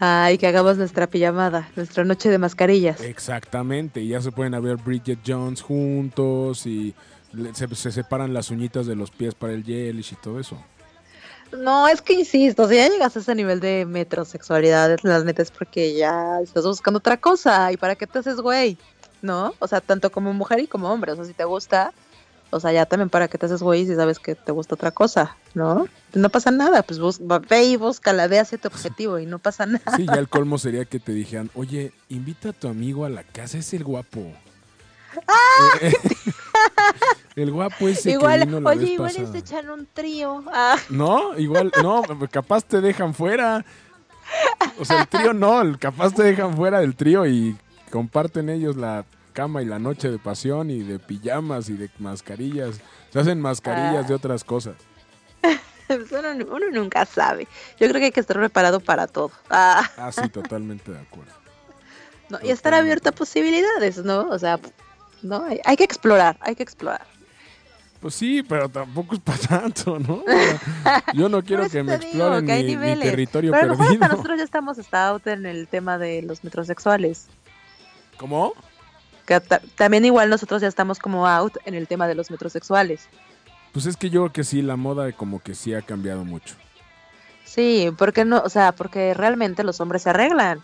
Ay, 0.00 0.36
que 0.38 0.48
hagamos 0.48 0.78
nuestra 0.78 1.06
pijamada, 1.06 1.70
nuestra 1.76 2.02
noche 2.02 2.28
de 2.28 2.38
mascarillas. 2.38 3.00
Exactamente, 3.02 4.00
y 4.00 4.08
ya 4.08 4.20
se 4.20 4.32
pueden 4.32 4.60
ver 4.60 4.76
Bridget 4.78 5.20
Jones 5.24 5.62
juntos 5.62 6.66
y 6.66 6.92
se, 7.54 7.72
se 7.76 7.92
separan 7.92 8.34
las 8.34 8.50
uñitas 8.50 8.86
de 8.86 8.96
los 8.96 9.12
pies 9.12 9.36
para 9.36 9.52
el 9.52 9.62
gelish 9.62 10.14
y 10.14 10.16
todo 10.16 10.40
eso. 10.40 10.60
No, 11.58 11.86
es 11.88 12.00
que 12.02 12.14
insisto, 12.14 12.68
si 12.68 12.76
ya 12.76 12.88
llegas 12.88 13.16
a 13.16 13.20
ese 13.20 13.34
nivel 13.34 13.60
de 13.60 13.84
metrosexualidad, 13.86 14.98
la 15.02 15.22
neta 15.22 15.42
es 15.42 15.50
porque 15.50 15.94
ya 15.94 16.40
estás 16.42 16.64
buscando 16.64 16.98
otra 16.98 17.16
cosa. 17.18 17.70
¿Y 17.72 17.76
para 17.76 17.94
qué 17.94 18.06
te 18.06 18.18
haces 18.20 18.36
güey? 18.36 18.78
¿No? 19.20 19.54
O 19.58 19.68
sea, 19.68 19.80
tanto 19.80 20.10
como 20.10 20.32
mujer 20.32 20.60
y 20.60 20.66
como 20.66 20.90
hombre. 20.90 21.12
O 21.12 21.16
sea, 21.16 21.24
si 21.24 21.34
te 21.34 21.44
gusta, 21.44 21.92
o 22.50 22.58
sea, 22.58 22.72
ya 22.72 22.86
también 22.86 23.10
para 23.10 23.28
qué 23.28 23.38
te 23.38 23.46
haces 23.46 23.62
güey 23.62 23.86
si 23.86 23.94
sabes 23.94 24.18
que 24.18 24.34
te 24.34 24.50
gusta 24.52 24.74
otra 24.74 24.90
cosa, 24.90 25.36
¿no? 25.54 25.86
No 26.14 26.28
pasa 26.30 26.50
nada, 26.50 26.82
pues 26.82 26.98
bus- 26.98 27.20
ve 27.48 27.64
y 27.64 27.76
búscala, 27.76 28.26
ve 28.28 28.38
hacia 28.40 28.58
tu 28.58 28.68
objetivo 28.68 29.18
y 29.18 29.26
no 29.26 29.38
pasa 29.38 29.64
nada. 29.66 29.96
Sí, 29.96 30.06
ya 30.06 30.14
el 30.18 30.28
colmo 30.28 30.58
sería 30.58 30.84
que 30.86 30.98
te 31.00 31.12
dijeran, 31.12 31.50
oye, 31.54 31.92
invita 32.08 32.48
a 32.50 32.52
tu 32.52 32.68
amigo 32.68 33.04
a 33.04 33.08
la 33.10 33.22
casa, 33.24 33.58
es 33.58 33.72
el 33.74 33.84
guapo. 33.84 34.20
Eh, 35.80 35.92
el 37.36 37.50
guapo 37.50 37.88
ese 37.88 38.10
que 38.10 38.10
igual, 38.14 38.40
vino 38.46 38.60
la 38.60 38.70
oye, 38.70 38.80
vez 38.80 38.90
igual 38.90 39.10
pasada. 39.12 39.32
se 39.32 39.38
echan 39.38 39.70
un 39.70 39.86
trío. 39.92 40.44
Ah, 40.52 40.76
No, 40.90 41.38
igual, 41.38 41.72
no, 41.82 42.02
capaz 42.30 42.64
te 42.64 42.80
dejan 42.80 43.14
fuera. 43.14 43.64
O 44.78 44.84
sea, 44.84 45.00
el 45.02 45.08
trío 45.08 45.32
no, 45.32 45.60
el 45.62 45.78
capaz 45.78 46.14
te 46.14 46.22
dejan 46.22 46.54
fuera 46.56 46.80
del 46.80 46.94
trío 46.96 47.26
y 47.26 47.56
comparten 47.90 48.48
ellos 48.48 48.76
la 48.76 49.04
cama 49.32 49.62
y 49.62 49.64
la 49.66 49.78
noche 49.78 50.10
de 50.10 50.18
pasión 50.18 50.70
y 50.70 50.80
de 50.82 50.98
pijamas 50.98 51.68
y 51.68 51.74
de 51.74 51.90
mascarillas. 51.98 52.80
Se 53.12 53.20
hacen 53.20 53.40
mascarillas 53.40 54.04
Ah. 54.04 54.08
de 54.08 54.14
otras 54.14 54.44
cosas. 54.44 54.74
uno, 55.88 56.46
uno 56.50 56.70
nunca 56.72 57.04
sabe. 57.04 57.46
Yo 57.78 57.88
creo 57.88 57.94
que 57.94 58.04
hay 58.06 58.12
que 58.12 58.20
estar 58.20 58.36
preparado 58.38 58.80
para 58.80 59.06
todo. 59.06 59.30
Ah. 59.50 59.82
Ah, 59.96 60.12
sí, 60.12 60.28
totalmente 60.28 60.90
de 60.92 60.98
acuerdo. 60.98 61.32
No, 62.30 62.38
y 62.42 62.48
estar 62.50 62.72
abierto 62.72 63.10
a 63.10 63.12
posibilidades, 63.12 64.02
¿no? 64.04 64.26
O 64.30 64.38
sea, 64.38 64.58
no, 65.22 65.44
hay, 65.44 65.60
hay 65.64 65.76
que 65.76 65.84
explorar, 65.84 66.36
hay 66.40 66.54
que 66.54 66.62
explorar. 66.62 67.06
Pues 68.00 68.14
sí, 68.16 68.42
pero 68.42 68.68
tampoco 68.68 69.14
es 69.14 69.20
para 69.20 69.38
tanto, 69.38 69.98
¿no? 70.00 70.24
Yo 71.14 71.28
no 71.28 71.42
quiero 71.42 71.68
que 71.70 71.82
me 71.84 71.98
digo 71.98 72.02
exploren 72.08 72.46
que 72.46 72.52
hay 72.52 72.62
mi, 72.64 72.70
mi 72.70 72.74
niveles. 72.76 73.10
territorio 73.10 73.52
Pero 73.52 73.62
a 73.62 73.66
lo 73.66 73.72
mejor 73.72 73.86
hasta 73.86 73.98
perdido. 74.00 74.16
nosotros 74.16 74.38
ya 74.38 74.44
estamos 74.44 74.78
out 74.92 75.26
en 75.28 75.46
el 75.46 75.68
tema 75.68 75.98
de 75.98 76.22
los 76.22 76.42
metrosexuales. 76.42 77.28
¿Cómo? 78.16 78.54
Que 79.24 79.38
ta- 79.40 79.62
también 79.76 80.04
igual 80.04 80.30
nosotros 80.30 80.60
ya 80.62 80.68
estamos 80.68 80.98
como 80.98 81.28
out 81.28 81.56
en 81.64 81.74
el 81.74 81.86
tema 81.86 82.08
de 82.08 82.16
los 82.16 82.30
metrosexuales. 82.32 83.08
Pues 83.72 83.86
es 83.86 83.96
que 83.96 84.10
yo 84.10 84.22
creo 84.22 84.32
que 84.32 84.44
sí, 84.44 84.62
la 84.62 84.74
moda 84.76 85.12
como 85.12 85.40
que 85.40 85.54
sí 85.54 85.72
ha 85.72 85.82
cambiado 85.82 86.24
mucho. 86.24 86.56
Sí, 87.44 87.90
porque 87.96 88.24
no, 88.24 88.38
o 88.40 88.48
sea, 88.48 88.72
porque 88.72 89.14
realmente 89.14 89.62
los 89.62 89.80
hombres 89.80 90.02
se 90.02 90.10
arreglan 90.10 90.60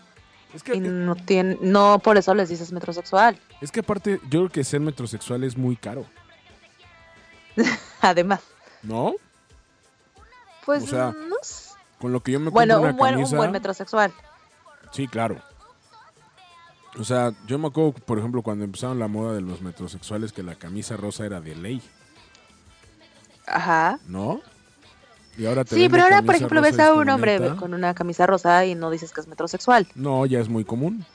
Es 0.53 0.63
que, 0.63 0.75
y 0.75 0.79
no 0.79 1.15
tienen, 1.15 1.59
no 1.61 1.99
por 1.99 2.17
eso 2.17 2.33
les 2.33 2.49
dices 2.49 2.71
metrosexual. 2.71 3.39
es 3.61 3.71
que 3.71 3.81
aparte, 3.81 4.19
yo 4.23 4.39
creo 4.39 4.49
que 4.49 4.63
ser 4.63 4.79
metrosexual 4.79 5.43
es 5.43 5.57
muy 5.57 5.75
caro, 5.75 6.05
Además, 8.01 8.41
¿no? 8.81 9.13
pues 10.65 10.83
O 10.83 10.87
sea, 10.87 11.11
no 11.11 11.35
sé. 11.41 11.69
Con 11.99 12.13
lo 12.13 12.21
que 12.21 12.31
yo 12.31 12.39
me 12.39 12.49
bueno, 12.49 12.75
compro 12.75 12.91
un 12.91 12.97
buen, 12.97 13.17
un 13.17 13.31
buen 13.31 13.51
metrosexual. 13.51 14.13
Sí, 14.91 15.07
claro. 15.07 15.41
O 16.97 17.03
sea, 17.03 17.33
yo 17.45 17.59
me 17.59 17.67
acuerdo, 17.67 17.91
por 17.93 18.17
ejemplo, 18.17 18.41
cuando 18.41 18.65
empezaron 18.65 18.97
la 18.99 19.07
moda 19.07 19.33
de 19.33 19.41
los 19.41 19.61
metrosexuales, 19.61 20.31
que 20.31 20.41
la 20.43 20.55
camisa 20.55 20.97
rosa 20.97 21.25
era 21.25 21.39
de 21.41 21.55
ley, 21.55 21.81
Ajá. 23.45 23.99
¿no? 24.07 24.41
Y 25.39 25.45
ahora 25.47 25.63
te 25.63 25.73
Sí, 25.75 25.87
pero 25.89 26.03
ahora, 26.03 26.21
por 26.21 26.35
ejemplo, 26.35 26.61
ves 26.61 26.77
a 26.79 26.93
un 26.93 27.09
hombre 27.09 27.39
con 27.55 27.73
una 27.73 27.93
camisa 27.95 28.27
rosa 28.27 28.65
y 28.65 28.75
no 28.75 28.91
dices 28.91 29.11
que 29.13 29.21
es 29.21 29.27
metrosexual. 29.27 29.87
No, 29.95 30.25
ya 30.25 30.39
es 30.39 30.49
muy 30.49 30.65
común. 30.65 31.05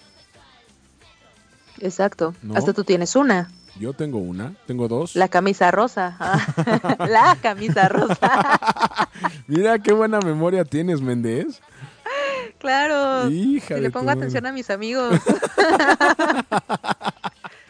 Exacto. 1.80 2.34
No. 2.42 2.56
Hasta 2.56 2.72
tú 2.72 2.84
tienes 2.84 3.14
una, 3.16 3.50
Yo 3.78 3.92
tengo 3.92 4.18
una, 4.18 4.54
tengo 4.66 4.88
dos. 4.88 5.14
la 5.14 5.28
camisa 5.28 5.70
rosa. 5.70 6.16
Ah, 6.18 6.96
la 7.08 7.36
camisa 7.42 7.88
rosa. 7.88 9.10
Mira 9.46 9.78
qué 9.80 9.92
buena 9.92 10.20
memoria 10.20 10.64
tienes, 10.64 11.00
Méndez. 11.02 11.60
claro. 12.58 13.28
Hija 13.30 13.74
Si 13.76 13.80
le 13.82 13.90
pongo 13.90 14.06
madre. 14.06 14.20
atención 14.20 14.46
a 14.46 14.52
mis 14.52 14.70
amigos. 14.70 15.20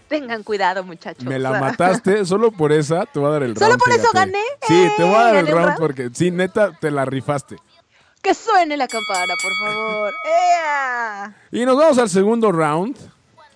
Tengan 0.08 0.42
cuidado, 0.42 0.84
muchachos. 0.84 1.24
Me 1.24 1.38
la 1.38 1.58
mataste, 1.60 2.24
solo 2.24 2.52
por 2.52 2.72
esa 2.72 3.06
te 3.06 3.18
voy 3.18 3.28
a 3.28 3.32
dar 3.32 3.42
el 3.42 3.54
round. 3.54 3.58
¿Solo 3.58 3.78
por 3.78 3.92
eso 3.92 4.08
gané? 4.12 4.42
Sí, 4.66 4.88
te 4.96 5.02
voy 5.02 5.14
a 5.14 5.24
dar 5.24 5.36
el 5.36 5.46
¿Gané 5.46 5.50
un 5.50 5.56
round 5.56 5.66
round? 5.66 5.78
porque, 5.78 6.10
sí, 6.12 6.30
neta, 6.30 6.72
te 6.78 6.90
la 6.90 7.04
rifaste. 7.04 7.56
Que 8.22 8.34
suene 8.34 8.76
la 8.76 8.88
campana, 8.88 9.34
por 9.42 9.52
favor. 9.66 10.14
¡Ea! 10.24 11.36
Y 11.50 11.64
nos 11.64 11.76
vamos 11.76 11.98
al 11.98 12.08
segundo 12.08 12.52
round. 12.52 12.96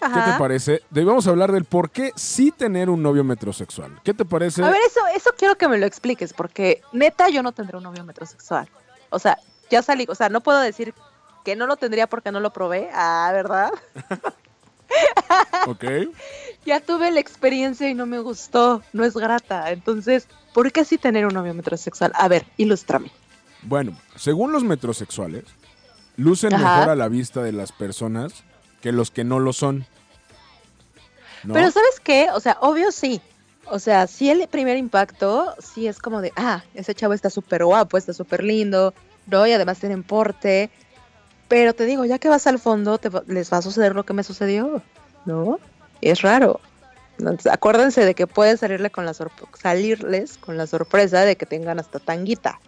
¿Qué 0.00 0.20
te 0.20 0.38
parece? 0.38 0.82
Debemos 0.90 1.26
hablar 1.26 1.50
del 1.50 1.64
por 1.64 1.90
qué 1.90 2.12
sí 2.14 2.52
tener 2.52 2.88
un 2.88 3.02
novio 3.02 3.24
metrosexual. 3.24 4.00
¿Qué 4.04 4.14
te 4.14 4.24
parece? 4.24 4.62
A 4.62 4.70
ver, 4.70 4.80
eso, 4.87 5.00
eso 5.14 5.30
quiero 5.37 5.56
que 5.56 5.66
me 5.66 5.76
lo 5.76 5.87
expliques, 5.87 6.32
porque 6.32 6.82
neta 6.92 7.28
yo 7.30 7.42
no 7.42 7.50
tendré 7.50 7.76
un 7.78 7.82
novio 7.82 8.04
metrosexual. 8.04 8.68
O 9.11 9.18
sea, 9.18 9.38
ya 9.70 9.82
salí, 9.82 10.06
o 10.08 10.14
sea, 10.14 10.28
no 10.28 10.40
puedo 10.40 10.61
decir 10.61 10.94
que 11.44 11.56
no 11.56 11.66
lo 11.66 11.76
tendría 11.76 12.06
porque 12.06 12.30
no 12.30 12.38
lo 12.38 12.52
probé. 12.52 12.90
Ah, 12.92 13.30
¿verdad? 13.32 13.72
Ok. 15.66 15.85
Ya 16.64 16.81
tuve 16.81 17.11
la 17.11 17.20
experiencia 17.20 17.88
y 17.88 17.94
no 17.94 18.07
me 18.07 18.18
gustó, 18.18 18.83
no 18.92 19.05
es 19.05 19.14
grata. 19.14 19.70
Entonces, 19.70 20.29
¿por 20.55 20.70
qué 20.72 20.85
sí 20.85 20.98
tener 20.98 21.27
un 21.27 21.35
novio 21.35 21.55
metrosexual? 21.55 22.12
A 22.14 22.29
ver, 22.29 22.46
ilústrame. 22.57 23.11
Bueno, 23.62 23.96
según 24.16 24.53
los 24.53 24.64
metrosexuales, 24.64 25.44
lucen 26.16 26.55
Ajá. 26.55 26.77
mejor 26.77 26.90
a 26.90 26.96
la 26.96 27.09
vista 27.09 27.42
de 27.42 27.53
las 27.53 27.72
personas 27.72 28.44
que 28.81 28.92
los 28.92 29.11
que 29.11 29.24
no 29.24 29.38
lo 29.40 29.53
son. 29.53 29.87
¿No? 31.44 31.55
Pero 31.55 31.70
¿sabes 31.70 32.01
qué? 32.03 32.29
O 32.35 32.40
sea, 32.40 32.59
obvio 32.61 32.92
sí. 32.92 33.20
O 33.66 33.79
sea, 33.79 34.07
sí 34.07 34.31
el 34.31 34.46
primer 34.48 34.77
impacto, 34.77 35.55
sí 35.59 35.87
es 35.87 35.98
como 35.98 36.20
de, 36.20 36.33
ah, 36.37 36.62
ese 36.74 36.94
chavo 36.94 37.12
está 37.12 37.29
súper 37.31 37.64
guapo, 37.64 37.98
está 37.98 38.12
súper 38.12 38.42
lindo, 38.42 38.94
¿no? 39.27 39.46
Y 39.46 39.53
además 39.53 39.79
tienen 39.79 40.03
porte. 40.03 40.70
Pero 41.48 41.74
te 41.74 41.87
digo, 41.87 42.04
ya 42.04 42.18
que 42.18 42.28
vas 42.28 42.46
al 42.46 42.58
fondo, 42.58 42.98
te 42.98 43.11
les 43.26 43.52
va 43.52 43.58
a 43.58 43.62
suceder 43.62 43.94
lo 43.94 44.04
que 44.04 44.12
me 44.12 44.22
sucedió, 44.22 44.82
¿no? 45.24 45.58
Es 46.02 46.20
raro. 46.20 46.61
Entonces, 47.18 47.50
acuérdense 47.50 48.04
de 48.04 48.14
que 48.14 48.26
puede 48.26 48.56
salirle 48.56 48.90
con 48.90 49.04
la 49.04 49.14
salirles 49.61 50.38
con 50.38 50.56
la 50.56 50.66
sorpresa 50.66 51.22
de 51.22 51.37
que 51.37 51.46
tengan 51.46 51.80
hasta 51.80 51.98
tanguita. 51.98 52.61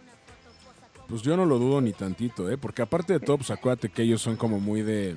Pues 1.09 1.23
yo 1.23 1.37
no 1.37 1.45
lo 1.45 1.59
dudo 1.59 1.81
ni 1.81 1.93
tantito, 1.93 2.51
¿eh? 2.51 2.57
Porque 2.57 2.83
aparte 2.83 3.13
de 3.13 3.21
todo, 3.21 3.39
pues 3.39 3.51
acuérdate 3.51 3.91
que 3.91 4.03
ellos 4.03 4.23
son 4.23 4.37
como 4.37 4.61
muy 4.61 4.83
de... 4.83 5.17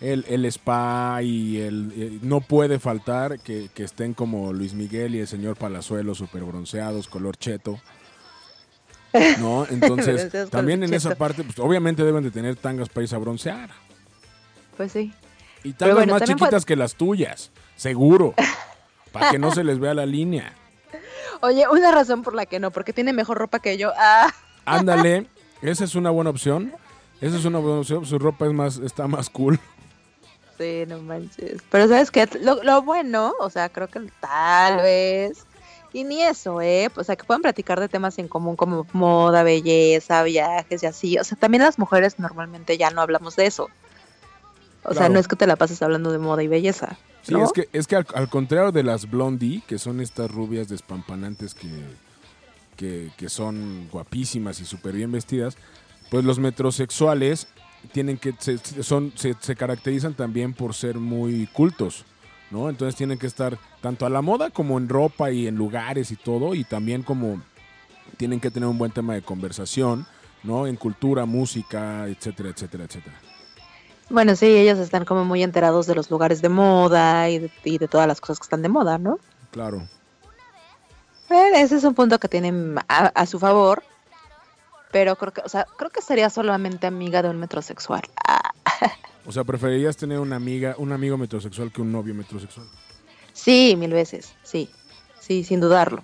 El, 0.00 0.24
el 0.28 0.44
spa 0.44 1.20
y 1.22 1.58
el... 1.58 2.20
no 2.22 2.40
puede 2.40 2.78
faltar 2.78 3.40
que, 3.40 3.68
que 3.74 3.82
estén 3.82 4.14
como 4.14 4.52
Luis 4.52 4.74
Miguel 4.74 5.16
y 5.16 5.18
el 5.18 5.26
señor 5.26 5.56
Palazuelo 5.56 6.14
super 6.14 6.44
bronceados, 6.44 7.08
color 7.08 7.36
cheto. 7.36 7.80
¿No? 9.38 9.66
Entonces, 9.68 10.50
también 10.50 10.82
en 10.82 10.92
esa 10.92 11.14
parte, 11.14 11.42
pues 11.44 11.58
obviamente 11.58 12.04
deben 12.04 12.24
de 12.24 12.30
tener 12.30 12.56
tangas 12.56 12.88
para 12.88 13.02
irse 13.02 13.14
a 13.14 13.18
broncear. 13.18 13.70
Pues 14.76 14.92
sí. 14.92 15.12
Y 15.64 15.72
tangas 15.72 15.96
bueno, 15.96 16.14
más 16.14 16.22
chiquitas 16.22 16.64
que 16.64 16.76
las 16.76 16.94
tuyas, 16.94 17.50
seguro. 17.76 18.34
para 19.12 19.30
que 19.30 19.38
no 19.38 19.52
se 19.52 19.64
les 19.64 19.78
vea 19.78 19.94
la 19.94 20.06
línea. 20.06 20.52
Oye, 21.40 21.66
una 21.68 21.92
razón 21.92 22.22
por 22.22 22.34
la 22.34 22.46
que 22.46 22.58
no, 22.58 22.70
porque 22.70 22.92
tiene 22.92 23.12
mejor 23.12 23.38
ropa 23.38 23.60
que 23.60 23.76
yo. 23.76 23.92
Ah, 23.96 24.32
Ándale, 24.64 25.26
esa 25.62 25.84
es 25.84 25.94
una 25.94 26.10
buena 26.10 26.30
opción. 26.30 26.72
Esa 27.20 27.36
es 27.36 27.44
una 27.44 27.58
buena 27.58 27.80
opción. 27.80 28.06
Su 28.06 28.18
ropa 28.18 28.46
es 28.46 28.52
más, 28.52 28.78
está 28.78 29.08
más 29.08 29.30
cool. 29.30 29.58
sí, 30.58 30.84
no 30.86 30.98
manches. 31.00 31.62
Pero 31.70 31.88
¿sabes? 31.88 32.10
Lo, 32.40 32.62
lo 32.62 32.82
bueno, 32.82 33.34
o 33.40 33.50
sea, 33.50 33.68
creo 33.68 33.88
que 33.88 34.00
tal 34.20 34.76
vez... 34.78 35.44
Y 35.92 36.04
ni 36.04 36.22
eso, 36.22 36.60
¿eh? 36.60 36.90
O 36.96 37.02
sea, 37.04 37.16
que 37.16 37.24
puedan 37.24 37.40
platicar 37.42 37.80
de 37.80 37.88
temas 37.88 38.18
en 38.18 38.28
común 38.28 38.56
como 38.56 38.86
moda, 38.92 39.42
belleza, 39.42 40.22
viajes 40.22 40.82
y 40.82 40.86
así. 40.86 41.18
O 41.18 41.24
sea, 41.24 41.38
también 41.38 41.62
las 41.62 41.78
mujeres 41.78 42.18
normalmente 42.18 42.76
ya 42.76 42.90
no 42.90 43.00
hablamos 43.00 43.36
de 43.36 43.46
eso. 43.46 43.68
O 44.84 44.94
sea, 44.94 45.08
no 45.08 45.18
es 45.18 45.28
que 45.28 45.36
te 45.36 45.46
la 45.46 45.56
pases 45.56 45.82
hablando 45.82 46.12
de 46.12 46.18
moda 46.18 46.42
y 46.42 46.48
belleza. 46.48 46.98
Sí, 47.22 47.34
¿no? 47.34 47.44
es 47.44 47.52
que, 47.52 47.68
es 47.72 47.86
que 47.86 47.96
al, 47.96 48.06
al 48.14 48.28
contrario 48.28 48.70
de 48.72 48.82
las 48.82 49.10
blondie, 49.10 49.62
que 49.66 49.78
son 49.78 50.00
estas 50.00 50.30
rubias 50.30 50.68
despampanantes 50.68 51.54
que, 51.54 51.68
que, 52.76 53.10
que 53.16 53.28
son 53.28 53.88
guapísimas 53.90 54.60
y 54.60 54.64
súper 54.64 54.94
bien 54.94 55.10
vestidas, 55.12 55.56
pues 56.10 56.24
los 56.24 56.38
metrosexuales 56.38 57.48
tienen 57.92 58.18
que 58.18 58.34
se, 58.38 58.58
se- 58.58 58.82
son 58.82 59.12
se, 59.16 59.34
se 59.40 59.56
caracterizan 59.56 60.14
también 60.14 60.54
por 60.54 60.74
ser 60.74 60.96
muy 60.96 61.46
cultos, 61.48 62.04
¿no? 62.50 62.68
Entonces 62.68 62.96
tienen 62.96 63.18
que 63.18 63.26
estar 63.26 63.58
tanto 63.80 64.06
a 64.06 64.10
la 64.10 64.22
moda 64.22 64.50
como 64.50 64.78
en 64.78 64.88
ropa 64.88 65.30
y 65.30 65.46
en 65.46 65.56
lugares 65.56 66.10
y 66.10 66.16
todo, 66.16 66.54
y 66.54 66.64
también 66.64 67.02
como 67.02 67.40
tienen 68.16 68.40
que 68.40 68.50
tener 68.50 68.68
un 68.68 68.78
buen 68.78 68.92
tema 68.92 69.14
de 69.14 69.22
conversación, 69.22 70.06
¿no? 70.42 70.66
En 70.66 70.76
cultura, 70.76 71.26
música, 71.26 72.06
etcétera, 72.08 72.50
etcétera, 72.50 72.84
etcétera. 72.84 73.16
Bueno, 74.10 74.34
sí, 74.36 74.46
ellos 74.46 74.78
están 74.78 75.04
como 75.04 75.24
muy 75.24 75.42
enterados 75.42 75.86
de 75.86 75.94
los 75.94 76.10
lugares 76.10 76.40
de 76.40 76.48
moda 76.48 77.28
y 77.28 77.38
de, 77.38 77.50
y 77.64 77.78
de 77.78 77.88
todas 77.88 78.06
las 78.06 78.20
cosas 78.20 78.38
que 78.38 78.44
están 78.44 78.62
de 78.62 78.70
moda, 78.70 78.96
¿no? 78.96 79.18
Claro. 79.50 79.86
Ese 81.28 81.76
es 81.76 81.84
un 81.84 81.94
punto 81.94 82.18
que 82.18 82.28
tienen 82.28 82.78
a, 82.88 83.06
a 83.08 83.26
su 83.26 83.38
favor. 83.38 83.82
Pero 84.90 85.16
creo 85.16 85.32
que, 85.34 85.42
o 85.42 85.48
sea, 85.50 85.66
creo 85.76 85.90
que 85.90 86.00
sería 86.00 86.30
solamente 86.30 86.86
amiga 86.86 87.20
de 87.22 87.28
un 87.28 87.38
metrosexual. 87.38 88.02
O 89.28 89.32
sea, 89.32 89.44
preferirías 89.44 89.94
tener 89.94 90.18
una 90.20 90.36
amiga, 90.36 90.74
un 90.78 90.90
amigo 90.90 91.18
metrosexual 91.18 91.70
que 91.70 91.82
un 91.82 91.92
novio 91.92 92.14
metrosexual. 92.14 92.66
sí, 93.34 93.74
mil 93.76 93.92
veces, 93.92 94.34
sí. 94.42 94.70
Sí, 95.20 95.44
sin 95.44 95.60
dudarlo. 95.60 96.02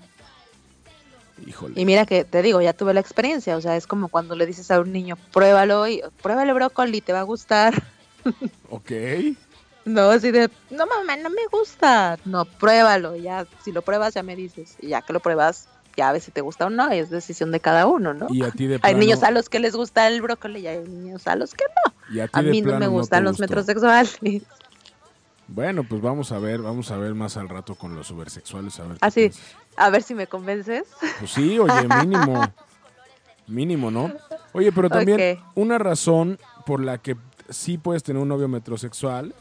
Híjole. 1.46 1.80
Y 1.80 1.86
mira 1.86 2.04
que 2.04 2.24
te 2.24 2.42
digo, 2.42 2.60
ya 2.60 2.74
tuve 2.74 2.92
la 2.92 3.00
experiencia. 3.00 3.56
O 3.56 3.62
sea, 3.62 3.78
es 3.78 3.86
como 3.86 4.08
cuando 4.08 4.36
le 4.36 4.44
dices 4.44 4.70
a 4.70 4.78
un 4.78 4.92
niño, 4.92 5.16
pruébalo 5.32 5.88
y 5.88 6.02
pruébale 6.22 6.52
brócoli, 6.52 7.00
te 7.00 7.14
va 7.14 7.20
a 7.20 7.24
gustar. 7.24 7.82
Ok. 8.70 8.90
No, 9.84 10.10
así 10.10 10.30
de, 10.30 10.50
no 10.70 10.86
mamá, 10.86 11.16
no 11.16 11.28
me 11.30 11.46
gusta. 11.50 12.18
No, 12.24 12.44
pruébalo, 12.44 13.16
ya, 13.16 13.46
si 13.62 13.70
lo 13.72 13.82
pruebas 13.82 14.14
ya 14.14 14.22
me 14.22 14.36
dices. 14.36 14.76
Y 14.80 14.88
ya 14.88 15.02
que 15.02 15.12
lo 15.12 15.20
pruebas, 15.20 15.68
ya 15.96 16.12
ves 16.12 16.24
si 16.24 16.30
te 16.30 16.40
gusta 16.40 16.66
o 16.66 16.70
no, 16.70 16.90
es 16.90 17.10
decisión 17.10 17.50
de 17.52 17.60
cada 17.60 17.86
uno, 17.86 18.14
¿no? 18.14 18.26
Y 18.30 18.42
a 18.42 18.50
ti 18.50 18.66
de 18.66 18.78
Hay 18.82 18.94
niños 18.94 19.22
a 19.22 19.30
los 19.30 19.48
que 19.48 19.58
les 19.60 19.74
gusta 19.76 20.08
el 20.08 20.20
brócoli 20.22 20.60
y 20.60 20.66
hay 20.66 20.78
niños 20.88 21.26
a 21.26 21.36
los 21.36 21.54
que 21.54 21.64
no. 21.64 22.14
y 22.14 22.20
a 22.20 22.28
ti 22.28 22.38
A 22.38 22.42
mí 22.42 22.60
no 22.62 22.78
me 22.78 22.86
gustan 22.88 23.24
los 23.24 23.38
metrosexuales. 23.40 24.18
Bueno, 25.46 25.84
pues 25.84 26.00
vamos 26.00 26.32
a 26.32 26.38
ver, 26.38 26.62
vamos 26.62 26.90
a 26.90 26.96
ver 26.96 27.14
más 27.14 27.36
al 27.36 27.48
rato 27.48 27.74
con 27.74 27.94
los 27.94 28.06
supersexuales. 28.06 28.80
A 28.80 28.84
ver 28.84 28.96
Así, 29.02 29.20
piensas. 29.28 29.44
a 29.76 29.90
ver 29.90 30.02
si 30.02 30.14
me 30.14 30.26
convences. 30.26 30.84
Pues 31.18 31.30
sí, 31.32 31.58
oye, 31.58 31.86
mínimo. 32.00 32.42
mínimo, 33.46 33.90
¿no? 33.90 34.10
Oye, 34.52 34.72
pero 34.72 34.88
también 34.88 35.38
Ok. 35.38 35.44
una 35.56 35.78
razón 35.78 36.38
por 36.64 36.82
la 36.82 36.96
que 36.98 37.16
sí 37.50 37.76
puedes 37.76 38.02
tener 38.02 38.22
un 38.22 38.28
novio 38.28 38.48
metrosexual, 38.48 39.34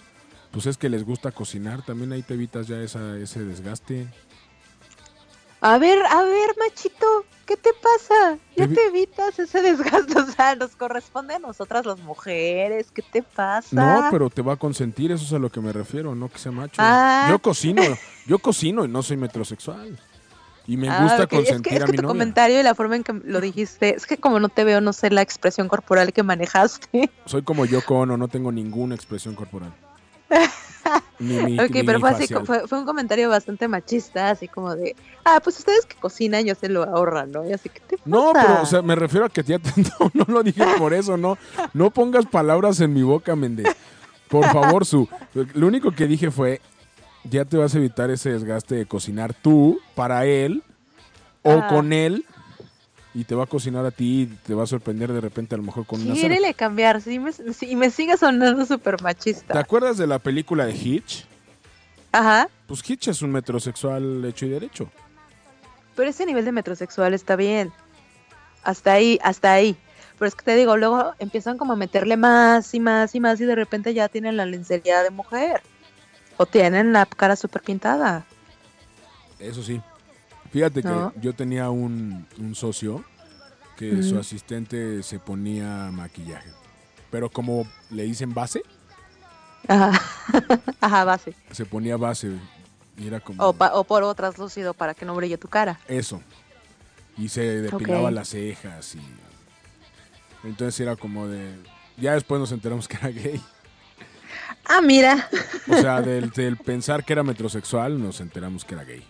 pues 0.51 0.65
es 0.65 0.77
que 0.77 0.89
les 0.89 1.05
gusta 1.05 1.31
cocinar. 1.31 1.83
También 1.83 2.11
ahí 2.11 2.21
te 2.21 2.33
evitas 2.33 2.67
ya 2.67 2.81
esa, 2.81 3.17
ese 3.17 3.43
desgaste. 3.45 4.07
A 5.65 5.77
ver, 5.77 5.97
a 6.05 6.23
ver, 6.23 6.49
machito, 6.59 7.05
¿qué 7.45 7.55
te 7.55 7.69
pasa? 7.73 8.37
Ya 8.57 8.65
Te 8.65 8.67
vi- 8.67 8.75
te 8.75 8.85
evitas 8.87 9.39
ese 9.39 9.61
desgaste, 9.63 10.19
o 10.19 10.25
sea, 10.25 10.55
nos 10.55 10.75
corresponde 10.75 11.35
a 11.35 11.39
nosotras 11.39 11.85
las 11.85 11.99
mujeres, 11.99 12.91
¿qué 12.93 13.01
te 13.01 13.23
pasa? 13.23 13.73
No, 13.73 14.09
pero 14.11 14.29
te 14.29 14.41
va 14.41 14.53
a 14.53 14.57
consentir, 14.57 15.11
eso 15.13 15.23
es 15.23 15.31
a 15.31 15.39
lo 15.39 15.49
que 15.49 15.61
me 15.61 15.71
refiero, 15.71 16.15
no 16.15 16.27
que 16.27 16.37
sea 16.37 16.51
macho. 16.51 16.81
Ah. 16.83 17.27
Yo 17.29 17.39
cocino, 17.39 17.81
yo 18.27 18.39
cocino 18.39 18.83
y 18.83 18.89
no 18.89 19.01
soy 19.03 19.15
metrosexual. 19.15 19.97
Y 20.67 20.75
me 20.77 20.89
Ah, 20.89 21.01
gusta 21.03 21.23
ok, 21.23 21.29
consentir 21.29 21.55
Es 21.55 21.61
que, 21.61 21.75
es 21.75 21.83
a 21.83 21.85
que 21.85 21.91
mi 21.91 21.97
tu 21.97 22.01
novia. 22.03 22.13
comentario 22.13 22.59
y 22.59 22.63
la 22.63 22.73
forma 22.75 22.95
en 22.97 23.03
que 23.03 23.13
lo 23.13 23.41
dijiste, 23.41 23.95
es 23.95 24.05
que 24.05 24.17
como 24.17 24.39
no 24.39 24.49
te 24.49 24.63
veo, 24.65 24.79
no 24.81 24.91
sé 24.93 25.09
la 25.11 25.21
expresión 25.21 25.67
corporal 25.69 26.13
que 26.13 26.23
manejaste. 26.23 27.09
Soy 27.25 27.41
como 27.43 27.65
yo 27.65 27.81
Ono, 27.87 28.15
no 28.17 28.27
tengo 28.29 28.51
ninguna 28.51 28.95
expresión 28.95 29.35
corporal. 29.35 29.73
Ni, 31.19 31.57
ok, 31.59 31.71
ni 31.71 31.83
pero 31.83 31.99
fue 32.01 32.09
así, 32.09 32.27
fue, 32.45 32.67
fue 32.67 32.77
un 32.79 32.85
comentario 32.85 33.29
bastante 33.29 33.67
machista, 33.69 34.31
así 34.31 34.49
como 34.49 34.75
de, 34.75 34.95
ah, 35.23 35.39
pues 35.41 35.57
ustedes 35.59 35.85
que 35.85 35.95
cocinan 35.95 36.43
ya 36.43 36.55
se 36.55 36.67
lo 36.67 36.83
ahorran, 36.83 37.31
¿no? 37.31 37.47
Y 37.47 37.53
así, 37.53 37.69
¿qué 37.69 37.79
te 37.79 37.97
pasa? 37.97 38.09
No, 38.09 38.33
pero 38.33 38.61
o 38.61 38.65
sea, 38.65 38.81
me 38.81 38.95
refiero 38.95 39.25
a 39.25 39.29
que 39.29 39.43
ya 39.43 39.59
te- 39.59 39.71
no, 39.81 40.11
no 40.13 40.25
lo 40.27 40.43
dije 40.43 40.61
por 40.77 40.93
eso, 40.93 41.15
no. 41.15 41.37
No 41.73 41.89
pongas 41.91 42.25
palabras 42.25 42.81
en 42.81 42.93
mi 42.93 43.01
boca, 43.03 43.35
Méndez. 43.35 43.73
Por 44.27 44.45
favor, 44.51 44.85
Su. 44.85 45.07
Lo 45.53 45.67
único 45.67 45.91
que 45.91 46.05
dije 46.07 46.31
fue, 46.31 46.59
ya 47.23 47.45
te 47.45 47.55
vas 47.55 47.73
a 47.73 47.77
evitar 47.77 48.09
ese 48.09 48.31
desgaste 48.31 48.75
de 48.75 48.85
cocinar 48.85 49.33
tú 49.33 49.79
para 49.95 50.25
él 50.25 50.63
o 51.43 51.51
Ah. 51.61 51.67
con 51.69 51.93
él 51.93 52.25
y 53.13 53.23
te 53.25 53.35
va 53.35 53.43
a 53.43 53.47
cocinar 53.47 53.85
a 53.85 53.91
ti 53.91 54.21
y 54.21 54.25
te 54.47 54.53
va 54.55 54.63
a 54.63 54.67
sorprender 54.67 55.11
de 55.13 55.21
repente 55.21 55.53
a 55.55 55.57
lo 55.57 55.63
mejor 55.63 55.85
con 55.85 55.99
una 56.01 56.15
cena. 56.15 56.19
Quiérele 56.27 56.53
cambiar, 56.53 57.01
sí 57.01 57.19
me, 57.19 57.31
sí, 57.31 57.75
me 57.75 57.89
sigue 57.89 58.17
sonando 58.17 58.65
súper 58.65 58.97
¿Te 58.97 59.03
machista. 59.03 59.59
acuerdas 59.59 59.97
de 59.97 60.07
la 60.07 60.19
película 60.19 60.65
de 60.65 60.73
Hitch? 60.75 61.25
Ajá, 62.11 62.47
Pues 62.67 62.87
Hitch 62.87 63.07
es 63.07 63.21
un 63.21 63.31
metrosexual 63.31 64.23
hecho 64.25 64.45
y 64.45 64.49
derecho. 64.49 64.89
pero 65.95 66.09
ese 66.09 66.25
nivel 66.25 66.45
de 66.45 66.51
metrosexual 66.51 67.13
está 67.13 67.35
bien. 67.35 67.71
Hasta 68.63 68.93
ahí, 68.93 69.19
hasta 69.23 69.51
ahí. 69.53 69.75
Pero 70.17 70.27
es 70.27 70.35
que 70.35 70.45
te 70.45 70.55
digo, 70.55 70.77
luego 70.77 71.13
empiezan 71.19 71.57
como 71.57 71.73
a 71.73 71.75
meterle 71.75 72.17
más 72.17 72.73
y 72.73 72.79
más 72.79 73.13
y 73.15 73.19
más 73.19 73.41
y 73.41 73.45
de 73.45 73.55
repente 73.55 73.93
ya 73.93 74.07
tienen 74.09 74.37
la 74.37 74.45
lencería 74.45 75.03
de 75.03 75.09
mujer. 75.09 75.61
O 76.37 76.45
tienen 76.45 76.93
la 76.93 77.05
cara 77.05 77.35
súper 77.35 77.61
pintada. 77.61 78.25
Eso 79.39 79.61
sí. 79.61 79.81
Fíjate 80.53 80.81
¿No? 80.83 81.11
que 81.13 81.19
yo 81.19 81.33
tenía 81.33 81.69
un, 81.69 82.25
un 82.39 82.55
socio 82.55 83.03
que 83.75 84.01
su 84.03 84.17
asistente 84.19 85.01
se 85.03 85.19
ponía 85.19 85.89
maquillaje. 85.91 86.49
Pero 87.11 87.29
como 87.29 87.67
le 87.89 88.03
dicen 88.03 88.33
base, 88.33 88.61
Ajá, 89.67 89.99
Ajá 90.81 91.03
base. 91.05 91.33
se 91.51 91.65
ponía 91.65 91.97
base. 91.97 92.31
Y 92.97 93.07
era 93.07 93.19
como 93.19 93.43
O, 93.43 93.53
pa- 93.53 93.73
o 93.73 93.83
polvo 93.83 94.13
translúcido 94.13 94.73
para 94.75 94.93
que 94.93 95.05
no 95.05 95.15
brille 95.15 95.37
tu 95.37 95.47
cara. 95.47 95.79
eso. 95.87 96.21
Y 97.17 97.29
se 97.29 97.41
depilaba 97.61 98.09
las 98.11 98.29
cejas 98.29 98.95
y... 98.95 98.99
Entonces 100.47 100.79
era 100.79 100.95
como 100.95 101.27
de... 101.27 101.53
Ya 101.97 102.13
después 102.13 102.39
nos 102.39 102.51
enteramos 102.51 102.87
que 102.87 102.97
era 102.97 103.09
gay. 103.09 103.41
Ah, 104.65 104.81
mira. 104.81 105.29
O 105.67 105.77
sea, 105.77 106.01
del, 106.03 106.29
del 106.31 106.57
pensar 106.57 107.03
que 107.05 107.13
era 107.13 107.23
metrosexual, 107.23 108.01
nos 108.01 108.19
enteramos 108.19 108.65
que 108.65 108.73
era 108.75 108.83
gay. 108.83 109.03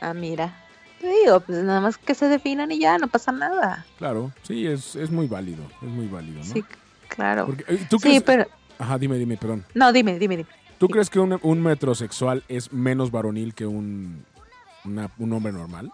Ah, 0.00 0.14
mira. 0.14 0.54
Te 1.00 1.08
digo, 1.08 1.40
pues 1.40 1.62
nada 1.62 1.80
más 1.80 1.96
que 1.96 2.14
se 2.14 2.26
definan 2.26 2.72
y 2.72 2.80
ya, 2.80 2.98
no 2.98 3.06
pasa 3.08 3.30
nada. 3.30 3.86
Claro, 3.98 4.32
sí, 4.42 4.66
es, 4.66 4.96
es 4.96 5.10
muy 5.10 5.26
válido. 5.28 5.62
Es 5.80 5.88
muy 5.88 6.08
válido, 6.08 6.38
¿no? 6.40 6.44
Sí, 6.44 6.64
claro. 7.08 7.46
Porque, 7.46 7.64
eh, 7.68 7.86
¿tú 7.88 7.98
Sí, 7.98 8.08
crees- 8.08 8.22
pero... 8.24 8.46
Ajá, 8.80 8.98
dime, 8.98 9.16
dime, 9.16 9.36
perdón. 9.36 9.64
No, 9.74 9.92
dime, 9.92 10.18
dime, 10.18 10.36
dime. 10.38 10.48
¿Tú 10.78 10.86
Sí. 10.86 10.92
crees 10.92 11.10
que 11.10 11.18
un, 11.20 11.38
un 11.42 11.62
metrosexual 11.62 12.44
es 12.48 12.72
menos 12.72 13.10
varonil 13.10 13.54
que 13.54 13.66
un, 13.66 14.24
una- 14.84 15.10
un 15.18 15.32
hombre 15.32 15.52
normal? 15.52 15.92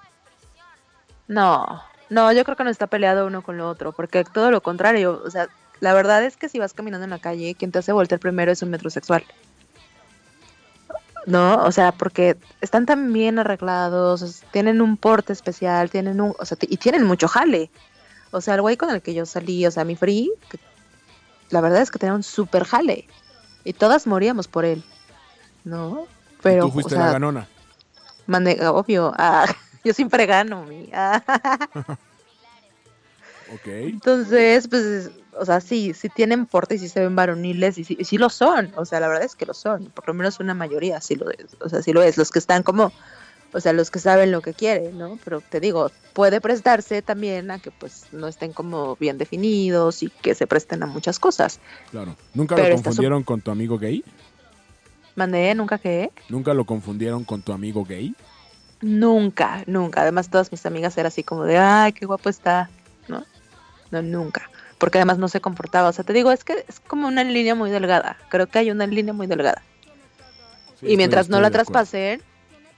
No, 1.29 1.83
no, 2.11 2.33
yo 2.33 2.45
creo 2.45 2.57
que 2.57 2.65
no 2.65 2.71
está 2.71 2.87
peleado 2.87 3.27
uno 3.27 3.43
con 3.43 3.57
lo 3.57 3.69
otro, 3.69 3.93
porque 3.93 4.25
todo 4.25 4.51
lo 4.51 4.61
contrario, 4.63 5.23
o 5.25 5.31
sea, 5.31 5.49
la 5.81 5.95
verdad 5.95 6.23
es 6.25 6.37
que 6.37 6.49
si 6.49 6.59
vas 6.59 6.75
caminando 6.75 7.05
en 7.05 7.11
la 7.11 7.19
calle, 7.19 7.55
quien 7.55 7.73
te 7.73 7.79
hace 7.79 7.93
voltear 7.93 8.21
primero 8.21 8.53
es 8.53 8.63
un 8.63 8.71
metrosexual. 8.71 9.25
No, 11.27 11.65
o 11.65 11.73
sea, 11.73 11.93
porque 11.93 12.37
están 12.61 12.85
tan 12.87 13.13
bien 13.13 13.39
arreglados, 13.39 14.43
tienen 14.51 14.81
un 14.83 14.97
porte 14.97 15.33
especial, 15.33 15.89
tienen 15.91 16.21
un, 16.21 16.35
o 16.39 16.45
sea, 16.45 16.59
y 16.61 16.77
tienen 16.77 17.05
mucho 17.05 17.29
jale. 17.29 17.71
O 18.31 18.41
sea, 18.41 18.55
el 18.55 18.61
güey 18.61 18.77
con 18.77 18.91
el 18.91 19.01
que 19.01 19.15
yo 19.15 19.25
salí, 19.25 19.65
o 19.67 19.71
sea, 19.71 19.85
mi 19.85 19.97
free, 19.97 20.31
que- 20.51 20.59
la 21.51 21.61
verdad 21.61 21.81
es 21.83 21.91
que 21.91 21.99
tenía 21.99 22.15
un 22.15 22.23
super 22.23 22.65
jale. 22.65 23.07
Y 23.65 23.73
todas 23.73 24.07
moríamos 24.07 24.49
por 24.49 24.65
él. 24.65 24.85
¿No? 25.65 26.07
Pero, 26.43 26.67
y 26.67 26.69
tú 26.69 26.73
fuiste 26.73 26.95
o 26.95 26.99
sea, 26.99 27.07
la 27.07 27.13
ganona. 27.13 27.49
Mande, 28.27 28.67
obvio. 28.67 29.13
Ah, 29.17 29.47
yo 29.85 29.95
siempre 29.95 30.27
gano, 30.27 30.65
mi. 30.65 30.91
Ah. 30.93 31.23
Ok. 33.53 33.67
Entonces, 33.67 34.67
pues, 34.69 35.11
o 35.39 35.45
sea, 35.45 35.61
sí, 35.61 35.95
sí 35.95 36.09
tienen 36.09 36.47
porte 36.47 36.77
y 36.77 36.79
sí 36.79 36.89
se 36.89 37.01
ven 37.01 37.17
varoniles 37.17 37.79
y 37.79 37.85
sí, 37.85 37.97
y 37.99 38.05
sí 38.05 38.19
lo 38.19 38.29
son. 38.31 38.73
O 38.77 38.85
sea, 38.85 39.01
la 39.01 39.09
verdad 39.09 39.25
es 39.25 39.35
que 39.35 39.47
lo 39.47 39.55
son. 39.55 39.87
Por 39.87 40.09
lo 40.09 40.15
menos 40.15 40.41
una 40.41 40.55
mayoría 40.55 41.01
sí 41.01 41.17
lo 41.17 41.31
es. 41.31 41.57
O 41.61 41.69
sea, 41.69 41.83
sí 41.83 41.93
lo 41.93 42.03
es. 42.03 42.17
Los 42.17 42.31
que 42.31 42.39
están 42.39 42.63
como 42.63 42.93
o 43.55 43.61
sea, 43.61 43.73
los 43.73 43.93
que 43.93 44.01
saben 44.01 44.33
lo 44.33 44.43
que 44.43 44.53
quieren, 44.53 44.99
¿no? 44.99 45.17
Pero 45.25 45.41
te 45.41 45.61
digo, 45.61 45.93
puede 46.13 46.41
prestarse 46.41 47.03
también 47.03 47.53
a 47.53 47.61
que 47.61 47.71
pues 47.71 48.07
no 48.11 48.27
estén 48.27 48.53
como 48.53 48.97
bien 48.97 49.17
definidos 49.17 50.03
y 50.03 50.11
que 50.11 50.35
se 50.35 50.49
presten 50.49 50.83
a 50.83 50.87
muchas 50.87 51.21
cosas. 51.21 51.61
Claro. 51.93 52.17
¿Nunca 52.35 52.57
Pero 52.57 52.71
lo 52.71 52.75
confundieron 52.75 53.23
con 53.23 53.41
tu 53.41 53.53
amigo 53.53 53.79
gay? 53.79 54.05
Mandé, 55.15 55.55
nunca 55.55 55.79
que, 55.79 56.11
¿Nunca 56.29 56.53
lo 56.53 56.65
confundieron 56.65 57.23
con 57.23 57.43
tu 57.43 57.53
amigo 57.53 57.85
gay? 57.85 58.17
nunca, 58.83 59.63
nunca. 59.67 60.03
Además, 60.03 60.29
todas 60.29 60.51
mis 60.51 60.67
amigas 60.67 60.99
eran 60.99 61.07
así 61.07 61.23
como 61.23 61.45
de, 61.45 61.57
ay, 61.57 61.93
qué 61.93 62.07
guapo 62.07 62.29
está, 62.29 62.69
¿no? 63.07 63.25
No, 63.93 64.03
nunca. 64.03 64.51
Porque 64.85 64.99
además 64.99 65.17
no 65.17 65.29
se 65.29 65.41
comportaba. 65.41 65.89
O 65.89 65.93
sea, 65.95 66.05
te 66.05 66.13
digo, 66.13 66.31
es 66.31 66.45
que 66.45 66.67
es 66.69 66.79
como 66.79 67.09
una 67.09 67.25
línea 67.25 67.55
muy 67.55 67.71
delgada. 67.71 68.19
Creo 68.29 68.49
que 68.49 68.59
hay 68.59 68.71
una 68.71 68.87
línea 68.87 69.15
muy 69.15 69.27
delgada. 69.27 69.63
Sí, 70.79 70.89
y 70.89 70.99
mientras 70.99 71.31
no 71.31 71.41
la 71.41 71.51
traspasen, 71.51 72.21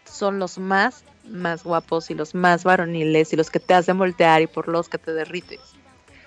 son 0.05 0.39
los 0.39 0.57
más, 0.57 1.03
más 1.29 1.65
guapos 1.65 2.09
y 2.13 2.15
los 2.15 2.33
más 2.33 2.63
varoniles 2.63 3.33
y 3.33 3.37
los 3.37 3.51
que 3.51 3.59
te 3.59 3.75
hacen 3.75 3.99
voltear 3.99 4.41
y 4.41 4.47
por 4.47 4.69
los 4.69 4.89
que 4.89 4.99
te 4.99 5.13
derrites. 5.13 5.59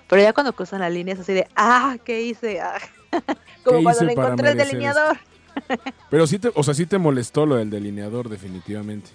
Pero 0.06 0.20
ya 0.20 0.34
cuando 0.34 0.52
cruzan 0.52 0.80
la 0.80 0.90
línea 0.90 1.14
es 1.14 1.20
así 1.20 1.32
de, 1.32 1.48
ah, 1.56 1.96
¿qué 2.04 2.20
hice? 2.20 2.60
Ah. 2.60 2.78
Como 3.64 3.78
¿Qué 3.78 3.84
cuando 3.84 4.04
le 4.04 4.12
encontré 4.12 4.50
el 4.50 4.58
delineador. 4.58 5.16
Pero 6.10 6.26
sí 6.26 6.38
te, 6.38 6.52
o 6.54 6.62
sea, 6.62 6.74
sí 6.74 6.84
te 6.84 6.98
molestó 6.98 7.46
lo 7.46 7.56
del 7.56 7.70
delineador, 7.70 8.28
definitivamente. 8.28 9.08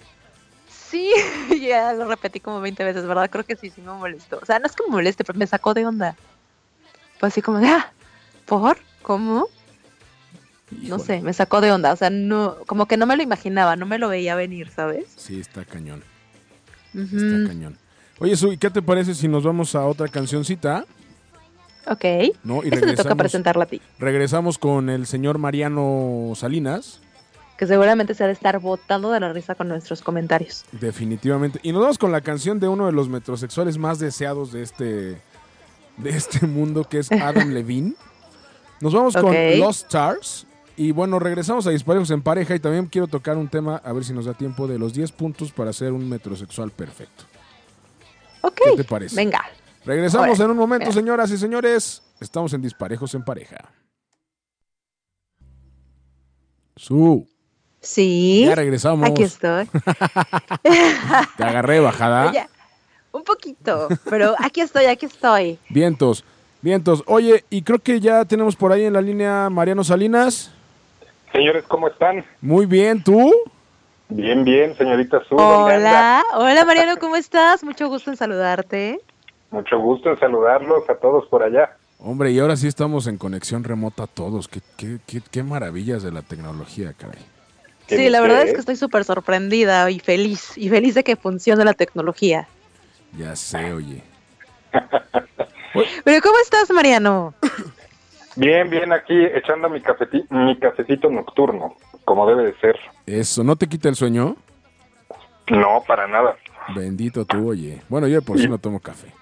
Sí, 0.68 1.12
ya 1.60 1.92
lo 1.92 2.08
repetí 2.08 2.40
como 2.40 2.60
20 2.60 2.82
veces, 2.82 3.06
¿verdad? 3.06 3.30
Creo 3.30 3.44
que 3.44 3.54
sí, 3.54 3.70
sí 3.70 3.80
me 3.82 3.92
molestó. 3.92 4.40
O 4.42 4.44
sea, 4.44 4.58
no 4.58 4.66
es 4.66 4.72
que 4.72 4.82
me 4.84 4.90
moleste, 4.90 5.22
pero 5.22 5.38
me 5.38 5.46
sacó 5.46 5.74
de 5.74 5.86
onda. 5.86 6.16
Fue 7.18 7.28
así 7.28 7.42
como 7.42 7.58
de, 7.58 7.68
ah, 7.68 7.92
¿por? 8.46 8.78
¿Cómo? 9.02 9.46
No 10.70 10.98
sé, 10.98 11.20
me 11.22 11.32
sacó 11.32 11.60
de 11.60 11.70
onda. 11.72 11.92
O 11.92 11.96
sea, 11.96 12.10
no, 12.10 12.56
como 12.66 12.86
que 12.86 12.96
no 12.96 13.06
me 13.06 13.16
lo 13.16 13.22
imaginaba, 13.22 13.76
no 13.76 13.86
me 13.86 13.98
lo 13.98 14.08
veía 14.08 14.34
venir, 14.34 14.68
¿sabes? 14.74 15.04
Sí, 15.16 15.38
está 15.40 15.64
cañón. 15.64 16.02
Está 16.94 17.48
cañón. 17.48 17.78
Oye, 18.18 18.36
Su, 18.36 18.52
¿y 18.52 18.56
qué 18.58 18.70
te 18.70 18.82
parece 18.82 19.14
si 19.14 19.28
nos 19.28 19.44
vamos 19.44 19.74
a 19.74 19.84
otra 19.84 20.08
cancioncita? 20.08 20.84
Ok. 21.86 22.04
¿No? 22.42 22.64
Y 22.64 22.68
Este 22.68 22.80
te 22.80 22.96
toca 22.96 23.14
presentarla 23.14 23.64
a 23.64 23.66
ti. 23.66 23.80
regresamos 23.98 24.58
con 24.58 24.88
el 24.90 25.06
señor 25.06 25.38
Mariano 25.38 26.32
Salinas, 26.34 27.00
Que 27.58 27.66
seguramente 27.66 28.14
se 28.14 28.24
ha 28.24 28.26
de 28.26 28.32
estar 28.32 28.58
botando 28.58 29.12
de 29.12 29.20
la 29.20 29.32
risa 29.32 29.54
con 29.54 29.68
nuestros 29.68 30.02
comentarios. 30.02 30.64
definitivamente. 30.72 31.60
Y 31.62 31.70
nos 31.72 31.82
vamos 31.82 31.98
con 31.98 32.10
la 32.10 32.22
canción 32.22 32.58
de 32.58 32.66
uno 32.68 32.86
de 32.86 32.92
los 32.92 33.08
metrosexuales 33.08 33.78
más 33.78 33.98
deseados 34.00 34.50
de 34.52 34.62
este, 34.62 35.20
de 35.96 36.10
este 36.10 36.46
mundo, 36.46 36.84
que 36.84 36.98
es 36.98 37.10
Adam 37.12 37.50
Levine. 37.52 37.94
Nos 38.80 38.92
vamos 38.92 39.14
con. 39.16 39.34
Lost 39.58 39.84
Stars. 39.84 40.46
Y 40.76 40.92
bueno, 40.92 41.18
regresamos 41.18 41.66
a 41.66 41.70
Disparejos 41.70 42.10
en 42.10 42.20
Pareja 42.20 42.54
y 42.54 42.60
también 42.60 42.86
quiero 42.86 43.06
tocar 43.06 43.38
un 43.38 43.48
tema, 43.48 43.76
a 43.82 43.92
ver 43.94 44.04
si 44.04 44.12
nos 44.12 44.26
da 44.26 44.34
tiempo, 44.34 44.66
de 44.66 44.78
los 44.78 44.92
10 44.92 45.10
puntos 45.12 45.50
para 45.50 45.72
ser 45.72 45.92
un 45.92 46.06
metrosexual 46.06 46.70
perfecto. 46.70 47.24
Ok. 48.42 48.60
¿Qué 48.62 48.76
te 48.76 48.84
parece? 48.84 49.16
Venga. 49.16 49.42
Regresamos 49.86 50.28
Ahora, 50.28 50.44
en 50.44 50.50
un 50.50 50.56
momento, 50.58 50.92
señoras 50.92 51.30
y 51.30 51.38
señores. 51.38 52.02
Estamos 52.20 52.52
en 52.52 52.60
Disparejos 52.60 53.14
en 53.14 53.24
Pareja. 53.24 53.56
Su, 56.76 57.26
Sí. 57.80 58.44
ya 58.46 58.54
regresamos. 58.54 59.08
Aquí 59.08 59.22
estoy. 59.22 59.66
Te 61.36 61.44
agarré 61.44 61.80
bajada. 61.80 62.32
Ya, 62.34 62.48
un 63.12 63.24
poquito, 63.24 63.88
pero 64.08 64.34
aquí 64.38 64.60
estoy, 64.60 64.86
aquí 64.86 65.06
estoy. 65.06 65.58
Vientos, 65.68 66.24
vientos. 66.62 67.02
Oye, 67.06 67.44
y 67.50 67.62
creo 67.62 67.78
que 67.78 68.00
ya 68.00 68.24
tenemos 68.24 68.56
por 68.56 68.72
ahí 68.72 68.84
en 68.84 68.92
la 68.92 69.00
línea 69.00 69.48
Mariano 69.50 69.84
Salinas. 69.84 70.52
Señores, 71.32 71.64
¿cómo 71.68 71.88
están? 71.88 72.24
Muy 72.40 72.66
bien, 72.66 73.02
¿tú? 73.02 73.32
Bien, 74.08 74.44
bien, 74.44 74.76
señorita 74.76 75.22
Su. 75.28 75.36
¿dónde 75.36 75.74
anda? 75.74 76.22
Hola, 76.34 76.50
hola 76.50 76.64
Mariano, 76.64 76.96
¿cómo 76.98 77.16
estás? 77.16 77.64
Mucho 77.64 77.88
gusto 77.88 78.10
en 78.10 78.16
saludarte. 78.16 79.00
Mucho 79.50 79.78
gusto 79.78 80.10
en 80.10 80.18
saludarlos 80.18 80.88
a 80.88 80.94
todos 80.94 81.26
por 81.26 81.42
allá. 81.42 81.76
Hombre, 81.98 82.30
y 82.30 82.38
ahora 82.38 82.56
sí 82.56 82.68
estamos 82.68 83.06
en 83.06 83.16
conexión 83.16 83.64
remota 83.64 84.06
todos. 84.06 84.48
Qué, 84.48 84.60
qué, 84.76 84.98
qué, 85.06 85.20
qué 85.30 85.42
maravillas 85.42 86.02
de 86.02 86.12
la 86.12 86.22
tecnología, 86.22 86.92
caray. 86.96 87.24
¿Qué 87.86 87.96
Sí, 87.96 88.10
la 88.10 88.20
verdad 88.20 88.42
es 88.42 88.52
que 88.52 88.60
estoy 88.60 88.76
súper 88.76 89.04
sorprendida 89.04 89.90
y 89.90 90.00
feliz, 90.00 90.56
y 90.56 90.68
feliz 90.68 90.94
de 90.94 91.04
que 91.04 91.16
funcione 91.16 91.64
la 91.64 91.74
tecnología. 91.74 92.48
Ya 93.16 93.34
sé, 93.36 93.72
oye. 93.72 94.02
Pero 96.04 96.22
¿cómo 96.22 96.38
estás, 96.42 96.70
Mariano? 96.70 97.34
Bien, 98.36 98.68
bien, 98.68 98.92
aquí 98.92 99.14
echando 99.34 99.68
mi, 99.70 99.80
cafeti- 99.80 100.26
mi 100.30 100.58
cafecito 100.58 101.08
nocturno, 101.10 101.76
como 102.04 102.26
debe 102.26 102.44
de 102.44 102.54
ser. 102.60 102.78
Eso, 103.06 103.42
¿no 103.42 103.56
te 103.56 103.66
quita 103.68 103.88
el 103.88 103.94
sueño? 103.96 104.36
No, 105.48 105.82
para 105.86 106.06
nada. 106.06 106.36
Bendito 106.74 107.24
tú, 107.24 107.50
oye. 107.50 107.80
Bueno, 107.88 108.06
yo 108.08 108.16
de 108.16 108.22
por 108.22 108.38
sí 108.38 108.48
no 108.48 108.58
tomo 108.58 108.80
café. 108.80 109.12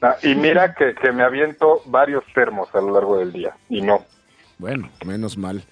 Ah, 0.00 0.16
y 0.22 0.34
mira 0.34 0.74
que, 0.74 0.94
que 0.94 1.12
me 1.12 1.22
aviento 1.22 1.82
varios 1.86 2.24
termos 2.34 2.68
a 2.74 2.80
lo 2.80 2.92
largo 2.94 3.18
del 3.18 3.32
día. 3.32 3.54
Y 3.68 3.82
no. 3.82 4.04
Bueno, 4.58 4.88
menos 5.04 5.36
mal. 5.36 5.62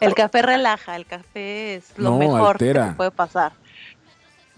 El 0.00 0.14
café 0.14 0.42
relaja, 0.42 0.96
el 0.96 1.06
café 1.06 1.74
es 1.76 1.96
lo 1.98 2.10
No, 2.10 2.18
mejor 2.18 2.52
altera. 2.52 2.84
que 2.84 2.90
te 2.90 2.96
puede 2.96 3.10
pasar. 3.10 3.52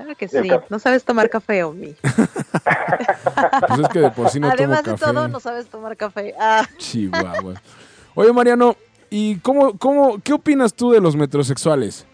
Claro 0.00 0.16
que 0.16 0.24
El 0.24 0.30
sí, 0.30 0.50
no 0.70 0.78
sabes 0.78 1.04
tomar 1.04 1.28
café, 1.28 1.62
Omi. 1.62 1.94
Pues 3.68 3.80
es 3.80 3.88
que 3.88 3.98
de 4.00 4.10
por 4.10 4.28
sí 4.30 4.40
no 4.40 4.48
Además 4.48 4.82
tomo 4.82 4.94
de 4.96 5.00
café. 5.00 5.12
todo, 5.12 5.28
no 5.28 5.40
sabes 5.40 5.68
tomar 5.68 5.96
café. 5.96 6.34
Ah, 6.38 6.66
Chihuahua. 6.78 7.54
Oye, 8.14 8.32
Mariano, 8.32 8.76
¿y 9.10 9.38
cómo, 9.40 9.76
cómo, 9.78 10.18
qué 10.22 10.32
opinas 10.32 10.72
tú 10.74 10.90
de 10.92 11.00
los 11.00 11.16
metrosexuales? 11.16 12.06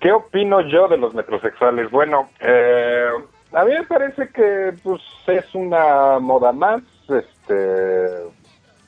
¿Qué 0.00 0.12
opino 0.12 0.60
yo 0.60 0.86
de 0.88 0.98
los 0.98 1.14
metrosexuales? 1.14 1.90
Bueno, 1.90 2.28
eh, 2.40 3.08
a 3.52 3.64
mí 3.64 3.72
me 3.72 3.84
parece 3.84 4.28
que 4.28 4.74
pues 4.82 5.02
es 5.26 5.54
una 5.54 6.18
moda 6.20 6.52
más. 6.52 6.82
Este 7.08 8.16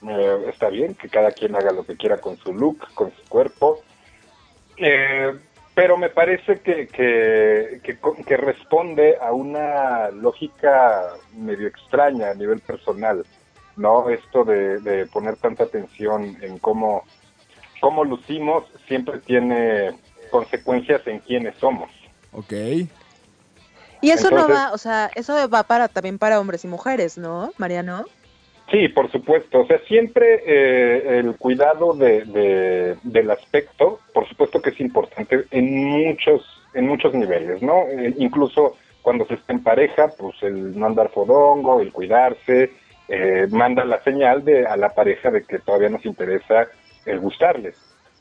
eh, 0.09 0.45
está 0.49 0.69
bien 0.69 0.95
que 0.95 1.09
cada 1.09 1.33
quien 1.33 1.57
haga 1.57 1.73
lo 1.73 1.85
que 1.85 1.97
quiera 1.97 2.19
con 2.19 2.37
su 2.37 2.53
look, 2.53 2.87
con 2.95 3.11
su 3.11 3.29
cuerpo. 3.29 3.81
Eh, 4.77 5.37
pero 5.79 5.97
me 5.97 6.11
parece 6.11 6.59
que, 6.59 6.89
que, 6.89 7.81
que, 7.85 7.97
que 8.27 8.37
responde 8.37 9.17
a 9.23 9.31
una 9.31 10.11
lógica 10.11 11.15
medio 11.33 11.69
extraña 11.69 12.33
a 12.33 12.35
nivel 12.35 12.59
personal, 12.59 13.25
¿no? 13.77 14.11
Esto 14.11 14.43
de, 14.43 14.81
de 14.81 15.07
poner 15.07 15.37
tanta 15.37 15.63
atención 15.63 16.37
en 16.43 16.59
cómo, 16.59 17.05
cómo 17.81 18.03
lucimos 18.03 18.65
siempre 18.89 19.21
tiene 19.21 19.97
consecuencias 20.33 21.07
en 21.07 21.21
quiénes 21.21 21.55
somos. 21.59 21.89
Ok. 22.33 22.53
y 24.01 24.11
eso 24.11 24.33
no 24.33 24.49
va, 24.49 24.73
o 24.73 24.79
sea, 24.79 25.13
eso 25.15 25.49
va 25.49 25.63
para 25.63 25.87
también 25.87 26.19
para 26.19 26.41
hombres 26.41 26.65
y 26.65 26.67
mujeres, 26.67 27.19
¿no, 27.19 27.53
Mariano? 27.57 28.05
Sí, 28.71 28.89
por 28.89 29.11
supuesto. 29.11 29.61
O 29.61 29.67
sea, 29.67 29.79
siempre 29.89 30.43
eh, 30.47 31.19
el 31.21 31.37
cuidado 31.37 31.95
de, 31.95 32.25
de- 32.27 32.97
del 33.03 33.31
aspecto, 33.31 34.01
por 34.13 34.29
supuesto 34.29 34.61
que 34.61 34.71
es 34.71 34.81
importante 34.81 35.45
en 35.51 35.75
muchos, 35.87 36.43
en 36.75 36.87
muchos 36.87 37.15
niveles, 37.15 37.63
¿no? 37.63 37.85
Eh, 37.89 38.15
incluso 38.19 38.77
cuando 39.01 39.25
se 39.27 39.35
está 39.35 39.55
en 39.55 39.63
pareja, 39.63 40.09
pues 40.19 40.35
el 40.43 40.79
no 40.79 40.85
andar 40.87 41.09
fodongo, 41.11 41.81
el 41.81 41.93
cuidarse, 41.93 42.71
eh, 43.09 43.47
manda 43.51 43.85
la 43.87 44.03
señal 44.03 44.45
de, 44.45 44.67
a 44.67 44.77
la 44.77 44.91
pareja 44.91 45.31
de 45.31 45.45
que 45.45 45.61
todavía 45.61 45.89
nos 45.89 46.05
interesa 46.05 46.67
el 47.07 47.21
gustarles. 47.21 47.75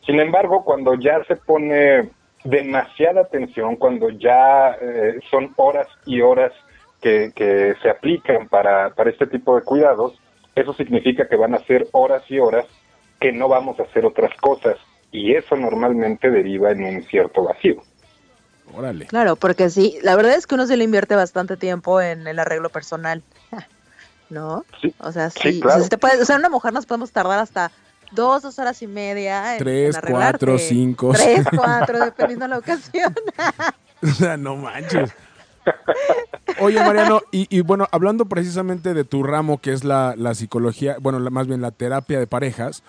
Sin 0.05 0.17
embargo, 0.21 0.63
cuando 0.63 0.93
ya 0.95 1.21
se 1.25 1.35
pone 1.35 2.09
demasiada 2.45 3.21
atención, 3.21 3.75
cuando 3.75 4.09
ya 4.11 4.77
eh, 4.81 5.19
son 5.29 5.51
horas 5.57 5.87
y 6.05 6.21
horas 6.21 6.53
que, 7.01 7.31
que 7.35 7.73
se 7.81 7.89
aplican 7.89 8.47
para, 8.47 8.91
para 8.91 9.09
este 9.09 9.27
tipo 9.27 9.57
de 9.57 9.63
cuidados, 9.63 10.17
eso 10.57 10.73
significa 10.73 11.27
que 11.27 11.35
van 11.35 11.55
a 11.55 11.59
ser 11.65 11.87
horas 11.91 12.23
y 12.29 12.39
horas 12.39 12.65
que 13.19 13.31
no 13.31 13.47
vamos 13.47 13.79
a 13.79 13.83
hacer 13.83 14.05
otras 14.05 14.31
cosas. 14.41 14.75
Y 15.11 15.33
eso 15.35 15.55
normalmente 15.55 16.29
deriva 16.29 16.71
en 16.71 16.83
un 16.83 17.03
cierto 17.03 17.43
vacío. 17.43 17.81
Órale. 18.75 19.05
Claro, 19.05 19.37
porque 19.37 19.69
sí, 19.69 19.97
la 20.03 20.15
verdad 20.15 20.33
es 20.35 20.45
que 20.45 20.55
uno 20.55 20.67
se 20.67 20.75
le 20.75 20.83
invierte 20.83 21.15
bastante 21.15 21.55
tiempo 21.55 22.01
en 22.01 22.27
el 22.27 22.37
arreglo 22.39 22.69
personal, 22.69 23.23
¿no? 24.29 24.65
Sí, 24.81 24.93
O 24.99 25.11
sea, 25.11 25.29
sí, 25.29 25.39
sí, 25.53 25.57
o 25.59 25.61
claro. 25.61 25.75
sea, 25.79 25.83
si 25.83 25.89
te 25.89 25.97
puedes- 25.97 26.21
o 26.21 26.25
sea, 26.25 26.35
una 26.35 26.49
mujer 26.49 26.73
nos 26.73 26.85
podemos 26.85 27.11
tardar 27.11 27.39
hasta 27.39 27.71
dos, 28.11 28.41
dos 28.41 28.59
horas 28.59 28.81
y 28.81 28.87
media 28.87 29.53
en, 29.53 29.59
Tres, 29.59 29.95
en 29.95 30.11
cuatro, 30.11 30.57
cinco. 30.57 31.11
Tres, 31.13 31.45
cuatro, 31.55 31.99
dependiendo 31.99 32.43
de 32.45 32.49
la 32.49 32.57
ocasión. 32.59 33.15
O 34.03 34.07
sea, 34.13 34.35
no 34.37 34.57
manches. 34.57 35.13
Oye, 36.59 36.83
Mariano, 36.83 37.21
y, 37.31 37.61
bueno, 37.61 37.87
hablando 37.91 38.25
precisamente 38.25 38.93
de 38.93 39.03
tu 39.03 39.23
ramo, 39.23 39.59
que 39.59 39.73
es 39.73 39.83
la, 39.83 40.15
psicología, 40.33 40.97
bueno, 40.99 41.19
la- 41.19 41.29
más 41.29 41.47
bien 41.47 41.61
la 41.61 41.71
terapia 41.71 42.19
de 42.19 42.27
parejas, 42.27 42.83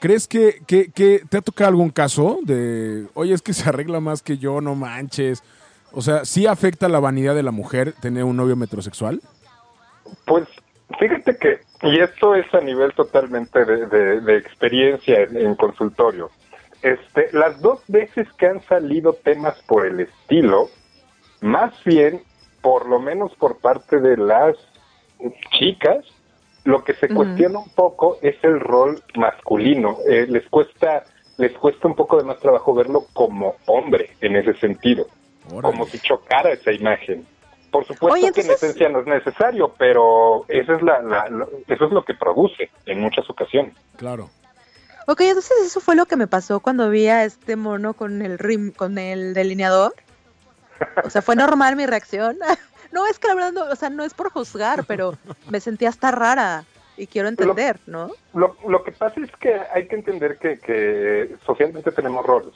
¿crees 0.00 0.26
que, 0.28 0.60
te 0.66 1.36
ha 1.36 1.40
tocado 1.40 1.68
algún 1.68 1.90
caso 1.90 2.38
de, 2.42 3.06
oye, 3.14 3.34
es 3.34 3.42
que 3.42 3.52
se 3.52 3.68
arregla 3.68 4.00
más 4.00 4.22
que 4.22 4.38
yo, 4.38 4.60
no 4.60 4.74
manches? 4.74 5.42
O 5.92 6.02
sea, 6.02 6.24
¿sí 6.24 6.46
afecta 6.46 6.88
la 6.88 7.00
vanidad 7.00 7.34
de 7.34 7.42
la 7.42 7.50
mujer 7.50 7.94
tener 8.00 8.24
un 8.24 8.36
novio 8.36 8.56
metrosexual? 8.56 9.20
Pues 10.26 10.48
fíjate 10.98 11.36
que, 11.36 11.60
y 11.82 12.00
esto 12.00 12.34
es 12.34 12.52
a 12.54 12.60
nivel 12.60 12.92
totalmente 12.94 13.64
de 13.64 14.36
experiencia 14.36 15.22
en, 15.22 15.36
en 15.36 15.54
consultorio, 15.54 16.30
Este, 16.82 17.28
las 17.32 17.60
dos 17.60 17.80
veces 17.88 18.26
que 18.38 18.46
han 18.46 18.60
salido 18.62 19.12
temas 19.12 19.54
por 19.68 19.86
el 19.86 20.00
estilo, 20.00 20.68
más 21.42 21.72
bien, 21.84 22.22
por 22.62 22.88
lo 22.88 22.98
menos 22.98 23.34
por 23.36 23.58
parte 23.58 23.98
de 24.00 24.16
las 24.16 24.56
chicas, 25.58 26.04
lo 26.64 26.84
que 26.84 26.94
se 26.94 27.08
cuestiona 27.08 27.58
un 27.58 27.68
poco 27.70 28.18
es 28.22 28.36
el 28.42 28.60
rol 28.60 29.02
masculino. 29.16 29.98
Eh, 30.08 30.26
les 30.28 30.48
cuesta 30.48 31.04
les 31.38 31.52
cuesta 31.58 31.88
un 31.88 31.94
poco 31.96 32.18
de 32.18 32.24
más 32.24 32.38
trabajo 32.40 32.74
verlo 32.74 33.06
como 33.14 33.56
hombre 33.66 34.10
en 34.20 34.36
ese 34.36 34.54
sentido, 34.54 35.06
Órale. 35.50 35.62
como 35.72 35.86
si 35.86 35.98
chocara 35.98 36.52
esa 36.52 36.70
imagen. 36.72 37.26
Por 37.70 37.86
supuesto 37.86 38.14
Oye, 38.14 38.30
que 38.32 38.42
en 38.42 38.50
esencia 38.50 38.88
no 38.90 39.00
es 39.00 39.06
necesario, 39.06 39.72
pero 39.78 40.44
eso 40.48 40.74
es 40.74 40.82
la, 40.82 41.00
la- 41.02 41.28
lo- 41.30 41.48
eso 41.66 41.86
es 41.86 41.90
lo 41.90 42.04
que 42.04 42.14
produce 42.14 42.70
en 42.86 43.00
muchas 43.00 43.28
ocasiones. 43.30 43.74
Claro. 43.96 44.28
Ok, 45.06 45.22
entonces 45.22 45.56
eso 45.66 45.80
fue 45.80 45.96
lo 45.96 46.04
que 46.06 46.16
me 46.16 46.26
pasó 46.28 46.60
cuando 46.60 46.90
vi 46.90 47.08
a 47.08 47.24
este 47.24 47.56
mono 47.56 47.94
con 47.94 48.20
el 48.22 48.38
rim, 48.38 48.70
con 48.70 48.98
el 48.98 49.32
delineador. 49.34 49.94
O 51.04 51.10
sea, 51.10 51.22
fue 51.22 51.36
normal 51.36 51.76
mi 51.76 51.86
reacción. 51.86 52.38
No, 52.92 53.06
es 53.06 53.18
que 53.18 53.26
la 53.26 53.34
verdad, 53.34 53.52
no, 53.52 53.64
o 53.64 53.74
sea, 53.74 53.88
no 53.88 54.04
es 54.04 54.12
por 54.12 54.30
juzgar, 54.30 54.84
pero 54.84 55.14
me 55.48 55.60
sentía 55.60 55.88
hasta 55.88 56.10
rara 56.10 56.64
y 56.98 57.06
quiero 57.06 57.28
entender, 57.28 57.80
¿no? 57.86 58.10
Lo, 58.34 58.54
lo 58.68 58.84
que 58.84 58.92
pasa 58.92 59.18
es 59.18 59.30
que 59.36 59.58
hay 59.74 59.88
que 59.88 59.96
entender 59.96 60.36
que, 60.36 60.58
que 60.58 61.34
socialmente 61.46 61.90
tenemos 61.92 62.26
roles 62.26 62.52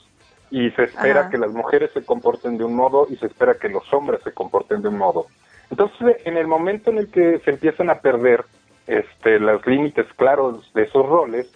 y 0.51 0.69
se 0.71 0.83
espera 0.83 1.21
Ajá. 1.21 1.29
que 1.29 1.39
las 1.39 1.51
mujeres 1.51 1.91
se 1.91 2.05
comporten 2.05 2.57
de 2.57 2.63
un 2.63 2.75
modo 2.75 3.07
y 3.09 3.15
se 3.17 3.25
espera 3.25 3.55
que 3.55 3.67
los 3.67 3.91
hombres 3.91 4.21
se 4.23 4.31
comporten 4.31 4.83
de 4.83 4.89
un 4.89 4.97
modo. 4.99 5.25
Entonces, 5.69 6.17
en 6.23 6.37
el 6.37 6.47
momento 6.47 6.91
en 6.91 6.99
el 6.99 7.09
que 7.09 7.39
se 7.43 7.49
empiezan 7.49 7.89
a 7.89 7.99
perder 7.99 8.45
este, 8.85 9.39
los 9.39 9.65
límites 9.65 10.05
claros 10.15 10.71
de 10.73 10.83
esos 10.83 11.05
roles, 11.05 11.51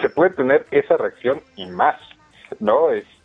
se 0.00 0.08
puede 0.08 0.30
tener 0.30 0.66
esa 0.70 0.96
reacción 0.96 1.40
y 1.56 1.66
más, 1.66 2.00
¿no? 2.58 2.90
Este, 2.90 3.19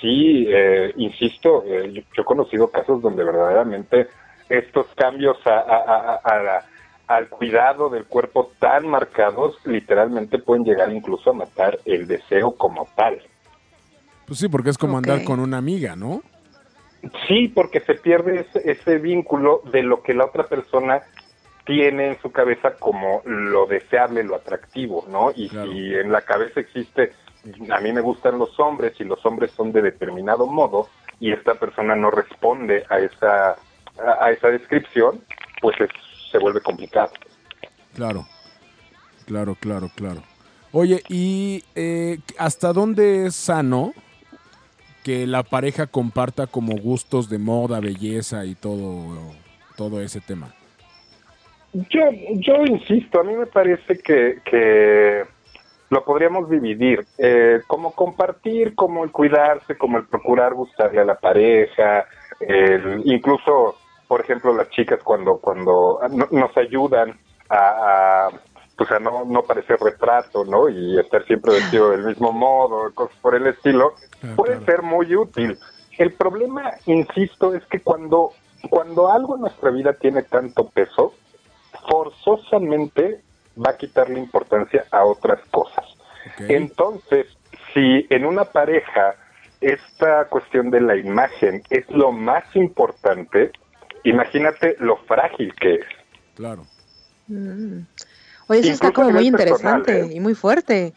sí, 0.00 0.46
eh, 0.48 0.92
insisto, 0.96 1.64
eh, 1.66 1.92
yo, 1.92 2.02
yo 2.14 2.22
he 2.22 2.24
conocido 2.24 2.70
casos 2.70 3.02
donde 3.02 3.24
verdaderamente 3.24 4.08
estos 4.48 4.86
cambios 4.96 5.36
a, 5.46 5.58
a- 5.60 6.12
a- 6.14 6.20
a 6.22 6.42
la- 6.42 6.66
al 7.08 7.28
cuidado 7.28 7.90
del 7.90 8.04
cuerpo 8.06 8.52
tan 8.58 8.86
marcados 8.86 9.58
literalmente 9.64 10.38
pueden 10.38 10.64
llegar 10.64 10.90
incluso 10.92 11.30
a 11.30 11.34
matar 11.34 11.78
el 11.84 12.06
deseo 12.06 12.52
como 12.56 12.88
tal. 12.96 13.20
Pues 14.26 14.38
sí, 14.38 14.48
porque 14.48 14.70
es 14.70 14.78
como 14.78 14.98
andar 14.98 15.24
con 15.24 15.40
una 15.40 15.58
amiga, 15.58 15.96
¿no? 15.96 16.22
Sí, 17.26 17.48
porque 17.48 17.80
se 17.80 17.94
pierde 17.96 18.40
ese, 18.40 18.70
ese 18.70 18.98
vínculo 18.98 19.62
de 19.72 19.82
lo 19.82 20.02
que 20.02 20.14
la 20.14 20.26
otra 20.26 20.46
persona 20.48 21.02
tiene 21.66 22.08
en 22.08 22.20
su 22.22 22.30
cabeza 22.30 22.76
como 22.78 23.22
lo 23.24 23.66
deseable, 23.66 24.22
lo 24.24 24.36
atractivo, 24.36 25.04
¿no? 25.08 25.32
Y 25.34 25.48
Claro. 25.48 25.70
si 25.72 25.94
en 25.94 26.12
la 26.12 26.22
cabeza 26.22 26.60
existe, 26.60 27.12
a 27.70 27.80
mí 27.80 27.92
me 27.92 28.00
gustan 28.00 28.38
los 28.38 28.58
hombres 28.60 28.92
y 29.00 29.04
los 29.04 29.24
hombres 29.26 29.50
son 29.52 29.72
de 29.72 29.82
determinado 29.82 30.46
modo 30.46 30.88
y 31.20 31.32
esta 31.32 31.54
persona 31.54 31.96
no 31.96 32.10
responde 32.10 32.84
a 32.88 32.98
esa, 32.98 33.50
a, 33.50 33.56
a 34.24 34.30
esa 34.30 34.48
descripción, 34.48 35.20
pues 35.60 35.80
es- 35.80 35.90
se 36.30 36.38
vuelve 36.38 36.60
complicado. 36.60 37.10
Claro. 37.94 38.26
Claro, 39.26 39.54
claro, 39.54 39.90
claro. 39.94 40.22
Oye, 40.72 41.02
¿y 41.08 41.62
eh, 41.74 42.18
hasta 42.38 42.72
dónde 42.72 43.26
es 43.26 43.36
sano 43.36 43.92
que 45.04 45.26
la 45.26 45.42
pareja 45.42 45.86
comparta 45.86 46.46
como 46.46 46.76
gustos 46.76 47.28
de 47.28 47.38
moda, 47.38 47.80
belleza 47.80 48.44
y 48.46 48.54
todo, 48.54 49.32
todo 49.76 50.00
ese 50.00 50.20
tema? 50.20 50.54
Yo, 51.72 52.00
yo 52.36 52.64
insisto, 52.66 53.20
a 53.20 53.24
mí 53.24 53.34
me 53.34 53.46
parece 53.46 53.98
que, 53.98 54.40
que 54.44 55.24
lo 55.92 56.04
podríamos 56.06 56.48
dividir, 56.48 57.06
eh, 57.18 57.60
como 57.66 57.92
compartir, 57.92 58.74
como 58.74 59.04
el 59.04 59.12
cuidarse, 59.12 59.76
como 59.76 59.98
el 59.98 60.06
procurar 60.06 60.54
gustarle 60.54 61.02
a 61.02 61.04
la 61.04 61.16
pareja, 61.16 62.06
el- 62.40 63.02
incluso, 63.04 63.76
por 64.08 64.22
ejemplo, 64.22 64.54
las 64.54 64.70
chicas 64.70 65.00
cuando 65.04 65.36
cuando 65.36 66.00
no- 66.10 66.28
nos 66.30 66.56
ayudan 66.56 67.10
a, 67.50 67.58
a, 67.58 68.30
pues 68.74 68.90
a 68.90 68.98
no, 69.00 69.26
no 69.26 69.42
parecer 69.42 69.76
retrato, 69.80 70.46
¿no? 70.46 70.70
Y 70.70 70.98
estar 70.98 71.26
siempre 71.26 71.52
vestido 71.52 71.90
del 71.90 72.04
mismo 72.04 72.32
modo, 72.32 72.90
cosas 72.94 73.16
por 73.20 73.34
el 73.34 73.46
estilo, 73.48 73.92
Ah, 74.24 74.34
puede 74.36 74.64
ser 74.64 74.80
muy 74.82 75.14
útil. 75.14 75.58
El 75.98 76.14
problema, 76.14 76.72
insisto, 76.86 77.52
es 77.54 77.62
que 77.66 77.80
cuando, 77.80 78.30
cuando 78.70 79.12
algo 79.12 79.34
en 79.34 79.42
nuestra 79.42 79.70
vida 79.70 79.92
tiene 79.92 80.22
tanto 80.22 80.68
peso, 80.70 81.12
forzosamente 81.90 83.20
va 83.56 83.72
a 83.72 83.76
quitarle 83.76 84.18
importancia 84.18 84.84
a 84.90 85.04
otras 85.04 85.40
cosas. 85.50 85.84
Entonces, 86.48 87.26
si 87.72 88.06
en 88.10 88.24
una 88.24 88.44
pareja 88.44 89.16
esta 89.60 90.24
cuestión 90.26 90.70
de 90.70 90.80
la 90.80 90.96
imagen 90.96 91.62
es 91.70 91.88
lo 91.90 92.12
más 92.12 92.44
importante, 92.54 93.52
imagínate 94.04 94.76
lo 94.80 94.96
frágil 94.96 95.54
que 95.54 95.74
es. 95.74 95.86
Claro. 96.34 96.64
Mm. 97.28 97.82
Oye, 98.48 98.60
eso 98.60 98.72
está 98.72 98.92
como 98.92 99.10
muy 99.10 99.30
personal, 99.30 99.78
interesante 99.78 100.00
¿eh? 100.00 100.16
y 100.16 100.20
muy 100.20 100.34
fuerte. 100.34 100.92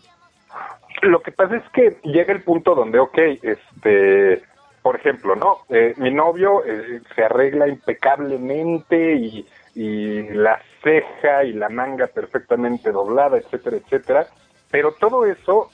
Lo 1.01 1.21
que 1.21 1.31
pasa 1.31 1.57
es 1.57 1.63
que 1.73 1.97
llega 2.03 2.33
el 2.33 2.41
punto 2.41 2.73
donde, 2.73 2.99
ok, 2.99 3.17
este, 3.41 4.41
por 4.81 4.95
ejemplo, 4.95 5.35
¿no? 5.35 5.59
Eh, 5.69 5.93
mi 5.97 6.11
novio 6.11 6.65
eh, 6.65 7.01
se 7.15 7.23
arregla 7.23 7.67
impecablemente 7.67 9.15
y, 9.15 9.45
y 9.75 10.23
la 10.29 10.61
ceja 10.81 11.43
y 11.43 11.53
la 11.53 11.69
manga 11.69 12.07
perfectamente 12.07 12.91
doblada, 12.91 13.37
etcétera, 13.37 13.77
etcétera, 13.77 14.27
pero 14.71 14.93
todo 14.93 15.25
eso 15.25 15.69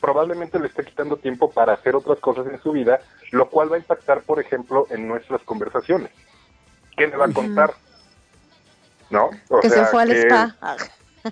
probablemente 0.00 0.58
le 0.58 0.66
esté 0.66 0.84
quitando 0.84 1.16
tiempo 1.16 1.50
para 1.50 1.72
hacer 1.74 1.94
otras 1.96 2.18
cosas 2.18 2.46
en 2.48 2.60
su 2.62 2.72
vida, 2.72 3.00
lo 3.32 3.48
cual 3.48 3.70
va 3.72 3.76
a 3.76 3.80
impactar, 3.80 4.22
por 4.22 4.40
ejemplo, 4.40 4.86
en 4.90 5.08
nuestras 5.08 5.40
conversaciones. 5.42 6.10
¿Qué 6.96 7.06
le 7.06 7.16
va 7.16 7.26
a 7.26 7.32
contar? 7.32 7.70
¿No? 9.10 9.30
O 9.48 9.60
que 9.60 9.68
se 9.68 9.74
sea, 9.76 9.86
fue 9.86 10.02
al 10.02 10.08
que- 10.08 10.22
spa. 10.22 10.54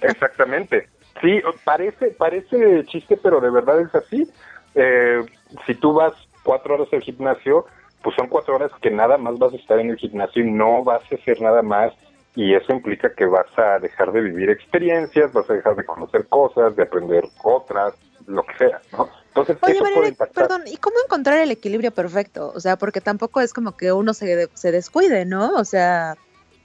Exactamente. 0.01 0.89
Sí, 1.21 1.41
parece, 1.65 2.09
parece 2.11 2.85
chiste, 2.87 3.17
pero 3.17 3.41
de 3.41 3.51
verdad 3.51 3.81
es 3.81 3.95
así. 3.95 4.29
Eh, 4.75 5.25
si 5.67 5.75
tú 5.77 5.95
vas 5.95 6.13
cuatro 6.43 6.75
horas 6.75 6.89
al 6.93 7.01
gimnasio, 7.03 7.67
pues 8.03 8.15
son 8.17 8.29
cuatro 8.29 8.57
horas 8.57 8.71
que 8.81 8.91
nada 8.91 9.19
más 9.19 9.39
vas 9.39 9.53
a 9.53 9.57
estar 9.57 9.79
en 9.79 9.91
el 9.91 9.97
gimnasio 9.97 10.45
y 10.45 10.51
no 10.51 10.85
vas 10.85 11.03
a 11.11 11.15
hacer 11.15 11.41
nada 11.41 11.63
más. 11.63 11.93
Y 12.35 12.55
eso 12.55 12.73
implica 12.73 13.15
que 13.15 13.25
vas 13.25 13.47
a 13.57 13.79
dejar 13.79 14.13
de 14.13 14.21
vivir 14.21 14.51
experiencias, 14.51 15.33
vas 15.33 15.49
a 15.49 15.55
dejar 15.55 15.75
de 15.75 15.87
conocer 15.87 16.27
cosas, 16.29 16.77
de 16.77 16.83
aprender 16.83 17.25
otras, 17.43 17.95
lo 18.27 18.43
que 18.43 18.59
sea, 18.59 18.81
¿no? 18.93 19.09
Entonces, 19.29 19.57
Oye, 19.63 19.75
eso 19.75 19.85
puede 19.95 20.09
impactar. 20.09 20.47
perdón, 20.47 20.63
¿y 20.67 20.77
cómo 20.77 20.97
encontrar 21.05 21.39
el 21.39 21.51
equilibrio 21.51 21.93
perfecto? 21.93 22.53
O 22.55 22.61
sea, 22.61 22.77
porque 22.77 23.01
tampoco 23.01 23.41
es 23.41 23.53
como 23.53 23.77
que 23.77 23.93
uno 23.93 24.13
se, 24.15 24.49
se 24.55 24.71
descuide, 24.73 25.25
¿no? 25.25 25.55
O 25.55 25.65
sea, 25.65 26.17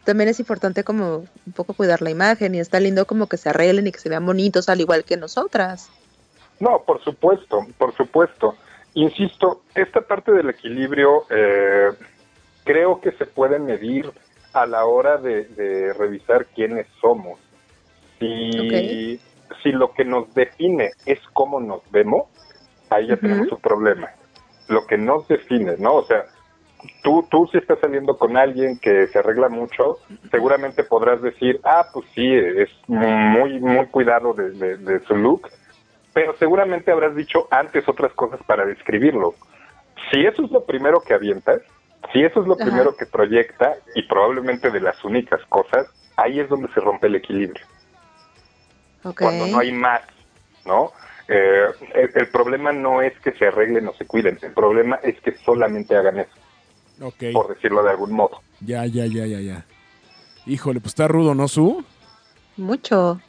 también 0.04 0.30
es 0.30 0.40
importante 0.40 0.84
como 0.84 1.26
un 1.46 1.54
poco 1.54 1.74
cuidar 1.74 2.02
la 2.02 2.10
imagen 2.10 2.56
y 2.56 2.60
está 2.60 2.80
lindo 2.80 3.06
como 3.06 3.28
que 3.28 3.38
se 3.38 3.50
arreglen 3.50 3.88
y 3.88 3.92
que 3.92 4.00
se 4.00 4.10
vean 4.10 4.26
bonitos 4.26 4.70
al 4.70 4.82
igual 4.82 5.04
que 5.04 5.18
nosotras. 5.18 5.90
No, 6.60 6.84
por 6.84 7.04
supuesto, 7.04 7.66
por 7.78 7.96
supuesto. 7.96 8.56
Insisto, 8.94 9.62
esta 9.74 10.02
parte 10.02 10.32
del 10.32 10.50
equilibrio 10.50 11.26
eh, 11.30 11.92
creo 12.66 13.00
que 13.00 13.12
se 13.14 13.26
puede 13.26 13.58
medir 13.60 14.12
a 14.54 14.66
la 14.66 14.86
hora 14.86 15.18
de, 15.18 15.46
de 15.46 15.94
revisar 15.94 16.46
quiénes 16.48 16.88
somos. 17.00 17.40
Si, 18.20 19.20
si 19.64 19.72
lo 19.72 19.94
que 19.94 20.04
nos 20.06 20.34
define 20.34 20.92
es 21.06 21.20
cómo 21.34 21.60
nos 21.60 21.82
vemos, 21.92 22.28
ahí 22.90 23.08
ya 23.08 23.14
Ujú. 23.14 23.22
tenemos 23.22 23.52
un 23.52 23.62
problema. 23.62 24.10
Lo 24.68 24.86
que 24.86 24.98
nos 24.98 25.28
define, 25.28 25.76
¿no? 25.78 25.96
O 25.96 26.06
sea, 26.06 26.26
tú, 27.02 27.26
tú 27.32 27.48
si 27.52 27.58
estás 27.58 27.80
saliendo 27.80 28.18
con 28.18 28.38
alguien 28.38 28.78
que 28.80 29.08
se 29.08 29.20
arregla 29.20 29.50
mucho, 29.50 29.98
seguramente 30.30 30.84
podrás 30.84 31.22
decir, 31.22 31.60
ah, 31.64 31.88
pues 31.94 32.06
sí, 32.14 32.28
es 32.36 32.70
muy, 32.88 33.60
muy 33.60 33.86
cuidado 33.88 34.34
de, 34.34 34.52
de- 34.52 34.78
de 34.78 35.00
su 35.06 35.16
look, 35.16 35.50
pero 36.14 36.36
seguramente 36.38 36.92
habrás 36.92 37.16
dicho 37.16 37.48
antes 37.52 37.88
otras 37.88 38.14
cosas 38.14 38.40
para 38.46 38.66
describirlo. 38.66 39.36
Si 40.12 40.26
eso 40.26 40.44
es 40.44 40.52
lo 40.52 40.66
primero 40.66 41.02
que 41.02 41.14
avientas, 41.14 41.62
si 42.12 42.24
eso 42.24 42.42
es 42.42 42.48
lo 42.48 42.56
Ajá. 42.56 42.66
primero 42.66 42.96
que 42.96 43.06
proyecta 43.06 43.76
y 43.96 44.04
probablemente 44.08 44.72
de 44.72 44.82
las 44.82 45.04
únicas 45.06 45.42
cosas, 45.50 45.88
ahí 46.18 46.40
es 46.40 46.50
donde 46.50 46.68
se 46.74 46.80
rompe 46.80 47.08
el 47.08 47.16
equilibrio 47.16 47.64
cuando 49.18 49.48
no 49.48 49.60
hay 49.60 49.72
más, 49.72 50.02
¿no? 50.66 50.92
Eh, 51.28 51.66
el, 51.96 52.12
el 52.14 52.28
problema 52.30 52.72
no 52.72 53.02
es 53.02 53.18
que 53.20 53.32
se 53.34 53.48
arreglen 53.48 53.88
o 53.88 53.94
se 53.94 54.06
cuiden, 54.06 54.38
el 54.42 54.54
problema 54.54 54.98
es 55.02 55.20
que 55.22 55.36
solamente 55.46 55.96
hagan 55.96 56.20
eso, 56.20 56.32
Ok. 57.02 57.24
por 57.34 57.54
decirlo 57.54 57.84
de 57.84 57.92
algún 57.92 58.12
modo. 58.12 58.42
Ya, 58.60 58.86
ya, 58.86 59.06
ya, 59.06 59.26
ya, 59.26 59.40
ya. 59.40 59.66
Híjole, 60.46 60.80
pues 60.82 60.92
está 60.92 61.08
rudo, 61.08 61.34
¿no, 61.34 61.48
Su? 61.48 61.84
Mucho. 62.58 63.20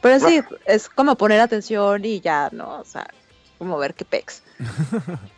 Pero 0.00 0.20
sí, 0.20 0.40
es 0.66 0.88
como 0.88 1.16
poner 1.16 1.40
atención 1.40 2.04
y 2.04 2.20
ya, 2.20 2.48
¿no? 2.52 2.78
O 2.80 2.84
sea, 2.84 3.08
como 3.58 3.76
ver 3.78 3.94
qué 3.94 4.04
pex. 4.04 4.42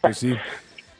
Pues 0.00 0.18
sí. 0.18 0.34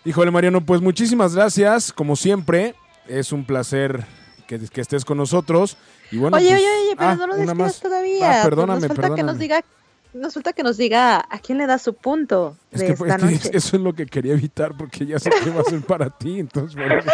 Híjole, 0.05 0.31
Mariano, 0.31 0.61
pues 0.61 0.81
muchísimas 0.81 1.35
gracias. 1.35 1.93
Como 1.93 2.17
siempre, 2.17 2.75
es 3.09 3.33
un 3.33 3.45
placer 3.45 4.05
que, 4.47 4.59
que 4.59 4.81
estés 4.81 5.05
con 5.05 5.19
nosotros. 5.19 5.77
Y 6.11 6.19
bueno, 6.19 6.37
oye, 6.37 6.51
pues- 6.51 6.59
oye, 6.61 6.69
oye, 6.85 6.97
pero 6.97 7.11
Ah, 7.11 7.15
no 7.17 7.27
lo 7.27 7.35
despidas 7.35 7.57
más. 7.57 7.81
todavía. 7.81 8.41
Ah, 8.41 8.45
perdóname, 8.45 8.81
Nos 8.81 8.89
falta 8.89 8.95
que 9.03 9.03
perdóname. 9.09 9.33
nos 9.33 9.39
diga, 9.39 9.65
nos 10.17 10.35
falta 10.35 10.53
que 10.53 10.63
nos 10.63 10.77
diga 10.77 11.25
a 11.29 11.39
quién 11.39 11.59
le 11.59 11.67
da 11.67 11.79
su 11.79 11.95
punto 11.95 12.57
Es 12.71 12.81
de 12.81 12.87
que, 12.87 12.93
esta 12.93 13.07
es 13.17 13.17
que 13.23 13.25
noche. 13.33 13.51
eso 13.53 13.77
es 13.77 13.83
lo 13.83 13.93
que 13.95 14.07
quería 14.07 14.33
evitar 14.33 14.77
porque 14.77 15.07
ya 15.07 15.19
sé 15.19 15.31
qué 15.43 15.51
va 15.51 15.61
a 15.61 15.65
ser 15.65 15.81
para 15.83 16.11
ti. 16.11 16.41
Entonces, 16.41 16.75
bueno. 16.75 16.97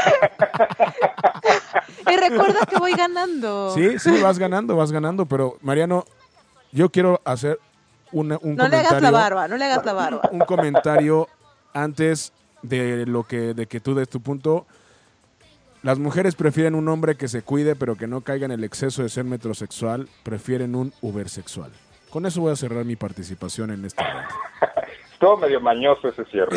Y 2.11 2.17
recuerda 2.17 2.61
que 2.69 2.79
voy 2.79 2.93
ganando. 2.95 3.73
Sí, 3.75 3.99
sí, 3.99 4.21
vas 4.21 4.39
ganando, 4.39 4.77
vas 4.77 4.93
ganando. 4.93 5.27
Pero, 5.27 5.57
Mariano, 5.63 6.05
yo 6.73 6.91
quiero 6.91 7.21
hacer 7.25 7.59
una- 8.11 8.39
un 8.43 8.57
No 8.57 8.65
le 8.65 8.71
comentario. 8.71 8.89
hagas 8.89 9.03
la 9.03 9.11
barba, 9.11 9.49
no 9.49 9.57
le 9.57 9.65
hagas 9.65 9.85
la 9.85 9.93
barba. 9.93 10.21
un 10.33 10.41
comentario 10.41 11.29
antes 11.73 12.33
de 12.63 13.07
lo 13.07 13.25
que 13.25 13.55
de 13.55 13.67
que 13.67 13.81
tú 13.81 13.95
des 13.95 14.09
tu 14.09 14.21
punto. 14.21 14.67
Las 15.83 15.99
mujeres 15.99 16.35
prefieren 16.37 16.75
un 16.77 16.89
hombre 16.89 17.17
que 17.17 17.27
se 17.29 17.43
cuide 17.43 17.75
pero 17.75 17.97
que 17.97 18.07
no 18.07 18.21
caiga 18.21 18.45
en 18.45 18.53
el 18.53 18.63
exceso 18.63 19.03
de 19.03 19.09
ser 19.09 19.25
metrosexual, 19.25 20.09
prefieren 20.23 20.75
un 20.77 20.93
ubersexual. 21.01 21.73
Con 22.13 22.27
eso 22.27 22.43
voy 22.43 22.53
a 22.53 22.57
cerrar 22.57 22.85
mi 22.85 22.95
participación 22.95 23.71
en 23.71 23.87
este 23.87 24.05
round. 24.05 24.29
Estuvo 25.15 25.39
medio 25.39 25.63
mañoso 25.63 26.09
ese 26.09 26.27
cierre. 26.27 26.55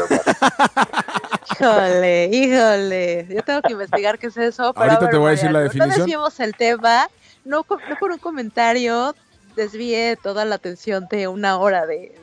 Híjole, 1.52 2.26
híjole. 2.26 3.28
Yo 3.30 3.42
tengo 3.42 3.62
que 3.62 3.72
investigar 3.72 4.20
qué 4.20 4.28
es 4.28 4.36
eso. 4.36 4.74
Pero 4.74 4.84
Ahorita 4.84 5.06
ver, 5.06 5.10
te 5.12 5.18
voy 5.18 5.28
a 5.28 5.32
decir 5.32 5.52
la 5.52 5.60
definición. 5.62 5.90
No 5.90 5.96
desviemos 5.96 6.40
el 6.42 6.56
tema. 6.56 7.08
No, 7.46 7.66
no 7.70 7.96
por 7.98 8.12
un 8.12 8.18
comentario 8.18 9.16
desvíe 9.56 10.18
toda 10.22 10.44
la 10.44 10.56
atención 10.56 11.08
de 11.10 11.30
una 11.30 11.58
hora 11.58 11.86
de, 11.86 12.14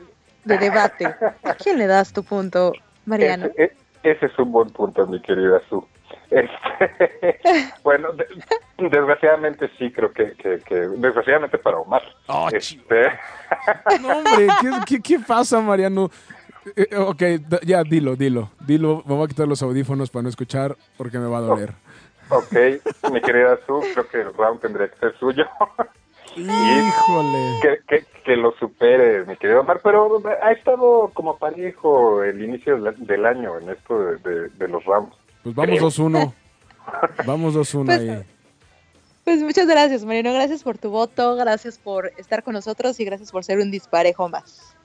de 0.43 0.57
debate. 0.59 1.05
¿A 1.43 1.55
quién 1.55 1.79
le 1.79 1.87
das 1.87 2.13
tu 2.13 2.23
punto, 2.23 2.73
Mariano? 3.05 3.47
Ese, 3.47 3.63
e- 3.63 3.77
ese 4.03 4.27
es 4.27 4.37
un 4.37 4.51
buen 4.51 4.69
punto, 4.69 5.07
mi 5.07 5.19
querida 5.19 5.59
Su. 5.69 5.87
Este, 6.29 7.39
bueno, 7.83 8.11
de- 8.13 8.27
desgraciadamente 8.77 9.69
sí, 9.77 9.91
creo 9.91 10.11
que, 10.11 10.31
que, 10.33 10.59
que- 10.65 10.75
desgraciadamente 10.75 11.57
para 11.57 11.77
Omar. 11.77 12.01
Oh, 12.27 12.49
Este, 12.51 13.07
No, 14.01 14.17
hombre, 14.17 14.47
¿qué, 14.61 14.69
qué, 14.87 15.01
qué 15.01 15.19
pasa, 15.19 15.59
Mariano? 15.61 16.09
Eh, 16.75 16.87
eh, 16.91 16.97
ok, 16.97 17.21
ya, 17.65 17.83
dilo, 17.83 18.15
dilo. 18.15 18.49
Dilo, 18.65 19.03
me 19.05 19.15
voy 19.15 19.25
a 19.25 19.27
quitar 19.27 19.47
los 19.47 19.61
audífonos 19.61 20.09
para 20.09 20.23
no 20.23 20.29
escuchar 20.29 20.75
porque 20.97 21.19
me 21.19 21.27
va 21.27 21.37
a 21.39 21.41
doler. 21.41 21.73
ok, 22.29 23.11
mi 23.11 23.21
querida 23.21 23.59
Su, 23.67 23.81
creo 23.93 24.07
que 24.07 24.21
el 24.21 24.33
round 24.33 24.61
tendría 24.61 24.87
que 24.87 24.97
ser 24.97 25.17
suyo. 25.19 25.45
Híjole. 26.35 27.59
que, 27.61 27.77
que, 27.87 28.05
que 28.23 28.35
lo 28.35 28.53
supere, 28.53 29.23
mi 29.25 29.35
querido 29.37 29.61
Omar, 29.61 29.81
pero 29.83 30.19
ha 30.41 30.51
estado 30.51 31.11
como 31.13 31.37
parejo 31.37 32.23
el 32.23 32.43
inicio 32.43 32.81
del, 32.81 33.05
del 33.05 33.25
año 33.25 33.59
en 33.59 33.69
esto 33.69 33.99
de, 33.99 34.17
de- 34.17 34.49
de 34.49 34.67
los 34.67 34.83
rounds. 34.85 35.15
Pues 35.43 35.55
vamos 35.55 35.77
Creo. 35.77 35.89
2-1. 35.89 36.33
Vamos 37.25 37.55
2-1 37.55 37.85
Pues, 37.85 37.99
ahí. 37.99 38.23
Pues 39.23 39.41
muchas 39.41 39.67
gracias, 39.67 40.03
Mariano. 40.03 40.33
Gracias 40.33 40.63
por 40.63 40.77
tu 40.77 40.89
voto, 40.89 41.35
gracias 41.35 41.77
por 41.77 42.11
estar 42.17 42.43
con 42.43 42.53
nosotros 42.53 42.99
y 42.99 43.05
gracias 43.05 43.31
por 43.31 43.43
ser 43.45 43.59
un 43.59 43.71
disparejo 43.71 44.27
más. 44.29 44.75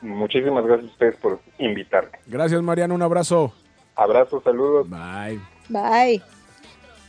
Muchísimas 0.00 0.64
gracias 0.64 0.88
a 0.88 0.92
ustedes 0.92 1.16
por 1.16 1.40
invitarme. 1.58 2.18
Gracias, 2.26 2.60
Mariano. 2.62 2.94
Un 2.94 3.02
abrazo. 3.02 3.52
Abrazos, 3.94 4.42
saludos. 4.42 4.88
Bye. 4.88 5.38
Bye. 5.68 6.22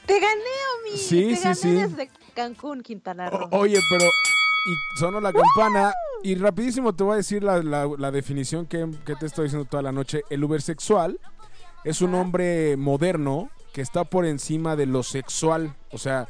Te 0.06 0.20
gané, 0.20 0.52
Omi. 0.90 0.98
Sí, 0.98 1.30
Te 1.30 1.36
sí, 1.38 1.44
gané 1.44 1.56
sí. 1.56 1.72
desde 1.72 2.10
Cancún, 2.36 2.82
Quintana 2.84 3.30
Roo. 3.30 3.48
O- 3.52 3.60
oye, 3.60 3.80
pero. 3.90 4.06
Y 4.06 5.00
sonó 5.00 5.20
la 5.22 5.32
campana. 5.34 5.94
Y 6.22 6.36
rapidísimo 6.36 6.94
te 6.94 7.04
voy 7.04 7.14
a 7.14 7.18
decir 7.18 7.44
la, 7.44 7.64
la- 7.64 7.90
la 7.98 8.12
definición 8.12 8.66
que, 8.66 8.90
que 9.06 9.16
te 9.16 9.26
estoy 9.26 9.46
diciendo 9.46 9.66
toda 9.70 9.82
la 9.84 9.92
noche. 9.94 10.22
El 10.30 10.44
ubersexual 10.44 11.20
es 11.84 12.02
un 12.02 12.16
hombre 12.16 12.78
moderno 12.78 13.50
que 13.74 13.82
está 13.82 14.04
por 14.04 14.26
encima 14.26 14.76
de 14.76 14.86
lo 14.86 15.04
sexual. 15.04 15.76
O 15.92 15.98
sea, 15.98 16.28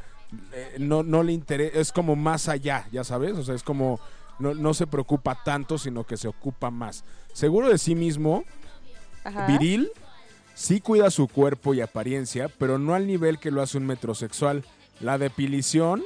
eh, 0.54 0.78
no, 0.80 1.04
no 1.04 1.24
le 1.24 1.34
interesa. 1.34 1.80
Es 1.80 1.92
como 1.92 2.16
más 2.16 2.48
allá, 2.50 2.88
ya 2.92 3.04
sabes. 3.04 3.34
O 3.34 3.44
sea, 3.44 3.56
es 3.56 3.64
como. 3.64 4.00
No, 4.40 4.56
no 4.56 4.74
se 4.74 4.88
preocupa 4.88 5.44
tanto, 5.44 5.78
sino 5.78 6.06
que 6.06 6.18
se 6.18 6.28
ocupa 6.28 6.72
más. 6.72 7.04
Seguro 7.34 7.70
de 7.70 7.78
sí 7.78 7.94
mismo, 7.94 8.44
Ajá. 9.24 9.46
viril, 9.46 9.92
sí 10.56 10.82
cuida 10.82 11.12
su 11.12 11.28
cuerpo 11.28 11.76
y 11.76 11.82
apariencia, 11.82 12.50
pero 12.58 12.80
no 12.80 12.96
al 12.96 13.06
nivel 13.06 13.38
que 13.38 13.52
lo 13.52 13.62
hace 13.62 13.78
un 13.78 13.86
metrosexual. 13.86 14.66
La 15.00 15.20
depilición 15.20 16.04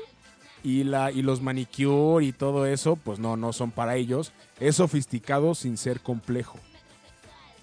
y, 0.62 0.84
la, 0.84 1.12
y 1.12 1.22
los 1.22 1.42
manicure 1.42 2.26
y 2.26 2.34
todo 2.34 2.66
eso, 2.66 2.98
pues 2.98 3.18
no, 3.18 3.38
no 3.38 3.54
son 3.54 3.72
para 3.72 3.96
ellos. 3.96 4.34
Es 4.60 4.76
sofisticado 4.76 5.56
sin 5.56 5.78
ser 5.78 6.02
complejo. 6.02 6.60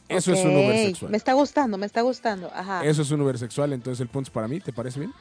Eso 0.09 0.33
es 0.33 0.45
un 0.45 0.51
Ok, 0.57 0.65
ubersexual. 0.65 1.11
Me 1.11 1.17
está 1.17 1.33
gustando, 1.33 1.79
me 1.79 1.87
está 1.87 2.01
gustando. 2.03 2.51
Ajá. 2.55 2.85
Eso 2.85 3.03
es 3.03 3.11
un 3.11 3.21
ubersexual, 3.23 3.73
entonces 3.73 4.01
el 4.01 4.09
punto 4.09 4.29
es 4.29 4.33
para 4.33 4.49
mí, 4.49 4.61
¿te 4.61 4.73
parece 4.73 5.01
bien? 5.01 5.13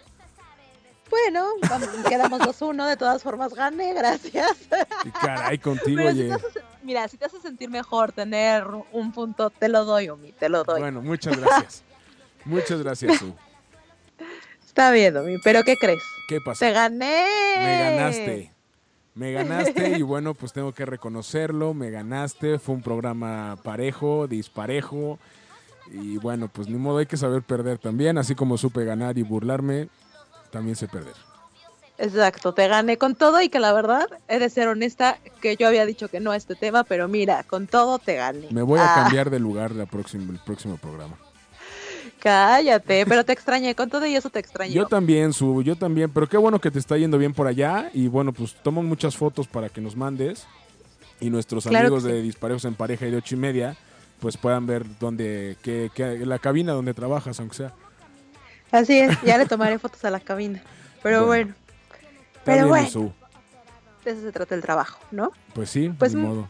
Bueno, 1.09 1.45
vamos, 1.69 1.89
quedamos 2.09 2.39
2-1. 2.41 2.87
De 2.87 2.97
todas 2.97 3.21
formas, 3.21 3.53
gané, 3.53 3.93
gracias. 3.93 4.57
Y 5.05 5.11
caray, 5.11 5.59
contigo, 5.59 5.97
Pero 5.97 6.11
si 6.11 6.21
oye. 6.21 6.33
hace, 6.33 6.47
mira, 6.81 7.07
si 7.07 7.17
te 7.17 7.25
hace 7.25 7.39
sentir 7.39 7.69
mejor 7.69 8.11
tener 8.13 8.65
un 8.91 9.11
punto, 9.11 9.51
te 9.51 9.69
lo 9.69 9.85
doy, 9.85 10.09
Omi, 10.09 10.31
te 10.31 10.49
lo 10.49 10.63
doy. 10.63 10.79
Bueno, 10.81 11.01
muchas 11.03 11.37
gracias. 11.39 11.83
muchas 12.45 12.81
gracias, 12.81 13.19
Su. 13.19 13.33
Está 14.65 14.89
bien, 14.91 15.15
Omi, 15.15 15.37
pero 15.43 15.63
¿qué 15.63 15.75
crees? 15.77 16.01
¿Qué 16.27 16.41
pasa? 16.41 16.65
¡Te 16.65 16.71
gané! 16.71 17.25
Me 17.59 17.79
ganaste. 17.79 18.52
Me 19.15 19.31
ganaste 19.31 19.97
y 19.97 20.01
bueno, 20.01 20.33
pues 20.33 20.53
tengo 20.53 20.73
que 20.73 20.85
reconocerlo. 20.85 21.73
Me 21.73 21.91
ganaste. 21.91 22.57
Fue 22.59 22.75
un 22.75 22.81
programa 22.81 23.57
parejo, 23.63 24.27
disparejo. 24.27 25.19
Y 25.91 26.17
bueno, 26.17 26.47
pues 26.47 26.67
ni 26.67 26.77
modo, 26.77 26.97
hay 26.97 27.05
que 27.05 27.17
saber 27.17 27.43
perder 27.43 27.77
también. 27.77 28.17
Así 28.17 28.33
como 28.35 28.57
supe 28.57 28.85
ganar 28.85 29.17
y 29.17 29.21
burlarme, 29.23 29.89
también 30.51 30.75
sé 30.75 30.87
perder. 30.87 31.13
Exacto, 31.99 32.53
te 32.55 32.67
gané 32.67 32.97
con 32.97 33.13
todo 33.13 33.39
y 33.41 33.49
que 33.49 33.59
la 33.59 33.71
verdad, 33.71 34.07
he 34.27 34.39
de 34.39 34.49
ser 34.49 34.67
honesta, 34.67 35.19
que 35.41 35.55
yo 35.57 35.67
había 35.67 35.85
dicho 35.85 36.07
que 36.07 36.19
no 36.19 36.31
a 36.31 36.35
este 36.35 36.55
tema, 36.55 36.83
pero 36.83 37.07
mira, 37.07 37.43
con 37.43 37.67
todo 37.67 37.99
te 37.99 38.15
gané. 38.15 38.47
Me 38.49 38.63
voy 38.63 38.79
a 38.79 38.91
Ah, 38.91 38.95
cambiar 39.03 39.29
de 39.29 39.39
lugar 39.39 39.71
la 39.71 39.85
próxima, 39.85 40.31
el 40.33 40.39
próximo 40.39 40.77
programa. 40.77 41.15
Cállate, 42.23 43.05
pero 43.05 43.25
te 43.25 43.33
extrañé, 43.33 43.75
con 43.75 43.89
todo 43.89 44.05
y 44.05 44.15
eso 44.15 44.29
te 44.29 44.39
extrañé. 44.39 44.73
Yo 44.73 44.87
también, 44.87 45.33
Su, 45.33 45.61
yo 45.61 45.75
también. 45.75 46.09
Pero 46.09 46.29
qué 46.29 46.37
bueno 46.37 46.57
que 46.61 46.71
te 46.71 46.79
está 46.79 46.97
yendo 46.97 47.17
bien 47.17 47.33
por 47.33 47.47
allá. 47.47 47.89
Y 47.93 48.07
bueno, 48.07 48.31
pues 48.31 48.55
tomo 48.63 48.81
muchas 48.81 49.17
fotos 49.17 49.45
para 49.45 49.67
que 49.67 49.81
nos 49.81 49.97
mandes. 49.97 50.47
Y 51.19 51.29
nuestros 51.29 51.65
Claro 51.65 51.87
amigos 51.87 52.03
que 52.05 52.09
sí. 52.11 52.15
de 52.15 52.21
Disparejos 52.21 52.63
en 52.63 52.75
Pareja 52.75 53.05
y 53.07 53.11
de 53.11 53.17
ocho 53.17 53.35
y 53.35 53.37
media, 53.39 53.75
pues 54.21 54.37
puedan 54.37 54.65
ver 54.65 54.85
dónde, 54.99 55.57
qué, 55.63 55.91
qué- 55.93 56.25
la 56.25 56.39
cabina 56.39 56.71
donde 56.71 56.93
trabajas, 56.93 57.37
aunque 57.41 57.57
sea. 57.57 57.73
Así 58.71 58.99
es, 58.99 59.21
ya 59.23 59.37
le 59.37 59.45
tomaré 59.47 59.77
fotos 59.77 60.03
a 60.05 60.09
la 60.09 60.21
cabina. 60.21 60.61
Pero 61.03 61.25
Bueno. 61.25 61.53
bueno, 61.53 61.55
Pero 62.45 62.67
bueno. 62.69 62.87
Isu. 62.87 63.11
de 64.05 64.11
eso 64.11 64.21
se 64.21 64.31
trata 64.31 64.55
el 64.55 64.61
trabajo, 64.61 64.97
¿no? 65.11 65.31
Pues 65.53 65.69
sí, 65.69 65.89
Pues, 65.99 66.15
mm. 66.15 66.19
modo. 66.21 66.49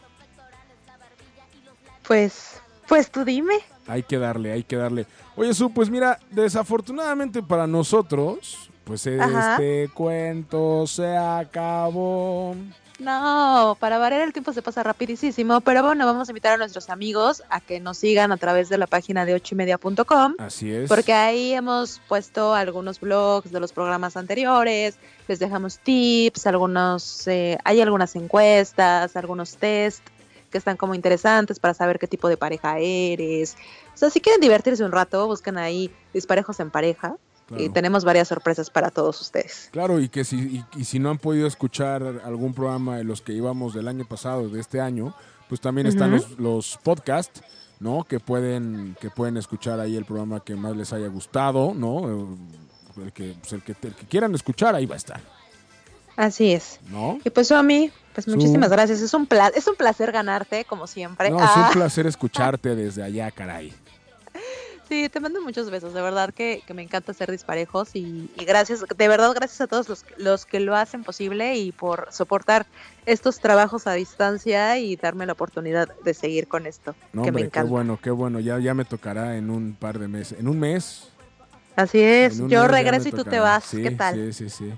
Pues, 2.06 2.60
pues 2.86 3.10
tú 3.10 3.24
dime. 3.24 3.54
Hay 3.86 4.02
que 4.02 4.18
darle, 4.18 4.52
hay 4.52 4.62
que 4.62 4.76
darle. 4.76 5.06
Oye, 5.36 5.52
Su, 5.52 5.70
pues 5.70 5.90
mira, 5.90 6.18
desafortunadamente 6.30 7.42
para 7.42 7.66
nosotros, 7.66 8.70
pues 8.84 9.06
Ajá. 9.06 9.52
este 9.52 9.90
cuento 9.92 10.86
se 10.86 11.16
acabó. 11.16 12.54
No, 13.00 13.76
para 13.80 13.98
variar 13.98 14.22
el 14.22 14.32
tiempo 14.32 14.52
se 14.52 14.62
pasa 14.62 14.84
rapidísimo, 14.84 15.60
pero 15.62 15.82
bueno, 15.82 16.06
vamos 16.06 16.28
a 16.28 16.32
invitar 16.32 16.52
a 16.52 16.56
nuestros 16.58 16.88
amigos 16.90 17.42
a 17.50 17.60
que 17.60 17.80
nos 17.80 17.98
sigan 17.98 18.30
a 18.30 18.36
través 18.36 18.68
de 18.68 18.78
la 18.78 18.86
página 18.86 19.24
de 19.26 19.34
ochoymedia.com. 19.34 20.34
Así 20.38 20.70
es. 20.70 20.88
Porque 20.88 21.12
ahí 21.12 21.52
hemos 21.52 22.00
puesto 22.06 22.54
algunos 22.54 23.00
blogs 23.00 23.50
de 23.50 23.58
los 23.58 23.72
programas 23.72 24.16
anteriores, 24.16 24.96
les 25.26 25.38
dejamos 25.40 25.78
tips, 25.80 26.46
algunos, 26.46 27.26
eh, 27.26 27.58
hay 27.64 27.80
algunas 27.80 28.14
encuestas, 28.14 29.16
algunos 29.16 29.56
test 29.56 30.04
que 30.54 30.58
están 30.58 30.76
como 30.76 30.94
interesantes 30.94 31.58
para 31.58 31.74
saber 31.74 31.98
qué 31.98 32.06
tipo 32.06 32.28
de 32.28 32.36
pareja 32.36 32.78
eres. 32.78 33.56
O 33.92 33.96
sea, 33.96 34.08
si 34.08 34.20
quieren 34.20 34.40
divertirse 34.40 34.84
un 34.84 34.92
rato, 34.92 35.26
buscan 35.26 35.58
ahí 35.58 35.90
disparejos 36.12 36.60
en 36.60 36.70
pareja 36.70 37.16
y 37.58 37.70
tenemos 37.70 38.04
varias 38.04 38.28
sorpresas 38.28 38.70
para 38.70 38.92
todos 38.92 39.20
ustedes. 39.20 39.68
Claro, 39.72 39.98
y 39.98 40.08
que 40.08 40.22
si, 40.22 40.36
y, 40.36 40.64
y 40.76 40.84
si 40.84 41.00
no 41.00 41.10
han 41.10 41.18
podido 41.18 41.48
escuchar 41.48 42.22
algún 42.24 42.54
programa 42.54 42.98
de 42.98 43.02
los 43.02 43.20
que 43.20 43.32
íbamos 43.32 43.74
del 43.74 43.88
año 43.88 44.04
pasado, 44.04 44.48
de 44.48 44.60
este 44.60 44.80
año, 44.80 45.12
pues 45.48 45.60
también 45.60 45.88
están 45.88 46.12
los, 46.12 46.38
los 46.38 46.78
podcasts, 46.84 47.42
¿no? 47.80 48.04
Que 48.04 48.20
pueden, 48.20 48.96
que 49.00 49.10
pueden 49.10 49.36
escuchar 49.36 49.80
ahí 49.80 49.96
el 49.96 50.04
programa 50.04 50.38
que 50.38 50.54
más 50.54 50.76
les 50.76 50.92
haya 50.92 51.08
gustado, 51.08 51.74
¿no? 51.74 52.36
El 52.96 53.12
que, 53.12 53.34
pues 53.40 53.52
el 53.54 53.62
que, 53.64 53.74
el 53.82 53.94
que 53.96 54.06
quieran 54.06 54.32
escuchar, 54.36 54.76
ahí 54.76 54.86
va 54.86 54.94
a 54.94 54.98
estar, 54.98 55.20
Así 56.16 56.52
es. 56.52 56.78
¿no? 56.90 57.18
Y 57.24 57.30
pues 57.30 57.50
Omi, 57.50 57.90
pues 58.14 58.24
Su- 58.24 58.30
muchísimas 58.32 58.70
gracias. 58.70 59.00
Es 59.00 59.12
un, 59.14 59.26
pla- 59.26 59.52
es 59.54 59.66
un 59.66 59.74
placer 59.76 60.12
ganarte, 60.12 60.64
como 60.64 60.86
siempre. 60.86 61.30
No, 61.30 61.38
es 61.38 61.50
Ah. 61.54 61.64
un 61.68 61.72
placer 61.72 62.06
escucharte 62.06 62.74
desde 62.76 63.02
allá, 63.02 63.30
caray. 63.30 63.72
Sí, 64.88 65.08
te 65.08 65.18
mando 65.18 65.40
muchos 65.40 65.70
besos, 65.70 65.94
de 65.94 66.02
verdad 66.02 66.32
que, 66.34 66.62
que 66.66 66.74
me 66.74 66.82
encanta 66.82 67.12
hacer 67.12 67.30
disparejos 67.30 67.96
y, 67.96 68.30
y 68.38 68.44
gracias, 68.44 68.84
de 68.94 69.08
verdad 69.08 69.32
gracias 69.34 69.62
a 69.62 69.66
todos 69.66 69.88
los, 69.88 70.04
los 70.18 70.44
que 70.44 70.60
lo 70.60 70.76
hacen 70.76 71.04
posible 71.04 71.56
y 71.56 71.72
por 71.72 72.08
soportar 72.12 72.66
estos 73.06 73.40
trabajos 73.40 73.86
a 73.86 73.94
distancia 73.94 74.76
y 74.78 74.96
darme 74.96 75.24
la 75.24 75.32
oportunidad 75.32 75.88
de 76.04 76.12
seguir 76.12 76.48
con 76.48 76.66
esto, 76.66 76.94
No, 77.14 77.22
que 77.22 77.32
me 77.32 77.36
hombre, 77.40 77.42
qué 77.44 77.46
encanta. 77.46 77.70
bueno, 77.70 77.98
qué 78.00 78.10
bueno. 78.10 78.40
Ya, 78.40 78.58
ya 78.58 78.74
me 78.74 78.84
tocará 78.84 79.38
en 79.38 79.48
un 79.48 79.72
par 79.74 79.98
de 79.98 80.06
meses. 80.06 80.38
En 80.38 80.48
un 80.48 80.60
mes. 80.60 81.08
Así 81.76 81.98
es, 82.00 82.36
yo 82.46 82.68
regreso 82.68 83.08
y 83.08 83.12
tú 83.12 83.24
te 83.24 83.40
vas, 83.40 83.64
Sí, 83.64 83.82
¿qué 83.82 83.92
tal? 83.92 84.14
Sí, 84.14 84.32
sí, 84.34 84.50
sí. 84.50 84.74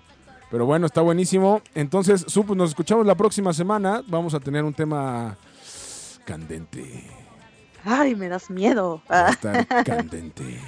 Pero 0.56 0.64
bueno, 0.64 0.86
está 0.86 1.02
buenísimo. 1.02 1.60
Entonces, 1.74 2.24
Su, 2.28 2.46
pues 2.46 2.56
nos 2.56 2.70
escuchamos 2.70 3.04
la 3.04 3.14
próxima 3.14 3.52
semana. 3.52 4.02
Vamos 4.08 4.32
a 4.32 4.40
tener 4.40 4.64
un 4.64 4.72
tema 4.72 5.36
candente. 6.24 7.04
Ay, 7.84 8.14
me 8.14 8.26
das 8.30 8.48
miedo. 8.48 9.02
Va 9.12 9.26
a 9.26 9.30
estar 9.32 9.66
candente. 9.84 10.58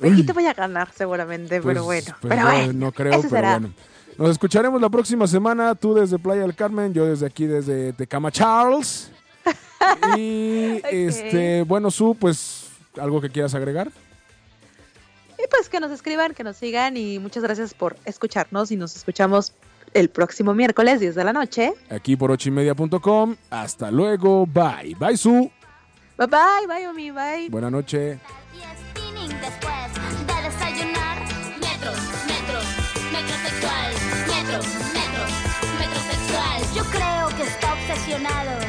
aquí 0.00 0.22
te 0.22 0.32
voy 0.32 0.46
a 0.46 0.54
ganar 0.54 0.92
seguramente, 0.94 1.60
pero 1.60 1.84
Pues- 1.84 2.04
bueno. 2.04 2.16
pues 2.20 2.34
pero 2.36 2.46
bueno, 2.52 2.72
no 2.72 2.92
creo, 2.92 3.16
pero 3.16 3.28
será. 3.28 3.58
bueno. 3.58 3.74
Nos 4.16 4.30
escucharemos 4.30 4.80
la 4.80 4.88
próxima 4.88 5.26
semana. 5.26 5.74
Tú 5.74 5.92
desde 5.94 6.16
Playa 6.16 6.42
del 6.42 6.54
Carmen, 6.54 6.94
yo 6.94 7.04
desde 7.04 7.26
aquí, 7.26 7.46
desde 7.46 7.92
Tecama 7.94 8.30
Charles. 8.30 9.10
Y 10.16 10.80
este, 10.88 11.64
bueno, 11.64 11.90
Su, 11.90 12.14
pues, 12.14 12.68
¿algo 12.96 13.20
que 13.20 13.28
quieras 13.28 13.56
agregar? 13.56 13.90
Y 15.42 15.48
pues 15.48 15.68
que 15.68 15.80
nos 15.80 15.90
escriban, 15.90 16.34
que 16.34 16.44
nos 16.44 16.56
sigan 16.56 16.96
y 16.96 17.18
muchas 17.18 17.42
gracias 17.42 17.72
por 17.74 17.96
escucharnos 18.04 18.70
y 18.70 18.76
nos 18.76 18.94
escuchamos 18.96 19.52
el 19.94 20.10
próximo 20.10 20.54
miércoles 20.54 21.00
10 21.00 21.14
de 21.14 21.24
la 21.24 21.32
noche. 21.32 21.72
Aquí 21.88 22.16
por 22.16 22.30
ochimedia.com. 22.30 23.36
Hasta 23.50 23.90
luego. 23.90 24.46
Bye. 24.46 24.94
Bye, 24.98 25.16
Su. 25.16 25.50
Bye 26.18 26.26
bye, 26.26 26.66
bye 26.68 26.86
Omi, 26.88 27.10
bye. 27.10 27.48
Buena 27.48 27.70
noche. 27.70 28.18
Y 28.52 28.58
spinning 28.58 29.40
después 29.40 29.94
de 30.26 30.42
desayunar. 30.48 31.18
Metros, 31.58 31.98
metros, 32.26 32.64
metrosexual. 33.10 33.92
Metros, 34.28 34.66
metros, 34.92 35.30
metrosexual. 35.80 36.74
Yo 36.76 36.84
creo 36.90 37.36
que 37.36 37.42
está 37.44 37.72
obsesionado. 37.72 38.59